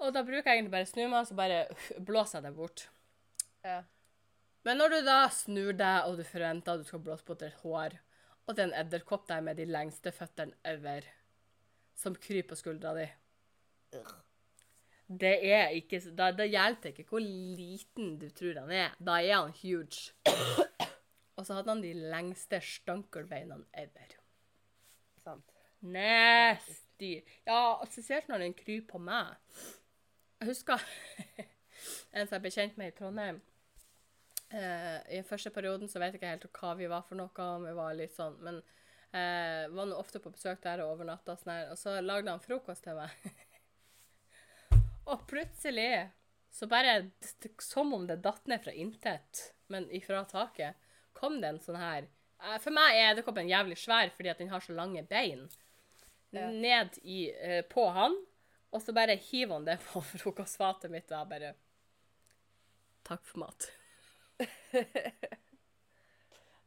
Og 0.00 0.12
da 0.16 0.24
bruker 0.24 0.50
jeg 0.50 0.60
egentlig 0.60 0.74
bare 0.74 0.88
å 0.88 0.90
snu 0.90 1.02
meg, 1.12 1.28
så 1.28 1.36
bare 1.38 1.62
blåser 1.96 2.40
jeg 2.40 2.48
det 2.48 2.54
bort. 2.56 2.86
Ja. 3.64 3.80
Men 4.68 4.80
når 4.80 4.92
du 4.92 4.98
da 5.06 5.18
snur 5.32 5.72
deg, 5.76 6.08
og 6.08 6.20
du 6.20 6.24
forventer 6.28 6.76
at 6.76 6.82
du 6.82 6.88
skal 6.88 7.04
blåse 7.04 7.24
bort 7.28 7.44
et 7.44 7.60
hår, 7.62 7.96
og 8.44 8.56
det 8.56 8.64
er 8.64 8.68
en 8.68 8.78
edderkopp 8.82 9.28
der 9.30 9.44
med 9.44 9.60
de 9.60 9.68
lengste 9.68 10.12
føttene 10.12 10.56
ever, 10.68 11.06
som 11.96 12.16
kryper 12.16 12.52
på 12.52 12.60
skuldra 12.60 12.96
di 12.96 13.06
Det 15.10 15.32
er 15.50 15.72
ikke 15.74 15.98
da, 16.14 16.28
da 16.30 16.46
hjelper 16.46 16.92
det 16.92 17.02
ikke 17.02 17.16
hvor 17.16 17.24
liten 17.24 18.12
du 18.20 18.28
tror 18.30 18.60
han 18.62 18.70
er. 18.70 18.92
Da 19.02 19.18
er 19.18 19.40
han 19.40 19.54
huge. 19.58 20.12
Og 21.34 21.46
så 21.46 21.56
hadde 21.56 21.72
han 21.72 21.82
de 21.82 21.92
lengste 22.12 22.60
stankelbeina 22.62 23.58
ever. 23.74 24.14
Sant. 25.24 25.50
Nasty. 25.80 27.14
Ja, 27.48 27.80
spesielt 27.90 28.28
når 28.28 28.44
den 28.44 28.54
kryper 28.54 28.86
på 28.92 29.02
meg. 29.02 29.34
Jeg 30.40 30.52
husker 30.52 30.84
en 32.14 32.28
som 32.28 32.36
jeg 32.36 32.44
ble 32.44 32.54
kjent 32.54 32.78
med 32.78 32.92
i 32.92 32.96
Trondheim. 32.96 33.40
Eh, 34.50 34.98
I 35.10 35.20
den 35.20 35.26
første 35.26 35.50
perioden 35.54 35.88
så 35.88 36.00
vet 36.02 36.14
jeg 36.14 36.20
ikke 36.20 36.34
helt 36.34 36.48
hva 36.60 36.74
vi 36.78 36.90
var 36.90 37.04
for 37.08 37.18
noe, 37.18 37.46
om 37.56 37.66
vi 37.66 37.74
var 37.76 37.96
litt 37.98 38.14
sånn, 38.16 38.38
men 38.44 38.62
eh, 39.10 39.66
var 39.72 39.90
nå 39.90 39.98
ofte 39.98 40.22
på 40.22 40.32
besøk 40.34 40.62
der 40.64 40.84
og 40.84 40.96
overnatta 40.96 41.34
og 41.34 41.42
sånn 41.42 41.70
og 41.72 41.78
så 41.78 41.98
lagde 42.04 42.34
han 42.34 42.42
frokost 42.44 42.86
til 42.86 42.98
meg. 43.00 43.14
og 45.04 45.26
plutselig, 45.30 46.10
så 46.50 46.66
bare 46.66 47.10
som 47.62 47.94
om 47.94 48.06
det 48.06 48.20
datt 48.24 48.46
ned 48.50 48.62
fra 48.64 48.72
intet, 48.72 49.54
men 49.70 49.86
ifra 49.94 50.24
taket, 50.28 50.78
kom 51.12 51.40
det 51.40 51.52
en 51.52 51.60
sånn 51.62 51.78
her 51.78 52.06
eh, 52.06 52.56
For 52.62 52.72
meg 52.74 52.96
er 52.96 53.10
edderkoppen 53.10 53.50
jævlig 53.50 53.76
svær 53.78 54.10
fordi 54.14 54.30
at 54.32 54.40
den 54.40 54.50
har 54.50 54.62
så 54.64 54.74
lange 54.74 55.02
bein. 55.06 55.44
Ja. 56.30 56.46
Ned 56.50 56.98
i, 57.02 57.28
eh, 57.30 57.60
på 57.66 57.88
han, 57.94 58.16
og 58.70 58.82
så 58.82 58.94
bare 58.94 59.18
hiver 59.18 59.58
han 59.58 59.66
det 59.68 59.78
på 59.88 60.02
frokostfatet 60.12 60.92
mitt, 60.92 61.10
og 61.10 61.18
jeg 61.18 61.32
bare 61.34 61.54
Takk 63.10 63.24
for 63.26 63.46
mat. 63.46 63.70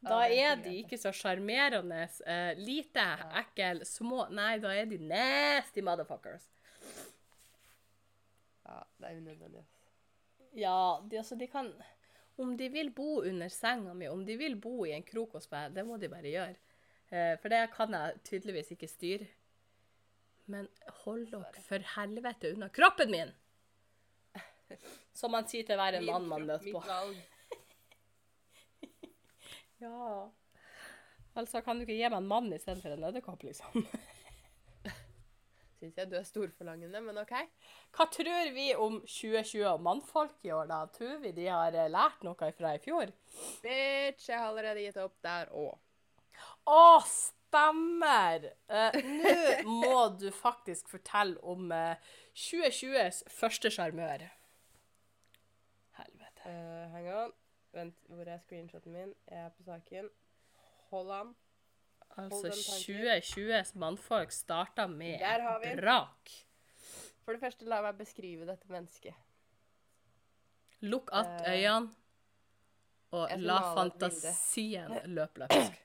Da 0.03 0.25
er 0.27 0.57
de 0.59 0.73
ikke 0.81 0.97
så 0.99 1.13
sjarmerende, 1.15 2.01
eh, 2.27 2.57
lite, 2.59 3.05
ekkel, 3.39 3.85
små 3.87 4.25
Nei, 4.35 4.57
da 4.59 4.73
er 4.75 4.89
de 4.89 4.97
nasty 4.99 5.83
motherfuckers. 5.85 6.49
Er 9.13 9.21
unødvendig. 9.21 9.63
Ja, 10.57 10.77
de, 11.09 11.17
altså, 11.17 11.37
de 11.37 11.47
kan 11.49 11.71
Om 12.37 12.55
de 12.57 12.69
vil 12.73 12.89
bo 12.93 13.21
under 13.21 13.49
senga 13.53 13.93
mi, 13.93 14.07
om 14.09 14.23
de 14.25 14.37
vil 14.37 14.55
bo 14.57 14.85
i 14.85 14.93
en 14.95 15.05
krok 15.05 15.35
hos 15.37 15.49
meg, 15.51 15.75
det 15.75 15.83
må 15.85 15.99
de 16.01 16.09
bare 16.09 16.31
gjøre. 16.33 16.55
Eh, 17.13 17.35
for 17.41 17.53
det 17.53 17.59
kan 17.75 17.93
jeg 17.93 18.21
tydeligvis 18.25 18.71
ikke 18.73 18.89
styre. 18.89 19.27
Men 20.49 20.67
hold 21.03 21.27
dere 21.29 21.61
for 21.67 21.85
helvete 21.93 22.55
unna 22.55 22.71
kroppen 22.73 23.13
min! 23.13 23.35
Som 25.13 25.35
man 25.37 25.45
sier 25.45 25.67
til 25.67 25.77
hver 25.77 25.99
en 25.99 26.07
mann 26.09 26.25
man 26.31 26.49
møter 26.49 26.73
på. 26.73 26.81
Ja. 29.83 30.29
Altså, 31.35 31.59
kan 31.59 31.75
du 31.75 31.83
ikke 31.83 31.97
gi 31.97 32.07
meg 32.07 32.21
en 32.21 32.27
mann 32.29 32.45
istedenfor 32.55 32.93
en 32.93 33.03
edderkopp, 33.03 33.41
liksom? 33.43 33.83
Syns 35.83 35.97
jeg 35.99 36.07
du 36.07 36.13
er 36.15 36.23
storforlangende, 36.23 36.99
men 37.03 37.17
OK. 37.19 37.33
Hva 37.91 38.05
tror 38.07 38.51
vi 38.55 38.69
om 38.79 39.01
2020 39.03 39.65
og 39.67 39.81
mannfolk 39.83 40.45
i 40.47 40.53
år, 40.55 40.69
da? 40.69 40.77
Tror 40.95 41.17
vi 41.19 41.33
de 41.35 41.49
har 41.51 41.75
eh, 41.75 41.89
lært 41.91 42.23
noe 42.23 42.51
fra 42.55 42.71
i 42.71 42.79
fjor? 42.79 43.11
Bitch, 43.65 44.29
jeg 44.29 44.37
har 44.39 44.47
allerede 44.47 44.85
gitt 44.85 45.01
opp 45.03 45.17
der 45.27 45.51
òg. 45.51 45.75
Å, 46.71 46.85
stemmer! 47.03 48.47
Eh, 48.71 48.95
Nå 49.11 49.75
må 49.83 49.99
du 50.15 50.29
faktisk 50.31 50.87
fortelle 50.93 51.35
om 51.43 51.67
eh, 51.75 51.99
2020s 52.31 53.25
første 53.41 53.73
sjarmør. 53.75 54.23
Helvete. 55.99 56.47
Uh, 56.47 56.87
hang 56.95 57.11
on. 57.11 57.39
Vent, 57.75 57.99
hvor 58.07 58.23
er 58.23 58.39
screenshoten 58.45 58.95
min? 58.95 59.11
Jeg 59.27 59.49
er 59.49 59.51
på 59.51 59.67
saken. 59.67 60.07
Hold 60.93 61.11
an. 61.19 61.35
Altså, 62.17 62.49
2020s 62.53 63.73
mannfolk 63.81 64.31
starta 64.31 64.87
med 64.87 65.19
brak. 65.79 66.33
For 67.23 67.33
det 67.33 67.41
første, 67.41 67.65
la 67.65 67.81
meg 67.81 67.97
beskrive 67.97 68.45
dette 68.45 68.69
mennesket. 68.69 69.15
Lukk 70.83 71.09
att 71.11 71.47
Eh, 71.47 71.53
øynene, 71.53 71.93
og 73.11 73.29
la 73.37 73.59
fantasien 73.75 74.91
løpe 75.05 75.39
løpsk. 75.39 75.79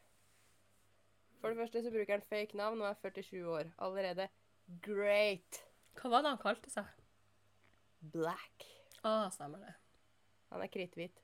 For 1.40 1.48
det 1.48 1.58
første 1.60 1.82
så 1.82 1.90
bruker 1.90 2.12
han 2.18 2.22
fake 2.22 2.56
navn 2.56 2.80
og 2.82 2.88
er 2.88 2.94
47 2.94 3.46
år. 3.46 3.70
Allerede 3.78 4.28
great 4.82 5.60
Hva 5.94 6.10
var 6.10 6.22
det 6.22 6.28
han 6.34 6.38
kalte 6.42 6.70
seg? 6.70 6.84
black. 8.00 8.66
Å, 9.02 9.30
stemmer 9.30 9.58
det. 9.58 9.74
Han 10.50 10.62
er 10.62 10.70
kritthvit. 10.72 11.22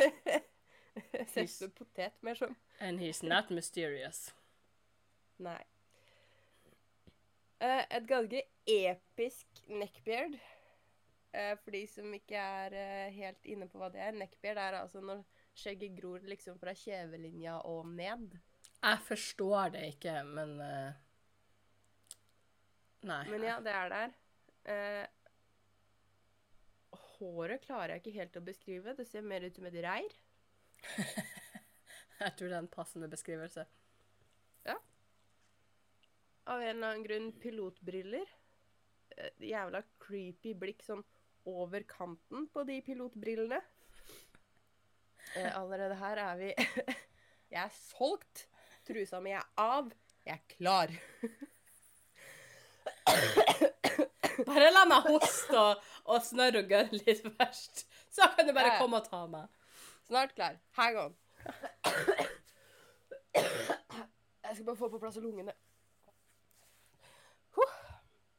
Ut 1.14 1.74
potet, 1.74 2.16
mer 2.22 2.38
som. 2.38 2.54
And 2.80 3.00
he's 3.00 3.22
not 3.26 3.50
mysterious. 3.50 4.30
Nei. 5.40 5.60
Uh, 7.60 7.84
et 7.90 8.06
ganske 8.08 8.42
episk 8.66 9.62
neckbeard. 9.68 10.38
Uh, 11.30 11.54
for 11.62 11.74
de 11.74 11.84
som 11.86 12.14
ikke 12.14 12.38
er 12.38 12.74
uh, 12.74 13.12
helt 13.14 13.44
inne 13.46 13.68
på 13.70 13.78
hva 13.80 13.90
det 13.92 14.00
er. 14.02 14.16
Neckbeard 14.16 14.62
er 14.62 14.80
altså 14.80 15.02
når 15.04 15.24
skjegget 15.60 15.98
gror 15.98 16.24
liksom 16.28 16.58
fra 16.60 16.74
kjevelinja 16.76 17.60
og 17.68 17.88
ned. 17.90 18.38
Jeg 18.80 19.00
forstår 19.04 19.74
det 19.74 19.86
ikke, 19.94 20.14
men 20.24 20.60
eh, 20.64 20.92
Nei. 23.08 23.22
Men 23.32 23.44
ja, 23.44 23.56
det 23.64 23.72
er 23.72 23.92
der. 23.92 24.14
Eh, 24.72 25.04
håret 27.16 27.64
klarer 27.64 27.94
jeg 27.94 28.02
ikke 28.02 28.18
helt 28.18 28.36
å 28.36 28.44
beskrive. 28.44 28.96
Det 28.96 29.06
ser 29.08 29.24
mer 29.24 29.44
ut 29.44 29.56
som 29.56 29.68
et 29.68 29.78
reir. 29.84 30.16
Jeg 32.20 32.34
tror 32.36 32.50
det 32.50 32.56
er 32.56 32.62
en 32.62 32.72
passende 32.72 33.08
beskrivelse. 33.08 33.64
Ja. 34.68 34.76
Av 36.50 36.60
en 36.60 36.68
eller 36.68 36.88
annen 36.90 37.06
grunn 37.06 37.30
pilotbriller. 37.40 38.28
Eh, 39.16 39.30
jævla 39.50 39.82
creepy 40.02 40.54
blikk 40.58 40.84
sånn 40.84 41.04
over 41.48 41.84
kanten 41.88 42.48
på 42.52 42.64
de 42.68 42.80
pilotbrillene. 42.84 43.60
Eh, 45.36 45.50
allerede 45.56 45.94
her 46.00 46.16
er 46.18 46.38
vi 46.40 46.50
Jeg 47.52 47.62
er 47.64 47.72
solgt. 47.74 48.46
Trusa 48.86 49.20
mi 49.22 49.32
er 49.36 49.46
av. 49.60 49.90
Jeg 50.26 50.36
er 50.36 50.44
klar. 50.54 50.92
Bare 54.48 54.70
la 54.72 54.84
meg 54.88 55.08
hoste 55.08 55.56
og, 55.58 55.82
og 56.08 56.22
snørre 56.24 56.62
og 56.62 56.70
gørre 56.70 57.00
litt 57.00 57.24
først. 57.24 57.84
Så 58.10 58.28
kan 58.36 58.48
du 58.48 58.52
bare 58.56 58.78
komme 58.80 59.00
og 59.00 59.08
ta 59.08 59.26
meg. 59.30 59.48
Snart 60.10 60.34
klar. 60.34 60.58
Hang 60.70 60.96
on. 60.98 61.16
Jeg 64.42 64.54
skal 64.54 64.64
bare 64.64 64.76
få 64.76 64.88
på 64.88 64.98
plass 64.98 65.16
lungene. 65.16 65.52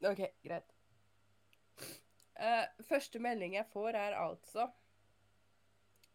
OK, 0.04 0.20
greit. 0.44 0.74
Uh, 2.36 2.84
første 2.88 3.18
melding 3.18 3.54
jeg 3.54 3.64
får, 3.72 3.88
er 3.88 4.18
altså 4.18 4.66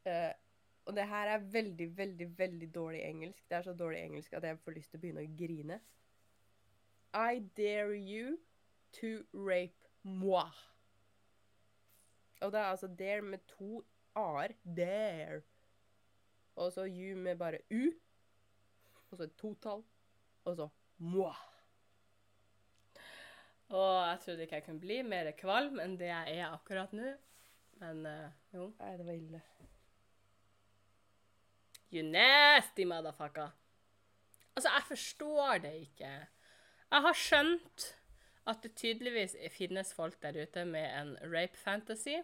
uh, 0.06 0.32
Og 0.86 0.96
det 0.96 1.08
her 1.08 1.28
er 1.28 1.38
veldig, 1.38 1.98
veldig, 1.98 2.38
veldig 2.38 2.76
dårlig 2.76 3.02
engelsk. 3.02 3.50
Det 3.50 3.58
er 3.58 3.62
så 3.62 3.74
dårlig 3.74 4.00
engelsk 4.04 4.34
at 4.34 4.44
jeg 4.44 4.60
får 4.60 4.72
lyst 4.72 4.92
til 4.92 4.98
å 4.98 5.02
begynne 5.02 5.26
å 5.26 5.36
grine. 5.42 5.82
I 7.14 7.42
dare 7.58 7.98
you 7.98 8.38
to 9.02 9.26
rape 9.34 9.90
moi. 10.04 10.52
Og 12.42 12.52
det 12.52 12.60
er 12.60 12.66
altså 12.76 12.88
dare 12.88 13.22
med 13.22 13.40
to 13.58 13.82
a-er. 14.18 14.56
Dare. 14.78 15.42
Og 16.58 16.72
så 16.74 16.88
you 16.90 17.18
med 17.18 17.38
bare 17.38 17.62
u. 17.72 17.92
Og 19.12 19.18
så 19.18 19.24
et 19.28 19.38
totall. 19.38 19.84
Og 20.46 20.56
så 20.56 20.68
moi. 20.98 21.36
Og 23.70 24.08
jeg 24.08 24.20
trodde 24.24 24.42
ikke 24.42 24.56
jeg 24.56 24.64
kunne 24.66 24.80
bli 24.80 25.02
mer 25.04 25.32
kvalm 25.36 25.80
enn 25.84 25.98
det 26.00 26.08
jeg 26.08 26.38
er 26.40 26.54
akkurat 26.54 26.94
nå. 26.96 27.14
Men 27.82 28.06
uh, 28.08 28.30
jo. 28.54 28.72
Nei, 28.80 28.94
det 28.98 29.06
var 29.06 29.18
ille. 29.18 29.42
You 31.92 32.04
nasty 32.04 32.88
motherfucker. 32.88 33.52
Altså, 34.56 34.72
jeg 34.74 34.84
forstår 34.88 35.58
det 35.64 35.74
ikke. 35.86 36.10
Jeg 36.92 37.04
har 37.06 37.14
skjønt 37.14 37.86
at 38.48 38.64
det 38.64 38.74
tydeligvis 38.80 39.36
finnes 39.52 39.94
folk 39.94 40.18
der 40.24 40.40
ute 40.42 40.64
med 40.66 40.88
en 41.02 41.14
rape 41.34 41.58
fantasy. 41.60 42.16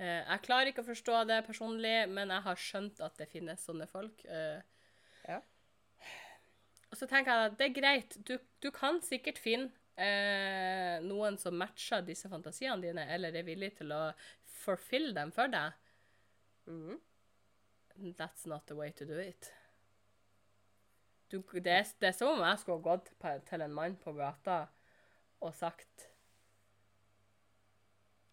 Eh, 0.00 0.22
jeg 0.24 0.42
klarer 0.46 0.70
ikke 0.70 0.80
å 0.80 0.88
forstå 0.88 1.22
det 1.28 1.42
personlig, 1.44 1.94
men 2.08 2.32
jeg 2.32 2.44
har 2.46 2.60
skjønt 2.60 3.02
at 3.04 3.18
det 3.20 3.28
finnes 3.32 3.64
sånne 3.66 3.88
folk. 3.90 4.24
Eh, 4.24 4.60
Ja. 5.28 5.42
Og 6.90 6.96
så 6.98 7.06
tenker 7.06 7.30
jeg 7.30 7.50
at 7.50 7.58
det 7.58 7.66
er 7.68 7.74
greit. 7.76 8.16
Du, 8.26 8.38
du 8.64 8.70
kan 8.74 8.96
sikkert 9.04 9.38
finne 9.38 9.68
eh, 10.00 10.96
noen 11.04 11.36
som 11.38 11.54
matcher 11.54 12.00
disse 12.02 12.26
fantasiene 12.32 12.80
dine, 12.82 13.04
eller 13.14 13.36
er 13.36 13.46
villig 13.46 13.74
til 13.78 13.92
å 13.94 14.00
forfylle 14.64 15.12
dem 15.14 15.30
for 15.36 15.52
deg. 15.52 15.76
Mm. 16.66 16.96
That's 18.16 18.46
not 18.48 18.66
the 18.66 18.74
way 18.74 18.90
to 18.96 19.04
do 19.06 19.20
it. 19.20 19.52
Du, 21.30 21.38
det, 21.60 21.70
er, 21.70 21.86
det 22.00 22.08
er 22.08 22.16
som 22.16 22.32
om 22.32 22.42
jeg 22.42 22.58
skulle 22.64 22.82
gått 22.82 23.12
på, 23.20 23.36
til 23.46 23.62
en 23.62 23.76
mann 23.76 23.94
på 24.00 24.16
gata 24.16 24.64
og 25.40 25.54
sagt 25.54 26.08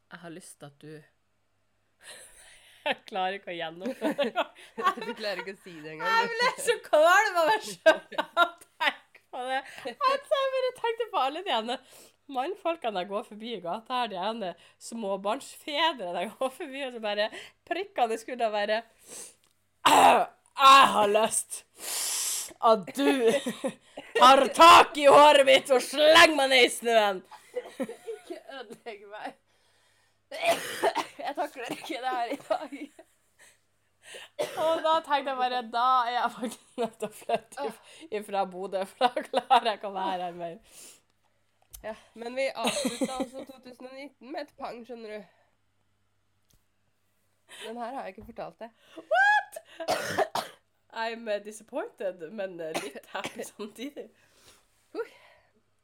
Jeg 0.10 0.20
har 0.24 0.34
lyst 0.34 0.58
til 0.58 0.72
at 0.72 0.82
du 0.82 1.17
Jeg 2.88 3.00
klarer 3.10 3.38
ikke 3.38 3.52
å 3.54 3.58
gjennomføre 3.58 4.28
det. 4.28 4.46
Du 5.08 5.14
klarer 5.18 5.42
ikke 5.44 5.56
å 5.56 5.62
si 5.64 5.74
det 5.84 5.96
engang. 5.96 6.12
Jeg 6.14 6.30
ble 6.34 6.52
så 6.66 6.76
kvalm 6.86 7.40
av 7.42 7.50
meg 7.52 7.66
sjøl 7.68 8.22
av 8.24 8.54
tenke 8.64 9.24
på 9.32 9.48
det. 9.50 9.64
Altså, 9.88 10.40
jeg 10.40 10.54
bare 10.56 10.72
tenkte 10.82 11.10
på 11.12 11.24
alle 11.24 11.44
de 11.46 11.56
ene 11.58 11.80
mannfolkene 12.38 13.04
jeg 13.04 13.10
går 13.12 13.26
forbi 13.28 13.54
i 13.56 13.62
gata 13.64 14.02
her, 14.02 14.10
de 14.12 14.18
ene 14.20 14.54
småbarnsfedrene 14.84 16.26
jeg 16.26 16.34
går 16.40 16.54
forbi, 16.58 16.84
og 16.88 16.96
så 16.98 17.04
bare 17.04 17.30
prikkene 17.68 18.18
skulle 18.20 18.50
være 18.52 18.82
«Au, 19.88 20.26
Jeg 20.58 20.88
har 20.92 21.12
lyst 21.14 21.62
at 22.68 22.88
du 22.98 23.32
tar 24.18 24.48
tak 24.56 24.98
i 24.98 25.06
håret 25.08 25.46
mitt 25.48 25.70
og 25.72 25.84
slenger 25.84 26.36
meg 26.36 26.50
ned 26.52 26.64
i 26.66 26.72
snøen. 26.74 27.20
Ikke 28.16 28.40
ødelegg 28.58 29.04
meg. 29.12 29.36
Jeg 31.28 31.36
takler 31.36 31.72
ikke 31.76 32.02
det 32.04 32.12
her 32.18 32.34
i 32.34 32.40
dag. 32.50 32.74
Og 34.64 34.84
da 34.86 34.94
tenkte 35.04 35.34
jeg 35.34 35.38
bare 35.42 35.62
Da 35.74 35.86
er 36.08 36.12
jeg 36.16 36.32
faktisk 36.36 36.78
nødt 36.78 37.00
til 37.00 37.08
å 37.10 37.16
flytte 37.22 37.66
if- 37.68 38.06
ifra 38.22 38.46
Bodø, 38.52 38.84
for 38.86 39.08
da 39.08 39.24
klarer 39.26 39.66
jeg 39.72 39.80
ikke 39.82 39.92
å 39.92 39.98
være 39.98 40.22
her 40.30 40.38
mer. 40.38 40.60
Ja, 41.84 41.96
men 42.16 42.36
vi 42.36 42.48
avslutta 42.56 43.18
altså 43.20 43.44
2019 43.46 44.32
med 44.32 44.42
et 44.42 44.54
pang, 44.58 44.80
skjønner 44.88 45.18
du. 45.18 45.26
Den 47.66 47.78
her 47.78 47.94
har 47.94 48.08
jeg 48.08 48.16
ikke 48.16 48.26
fortalt 48.32 48.60
deg. 48.60 48.72
I'm 51.04 51.28
uh, 51.28 51.38
disappointed, 51.46 52.24
men 52.34 52.60
uh, 52.60 52.72
litt 52.82 53.06
happy 53.14 53.44
samtidig. 53.46 54.08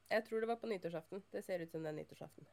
Jeg 0.10 0.26
tror 0.26 0.40
det 0.40 0.48
var 0.48 0.56
på 0.62 0.68
nyttårsaften. 0.70 1.24
Det 1.32 1.44
ser 1.46 1.62
ut 1.62 1.72
som 1.72 1.84
det 1.84 1.90
er 1.92 2.00
nyttårsaften. 2.00 2.48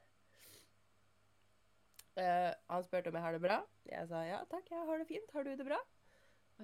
Eh, 2.21 2.51
han 2.69 2.85
spurte 2.85 3.09
om 3.09 3.17
jeg 3.17 3.25
har 3.25 3.37
det 3.37 3.41
bra. 3.43 3.61
Jeg 3.89 4.09
sa 4.11 4.21
ja 4.27 4.43
takk, 4.51 4.67
jeg 4.69 4.87
har 4.89 5.01
det 5.01 5.07
fint. 5.09 5.31
Har 5.33 5.47
du 5.47 5.55
det 5.57 5.67
bra? 5.67 5.79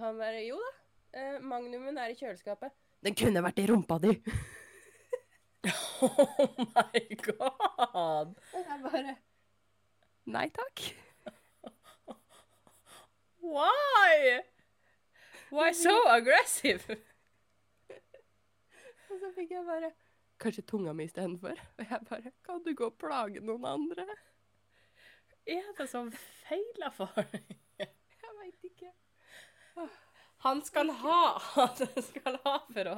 Han 0.03 0.19
bare 0.21 0.43
jo 0.45 0.59
da. 0.61 0.73
Eh, 1.17 1.39
magnumen 1.41 1.97
er 2.03 2.13
i 2.13 2.19
kjøleskapet. 2.19 2.75
Den 3.07 3.17
kunne 3.17 3.43
vært 3.45 3.63
i 3.63 3.67
rumpa 3.71 4.01
di! 4.03 4.15
Oh 5.67 6.53
my 6.61 7.01
god! 7.25 8.35
Og 8.37 8.59
jeg 8.61 8.77
bare 8.85 9.15
Nei 10.31 10.45
takk. 10.55 10.83
Why? 13.43 14.37
Why 15.51 15.73
so 15.75 15.95
aggressive? 16.13 16.99
Og 19.11 19.19
så 19.25 19.33
fikk 19.35 19.57
jeg 19.57 19.65
bare 19.67 19.91
Kanskje 20.43 20.67
tunga 20.69 20.95
mi 20.95 21.09
istedenfor? 21.09 21.59
Og 21.81 21.91
jeg 21.91 22.01
bare 22.13 22.35
Kan 22.47 22.63
du 22.63 22.71
gå 22.77 22.93
og 22.93 22.99
plage 23.01 23.43
noen 23.43 23.67
andre? 23.73 24.07
Er 25.47 25.63
det 25.79 25.87
som 25.91 26.11
feiler 26.47 26.91
for? 26.95 27.11
Jeg 27.79 28.33
veit 28.41 28.65
ikke. 28.67 28.91
Han 30.47 30.61
skal 30.67 30.91
ha 31.01 31.21
Han 31.57 31.77
skal 32.05 32.37
ha 32.45 32.55
for 32.73 32.87
å 32.91 32.95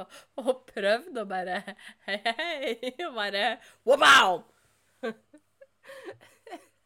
ha 0.46 0.54
prøvd 0.68 1.18
å 1.22 1.24
bare 1.28 1.58
Hei, 2.06 2.16
hei, 2.24 2.92
og 3.06 3.14
bare 3.16 3.44
Wow! 3.88 4.42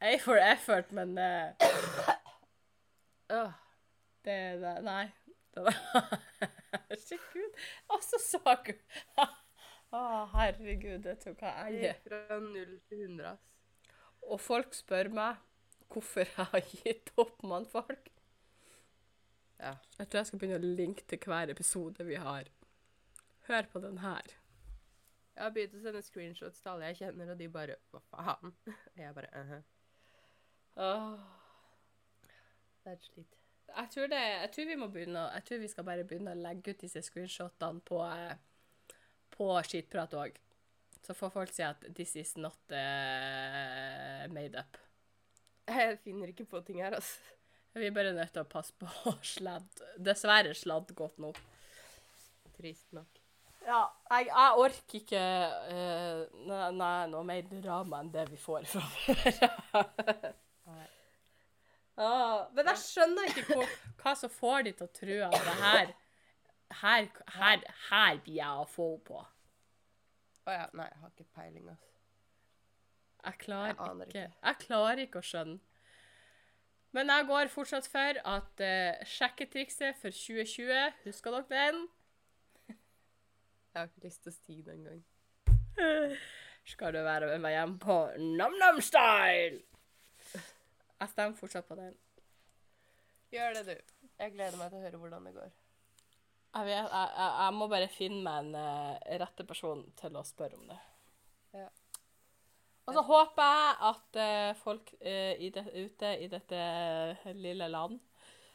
A 0.03 0.17
for 0.19 0.37
effort, 0.43 0.91
men 0.95 1.19
uh, 1.19 1.53
Åh, 3.33 3.53
det, 4.27 4.39
det 4.63 4.75
Nei. 4.87 5.05
Herregud. 5.55 7.55
Altså, 7.93 8.19
så 8.19 8.39
gu- 8.67 8.83
Å, 9.93 10.01
herregud, 10.33 11.03
det 11.05 11.19
tok 11.23 11.43
jeg 11.45 11.85
er? 11.91 11.97
Fra 12.07 12.39
null 12.41 12.79
til 12.89 13.03
100, 13.05 13.27
ass. 13.35 13.43
Og 14.25 14.41
folk 14.41 14.73
spør 14.75 15.09
meg 15.13 15.37
hvorfor 15.93 16.25
jeg 16.27 16.49
har 16.55 16.67
gitt 16.83 17.13
opp 17.21 17.43
mannfolk. 17.47 18.11
Ja. 19.63 19.77
Jeg 19.99 20.09
tror 20.09 20.19
jeg 20.19 20.31
skal 20.31 20.43
begynne 20.43 20.59
å 20.59 20.77
linke 20.81 21.05
til 21.07 21.21
hver 21.23 21.53
episode 21.53 22.07
vi 22.07 22.19
har. 22.19 22.49
Hør 23.47 23.69
på 23.73 23.83
den 23.83 24.01
her. 24.03 24.35
Jeg 25.33 25.45
har 25.47 25.53
begynt 25.55 25.77
å 25.79 25.83
sende 25.85 26.03
screenshots 26.05 26.61
til 26.61 26.73
alle 26.75 26.91
jeg 26.91 26.99
kjenner, 27.05 27.31
og 27.33 27.39
de 27.41 27.49
bare 27.53 27.79
Hva 27.93 28.03
faen? 28.11 28.53
Og 28.69 28.99
jeg 29.01 29.15
bare 29.15 29.31
uh 29.37 29.53
-huh. 29.53 29.63
Åh. 30.77 31.21
Det 32.85 32.91
er 32.91 32.93
et 32.93 33.05
slit. 33.05 33.39
Jeg 33.77 33.89
tror, 33.91 34.07
det, 34.07 34.17
jeg 34.17 34.51
tror 34.53 34.65
vi 34.67 34.75
må 34.75 34.87
begynne 34.87 35.19
Jeg 35.19 35.45
tror 35.45 35.59
vi 35.59 35.69
skal 35.69 35.85
bare 35.85 36.05
begynne 36.05 36.31
å 36.31 36.43
legge 36.43 36.71
ut 36.71 36.81
disse 36.81 37.03
screenshotene 37.03 37.81
på, 37.81 38.05
eh, 38.05 38.37
på 39.31 39.63
skitprat 39.63 40.15
òg. 40.15 40.39
Så 41.03 41.15
får 41.15 41.29
folk 41.31 41.53
si 41.53 41.63
at 41.63 41.77
'this 41.95 42.17
is 42.17 42.37
not 42.37 42.59
uh, 42.71 44.33
made 44.35 44.59
up'. 44.59 44.79
Jeg 45.69 45.99
finner 46.03 46.33
ikke 46.33 46.49
på 46.49 46.61
ting 46.67 46.83
her, 46.83 46.95
altså. 46.99 47.21
Vi 47.75 47.87
er 47.87 47.95
bare 47.97 48.13
nødt 48.13 48.35
til 48.35 48.43
å 48.43 48.49
passe 48.49 48.75
på 48.77 48.87
sladd 49.33 49.83
Dessverre 49.97 50.53
sladd 50.57 50.93
godt 50.97 51.19
nok. 51.23 51.39
Trist 52.59 52.93
nok. 52.93 53.21
Ja, 53.63 53.85
jeg, 54.11 54.27
jeg 54.27 54.55
orker 54.59 54.97
ikke 54.99 55.21
uh, 55.71 56.23
nei, 56.49 56.63
nei, 56.75 56.95
noe 57.13 57.23
mer 57.27 57.45
drama 57.53 58.01
enn 58.03 58.11
det 58.13 58.25
vi 58.33 58.39
får 58.43 58.67
fra 58.67 58.83
før. 58.97 60.33
Ah, 61.95 62.49
men 62.57 62.71
jeg 62.73 62.83
skjønner 62.83 63.31
ikke 63.31 63.47
hvor, 63.53 63.77
hva 64.03 64.17
som 64.19 64.33
får 64.35 64.67
de 64.67 64.75
til 64.81 64.89
å 64.89 64.95
tro 64.99 65.21
at 65.29 65.39
det 65.47 65.59
her 65.63 65.93
Her, 66.73 67.07
her, 67.37 67.65
her 67.91 68.21
blir 68.25 68.39
jeg 68.39 68.61
å 68.63 68.65
få 68.65 68.87
henne 68.95 69.05
på. 69.05 69.19
Å 70.49 70.55
ja. 70.55 70.63
Nei, 70.73 70.87
jeg 70.89 71.01
har 71.03 71.11
ikke 71.13 71.27
peiling, 71.37 71.67
altså. 71.69 71.92
Jeg 73.25 73.39
klarer 73.39 73.67
Jeg 73.67 73.77
ikke. 73.77 74.07
ikke. 74.09 74.35
Jeg 74.43 74.57
klarer 74.67 75.05
ikke 75.07 75.23
å 75.23 75.27
skjønne. 75.27 75.59
Men 76.93 77.09
jeg 77.09 77.27
går 77.29 77.49
fortsatt 77.49 77.89
for 77.89 78.19
at 78.29 78.61
uh, 78.61 79.05
sjekketrikset 79.09 79.97
for 79.97 80.13
2020 80.13 81.07
Husker 81.07 81.37
dere 81.39 81.47
den? 81.49 81.87
Jeg 82.69 83.81
har 83.81 83.89
ikke 83.89 84.05
lyst 84.05 84.27
til 84.27 84.33
å 84.33 84.37
si 84.37 84.59
det 84.61 84.75
engang. 84.77 85.01
Skal 86.73 86.93
du 86.93 87.01
være 87.03 87.31
med 87.31 87.41
meg 87.47 87.57
hjem 87.57 87.79
på 87.81 87.97
nam-nam-style? 88.21 89.63
Jeg 91.03 91.11
stemmer 91.15 91.39
fortsatt 91.39 91.67
på 91.67 91.79
den. 91.81 91.97
Gjør 93.33 93.57
det, 93.57 93.63
du. 93.71 94.09
Jeg 94.21 94.35
gleder 94.35 94.59
meg 94.61 94.69
til 94.69 94.79
å 94.79 94.85
høre 94.85 95.01
hvordan 95.01 95.25
det 95.27 95.33
går. 95.39 95.55
Jeg, 96.53 96.67
vet, 96.69 96.77
jeg, 96.77 97.09
jeg, 97.17 97.31
jeg 97.41 97.55
må 97.57 97.69
bare 97.73 97.89
finne 97.89 98.21
meg 98.27 98.43
en 98.43 98.59
uh, 98.61 99.15
rette 99.25 99.47
person 99.49 99.87
til 99.97 100.21
å 100.21 100.25
spørre 100.29 100.61
om 100.61 100.69
det. 100.69 100.79
Ja. 101.57 101.71
Og 102.83 102.97
så 102.97 103.03
håper 103.07 103.51
jeg 103.51 103.75
at 103.89 104.17
eh, 104.23 104.55
folk 104.59 104.95
eh, 105.01 105.35
i 105.39 105.51
det, 105.55 105.65
ute 105.71 106.09
i 106.19 106.27
dette 106.31 106.63
lille 107.39 107.69
land 107.71 108.01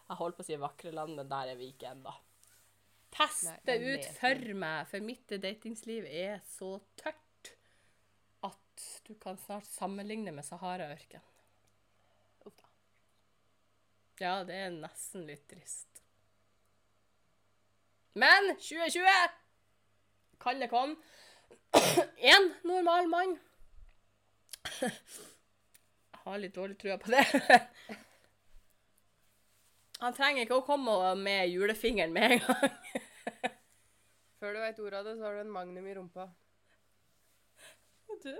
Jeg 0.09 0.17
holdt 0.19 0.35
på 0.35 0.43
å 0.43 0.47
si 0.47 0.57
vakre 0.59 0.91
land, 0.91 1.15
men 1.15 1.29
der 1.31 1.53
er 1.53 1.59
vi 1.59 1.69
ikke 1.71 1.93
ennå. 1.93 2.11
Teste 3.15 3.55
Nei, 3.63 3.95
ut 3.95 4.09
for 4.17 4.43
meg, 4.59 4.89
for 4.91 5.03
mitt 5.03 5.31
datingsliv 5.31 6.05
er 6.11 6.41
så 6.51 6.73
tørt 6.99 7.53
at 8.43 8.85
du 9.07 9.15
kan 9.19 9.39
snart 9.39 9.67
sammenligne 9.67 10.35
med 10.35 10.45
Sahara-ørken. 10.45 11.23
Ja, 14.17 14.41
det 14.41 14.55
er 14.57 14.71
nesten 14.73 15.27
litt 15.29 15.43
trist. 15.49 15.99
Men 18.17 18.55
2020 18.57 19.35
kan 20.41 20.61
det 20.61 20.71
komme. 20.71 20.97
Én 22.17 22.47
normal 22.65 23.09
mann. 23.11 23.35
Jeg 24.81 26.21
har 26.23 26.41
litt 26.41 26.55
dårlig 26.55 26.77
trua 26.81 26.97
på 27.01 27.11
det. 27.13 27.23
Han 30.03 30.13
trenger 30.13 30.43
ikke 30.43 30.59
å 30.59 30.65
komme 30.65 30.93
med 31.17 31.47
julefingeren 31.49 32.13
med 32.13 32.35
en 32.35 32.43
gang. 32.43 32.75
Før 34.39 34.53
du 34.53 34.59
veit 34.61 34.81
ordet 34.83 34.99
av 34.99 35.07
det, 35.07 35.15
så 35.17 35.25
har 35.25 35.37
du 35.37 35.41
en 35.41 35.53
magnum 35.55 35.87
i 35.89 35.95
rumpa. 35.97 36.27
Du, 38.21 38.33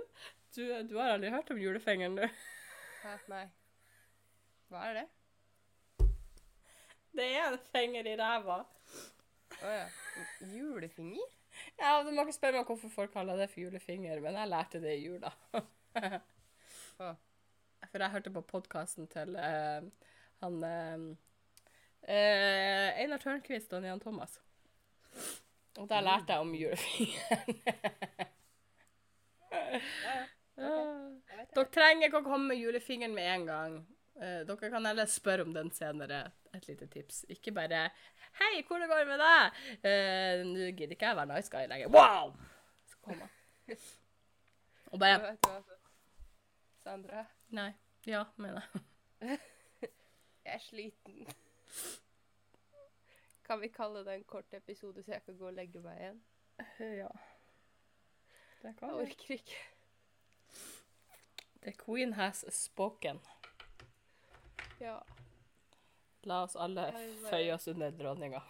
du, 0.54 0.62
du 0.86 0.94
har 0.98 1.16
aldri 1.16 1.32
hørt 1.34 1.50
om 1.50 1.58
julefingeren, 1.58 2.14
du? 2.18 2.26
Hæ? 3.02 3.16
Nei. 3.32 3.46
Hva 4.70 4.84
er 4.86 5.00
det? 5.00 5.06
Det 7.18 7.26
er 7.34 7.48
en 7.48 7.58
finger 7.72 8.06
i 8.06 8.14
ræva. 8.20 8.60
Å 9.58 9.74
ja. 9.74 9.86
Julefinger? 10.54 11.34
Ja, 11.80 11.96
Du 12.06 12.12
må 12.14 12.22
ikke 12.22 12.36
spørre 12.36 12.60
meg 12.60 12.68
hvorfor 12.70 12.92
folk 12.94 13.12
kaller 13.16 13.40
det 13.40 13.48
for 13.50 13.64
julefinger, 13.64 14.20
men 14.22 14.38
jeg 14.38 14.50
lærte 14.52 14.80
det 14.82 14.94
i 14.94 15.06
jula. 15.08 15.32
For 17.88 18.02
jeg 18.02 18.10
hørte 18.12 18.30
på 18.34 18.42
podkasten 18.46 19.06
til 19.10 19.36
uh, 19.38 19.84
han 20.42 20.64
eh, 22.02 22.88
Einar 23.02 23.22
Tørnquist 23.22 23.72
og 23.74 23.86
Jan 23.86 24.00
Thomas. 24.02 24.40
Og 25.78 25.88
der 25.90 26.02
lærte 26.02 26.32
jeg 26.32 26.40
om 26.42 26.54
julefingeren. 26.54 27.54
okay. 30.58 31.46
Dere 31.54 31.70
trenger 31.74 32.06
ikke 32.08 32.20
å 32.20 32.26
komme 32.26 32.52
med 32.52 32.60
julefingeren 32.60 33.14
med 33.14 33.30
en 33.32 33.46
gang. 33.48 33.78
Dere 34.18 34.70
kan 34.70 34.86
heller 34.86 35.06
spørre 35.10 35.46
om 35.46 35.54
den 35.54 35.70
senere. 35.74 36.20
Et 36.54 36.68
lite 36.68 36.86
tips. 36.86 37.24
Ikke 37.28 37.52
bare 37.54 37.90
'Hei, 38.38 38.62
hvordan 38.66 38.88
går 38.88 38.98
det 38.98 39.06
med 39.06 39.18
deg?' 39.18 39.50
Uh, 39.88 40.46
'Nå 40.46 40.58
gidder 40.76 40.94
ikke 40.94 41.06
jeg 41.06 41.16
være 41.16 41.34
nice 41.34 41.50
guy 41.50 41.66
lenger.' 41.66 41.88
Wow! 41.88 42.32
Så 42.86 42.96
kom 43.02 43.20
han. 43.20 43.30
Og 44.92 44.98
bare 45.00 45.18
Vet 45.22 45.44
du 45.44 45.48
hva, 45.48 45.56
altså. 45.56 45.74
Sandra, 46.88 47.26
Nei. 47.48 47.72
Ja, 48.06 48.24
mener 48.36 48.62
jeg. 49.20 49.38
jeg 50.44 50.54
er 50.54 50.58
sliten. 50.64 51.26
Kan 53.44 53.60
vi 53.60 53.68
kalle 53.68 54.00
det 54.06 54.14
en 54.14 54.24
kort 54.24 54.54
episode, 54.56 55.02
så 55.04 55.12
jeg 55.12 55.22
kan 55.26 55.36
gå 55.36 55.50
og 55.50 55.52
legge 55.58 55.82
meg 55.84 55.98
igjen? 56.00 56.22
Ja. 56.80 57.10
Det 58.62 58.70
Jeg 58.70 58.76
kan 58.78 58.94
vi. 58.94 59.02
orker 59.04 59.34
ikke. 59.36 59.60
The 61.66 61.74
queen 61.84 62.12
has 62.16 62.44
spoken. 62.56 63.20
Ja. 64.80 64.96
La 66.24 66.40
oss 66.46 66.56
alle 66.56 66.88
Jeg 66.88 67.14
føye 67.28 67.52
oss 67.54 67.68
under 67.68 67.92
dronninga. 68.00 68.40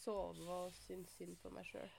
Sove 0.00 0.48
og 0.62 0.72
synes 0.80 1.12
synd 1.18 1.36
på 1.44 1.52
meg 1.52 1.68
sjøl. 1.68 1.92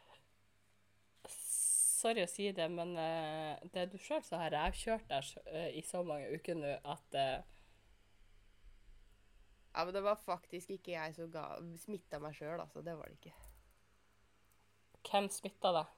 Sorry 1.98 2.22
å 2.22 2.30
si 2.30 2.52
det, 2.54 2.68
men 2.70 2.93
uh, 2.93 3.58
det 3.74 3.84
er 3.84 3.89
du 3.89 3.98
sjøl 3.98 4.22
som 4.26 4.41
har 4.41 4.54
rævkjørt 4.54 5.08
deg 5.10 5.30
uh, 5.50 5.70
i 5.74 5.82
så 5.86 6.04
mange 6.06 6.30
uker 6.36 6.58
nå 6.60 6.76
at 6.86 7.18
uh, 7.18 7.38
Ja, 9.74 9.86
men 9.86 9.93
det 9.95 10.04
var 10.06 10.20
faktisk 10.22 10.76
ikke 10.76 10.93
jeg 10.93 11.16
som 11.18 11.32
ga, 11.34 11.48
smitta 11.82 12.20
meg 12.22 12.38
sjøl, 12.38 12.58
altså. 12.62 12.82
Det 12.86 12.95
var 12.98 13.10
det 13.10 13.18
ikke. 13.20 13.34
Hvem 15.08 15.30
smitta 15.34 15.74
deg? 15.76 15.91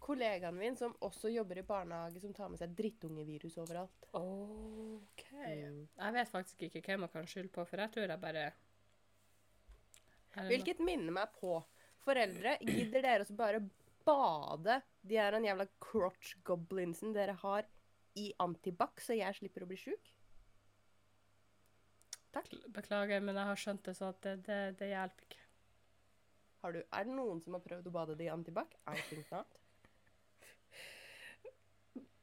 Kollegaen 0.00 0.56
min 0.56 0.76
som 0.76 0.96
også 1.04 1.28
jobber 1.32 1.60
i 1.60 1.64
barnehage, 1.64 2.20
som 2.20 2.32
tar 2.36 2.48
med 2.52 2.60
seg 2.60 2.72
drittungevirus 2.76 3.58
overalt. 3.62 4.08
OK. 4.16 5.26
Mm. 5.36 5.82
Jeg 5.96 6.16
vet 6.16 6.32
faktisk 6.32 6.64
ikke 6.66 6.82
hvem 6.86 7.04
jeg 7.06 7.12
kan 7.14 7.28
skylde 7.28 7.52
på, 7.54 7.64
for 7.68 7.84
jeg 7.84 7.94
tror 7.96 8.14
jeg 8.14 8.24
bare 8.24 8.48
Hvilket 10.46 10.78
minner 10.86 11.10
meg 11.10 11.32
på 11.40 11.56
Foreldre, 12.04 12.56
gidder 12.64 13.04
dere 13.04 13.24
også 13.24 13.36
bare 13.36 13.60
bade 14.06 14.80
de 15.06 15.18
her 15.20 15.36
en 15.36 15.44
jævla 15.44 15.66
crotch 15.82 16.38
goblinsen 16.46 17.12
dere 17.16 17.36
har 17.42 17.68
i 18.18 18.30
antibac, 18.42 19.02
så 19.04 19.14
jeg 19.16 19.36
slipper 19.36 19.64
å 19.64 19.68
bli 19.70 19.78
sjuk? 19.78 20.10
Takk. 22.34 22.50
Beklager, 22.74 23.22
men 23.22 23.38
jeg 23.38 23.48
har 23.50 23.58
skjønt 23.58 23.84
det, 23.86 23.94
sånn 23.98 24.12
at 24.14 24.20
det, 24.24 24.34
det, 24.46 24.58
det 24.80 24.90
hjelper 24.92 25.26
ikke. 25.28 25.46
Har 26.60 26.76
du, 26.76 26.80
er 26.84 27.06
det 27.08 27.16
noen 27.16 27.40
som 27.40 27.56
har 27.56 27.62
prøvd 27.64 27.88
å 27.88 27.94
bade 27.94 28.16
det 28.18 28.26
i 28.26 28.32
antibac? 28.32 28.74
I 28.86 29.00
think 29.08 29.30
not. 29.32 29.56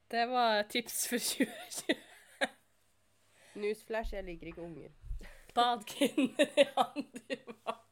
Det 0.08 0.24
var 0.30 0.62
tips 0.72 1.02
for 1.10 1.20
2020. 1.32 2.06
Newsflash, 3.58 4.14
jeg 4.14 4.24
liker 4.24 4.52
ikke 4.52 4.64
unger. 4.64 4.94
Bad 5.56 5.84
kvinner 5.90 6.54
i 6.54 6.68
antibac. 6.78 7.87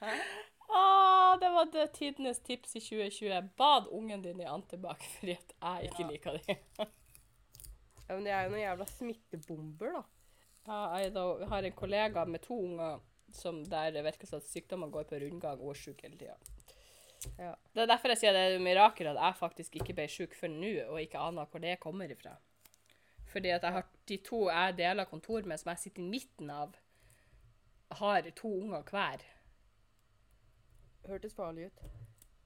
Å, 0.00 1.36
det 1.42 1.50
var 1.50 1.68
det 1.72 1.86
tidenes 1.96 2.40
tips 2.46 2.76
i 2.78 2.82
2020. 2.84 3.50
Bad 3.58 3.90
ungen 3.90 4.22
din 4.22 4.40
i 4.40 4.48
antibac 4.48 5.04
fordi 5.18 5.36
at 5.36 5.54
jeg 5.58 5.90
ikke 5.90 6.08
liker 6.12 6.40
det. 6.40 6.58
Ja, 8.10 8.16
men 8.16 8.24
det 8.26 8.30
er 8.34 8.42
jo 8.42 8.50
noen 8.50 8.64
jævla 8.64 8.84
smittebomber, 8.90 9.92
da. 9.94 10.00
Ja, 10.66 10.78
jeg 10.98 11.12
da, 11.14 11.22
har 11.52 11.62
en 11.62 11.76
kollega 11.78 12.24
med 12.26 12.42
to 12.42 12.56
unger 12.58 12.96
som 13.30 13.60
der 13.70 13.92
det 13.94 14.02
virker 14.02 14.26
som 14.26 14.40
at 14.40 14.48
sykdommene 14.50 14.90
går 14.90 15.06
på 15.06 15.20
rundgang 15.22 15.62
og 15.62 15.76
er 15.76 15.78
syk 15.78 16.02
hele 16.02 16.18
tida. 16.18 16.34
Ja. 17.38 17.52
Det 17.70 17.84
er 17.84 17.90
derfor 17.92 18.10
jeg 18.10 18.18
sier 18.24 18.34
det 18.34 18.42
er 18.42 18.56
et 18.56 18.64
mirakel 18.64 19.12
at 19.12 19.20
jeg 19.20 19.38
faktisk 19.38 19.78
ikke 19.78 19.94
ble 19.94 20.08
syk 20.10 20.34
før 20.34 20.50
nå, 20.50 20.72
og 20.88 20.98
ikke 21.04 21.22
aner 21.22 21.46
hvor 21.52 21.62
det 21.62 21.78
kommer 21.82 22.10
ifra. 22.10 22.34
Fordi 23.30 23.52
at 23.54 23.62
jeg 23.62 23.76
har 23.78 23.86
de 24.10 24.18
to 24.26 24.40
jeg 24.50 24.78
deler 24.80 25.06
kontor 25.06 25.46
med, 25.46 25.60
som 25.62 25.70
jeg 25.70 25.84
sitter 25.84 26.02
i 26.02 26.10
midten 26.10 26.50
av, 26.50 26.74
har 28.00 28.26
to 28.34 28.50
unger 28.58 28.82
hver. 28.90 29.22
Hørtes 31.08 31.34
farlig 31.34 31.70
ut. 31.70 31.82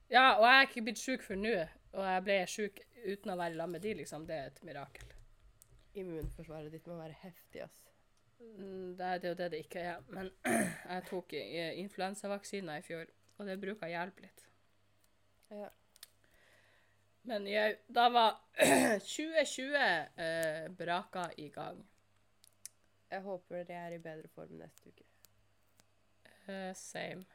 Ja, 0.09 0.35
og 0.37 0.45
jeg 0.45 0.57
er 0.57 0.67
ikke 0.69 0.85
blitt 0.85 1.01
syk 1.01 1.23
før 1.25 1.39
nå, 1.41 1.55
og 1.95 2.05
jeg 2.05 2.23
ble 2.27 2.37
syk 2.49 2.81
uten 3.05 3.33
å 3.33 3.37
være 3.39 3.57
sammen 3.57 3.77
med 3.77 3.85
de, 3.85 3.93
liksom. 4.01 4.25
Det 4.29 4.35
er 4.37 4.51
et 4.51 4.63
mirakel. 4.67 5.13
Immunforsvaret 5.95 6.73
ditt 6.73 6.87
må 6.89 6.97
være 6.99 7.17
heftig, 7.21 7.63
ass. 7.65 7.85
Mm, 8.39 8.95
Det 8.97 9.05
er 9.05 9.17
det 9.17 9.29
jo 9.29 9.37
det 9.39 9.51
det 9.51 9.61
ikke 9.65 9.79
er. 9.79 10.03
Men 10.09 10.31
jeg 10.93 11.07
tok 11.09 11.33
influensavaksina 11.33 11.81
influensavaksiner 11.83 12.77
i 12.77 12.85
fjor, 12.85 13.09
og 13.37 13.49
det 13.49 13.59
bruker 13.61 13.87
å 13.87 13.91
hjelpe 13.91 14.27
litt. 14.27 14.45
Ja. 15.51 15.69
Men 17.25 17.47
jeg, 17.49 17.79
da 17.89 18.09
var 18.13 18.37
2020 19.01 19.75
eh, 19.81 20.67
braka 20.77 21.29
i 21.41 21.49
gang. 21.49 21.81
Jeg 23.09 23.21
håper 23.25 23.63
det 23.65 23.77
er 23.77 23.95
i 23.95 24.01
bedre 24.01 24.29
form 24.33 24.59
neste 24.59 24.91
uke. 24.91 25.07
Eh, 26.45 26.73
same. 26.77 27.25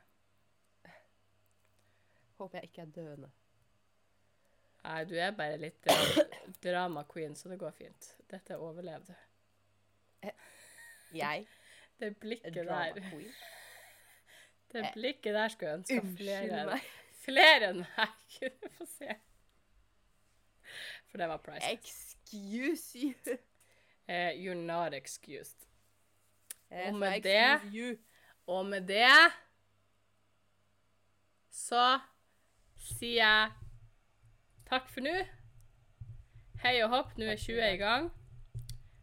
Håper 2.40 2.58
jeg 2.58 2.70
ikke 2.70 2.82
er 2.86 2.92
døende. 2.96 3.30
Nei, 4.84 5.00
du 5.04 5.14
er 5.20 5.30
bare 5.36 5.58
litt 5.60 5.86
eh, 5.92 6.20
drama 6.64 7.02
queen, 7.08 7.34
så 7.36 7.50
det 7.52 7.58
går 7.60 7.74
fint. 7.76 8.06
Dette 8.32 8.56
overlevde 8.56 9.12
du. 10.22 10.30
Jeg 11.14 11.46
Det 12.00 12.14
blikket 12.20 12.54
drama 12.56 12.86
der 12.96 13.10
queen. 13.10 13.32
Det 14.72 14.84
blikket 14.94 15.34
der 15.34 15.48
skulle 15.52 15.70
jeg 15.70 15.78
ønske 15.80 15.96
Unnskyld 16.00 16.16
flere 16.20 16.64
meg. 16.68 16.84
Flere 17.24 17.70
enn 17.72 17.80
meg 17.82 18.12
kunne 18.38 18.70
få 18.78 18.86
se. 18.94 19.16
For 21.10 21.18
det 21.18 21.26
var 21.32 21.40
priceless. 21.42 21.72
Excuse 21.74 22.98
you. 23.02 23.36
Eh, 24.06 24.30
you're 24.38 24.54
not 24.54 24.94
excused. 24.94 25.66
Jeg 26.70 26.92
Og 26.92 26.98
med 27.02 27.16
excuse 27.16 27.28
det- 27.28 27.74
you. 27.74 27.96
Og 28.46 28.66
med 28.66 28.86
det 28.86 29.10
så 31.50 31.98
sier 32.80 33.20
jeg 33.20 33.50
takk 34.70 34.88
for 34.92 35.04
nå. 35.04 35.14
Hei 36.62 36.74
og 36.84 36.90
hopp, 36.92 37.14
nå 37.18 37.28
er 37.32 37.40
20 37.40 37.62
i 37.72 37.78
gang. 37.80 38.10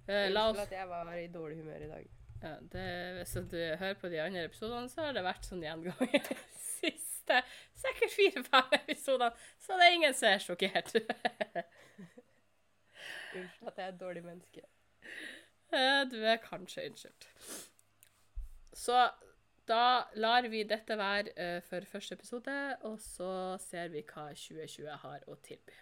Uh, 0.08 0.28
la 0.32 0.46
oss 0.52 0.62
at 0.64 0.72
jeg 0.72 0.88
var 0.88 1.10
i 1.18 1.26
dårlig 1.34 1.58
humør 1.60 1.84
i 1.84 1.90
dag. 1.90 2.06
ja, 2.44 2.52
det, 2.74 2.86
Hvis 3.18 3.34
du 3.52 3.58
hører 3.58 3.98
på 4.00 4.10
de 4.14 4.22
andre 4.24 4.46
episodene, 4.48 4.90
så 4.90 5.08
har 5.08 5.18
det 5.18 5.24
vært 5.26 5.48
sånn 5.50 5.64
gjenganger. 5.66 6.30
Siste 6.78 7.42
sikkert 7.76 8.14
fire-fem 8.14 8.76
episoder, 8.78 9.34
så 9.60 9.76
det 9.80 9.88
er 9.90 9.96
ingen 9.98 10.14
som 10.16 10.30
er 10.30 10.44
sjokkert. 10.44 10.94
Unnskyld 13.38 13.68
at 13.72 13.78
jeg 13.82 13.84
er 13.84 13.92
et 13.92 14.00
dårlig 14.00 14.24
menneske. 14.24 14.64
Eh, 15.76 16.04
Du 16.10 16.16
er 16.24 16.38
kanskje 16.40 16.86
unnskyldt. 16.88 17.28
Så 18.78 18.96
da 19.68 20.08
lar 20.16 20.48
vi 20.52 20.64
dette 20.68 20.98
være 20.98 21.34
eh, 21.36 21.62
for 21.64 21.86
første 21.92 22.16
episode, 22.16 22.58
og 22.88 23.00
så 23.04 23.32
ser 23.62 23.92
vi 23.94 24.04
hva 24.08 24.30
2020 24.34 25.00
har 25.04 25.28
å 25.28 25.38
tilby. 25.44 25.80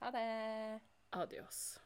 Ha 0.00 0.12
det. 0.14 0.28
Adios. 1.16 1.85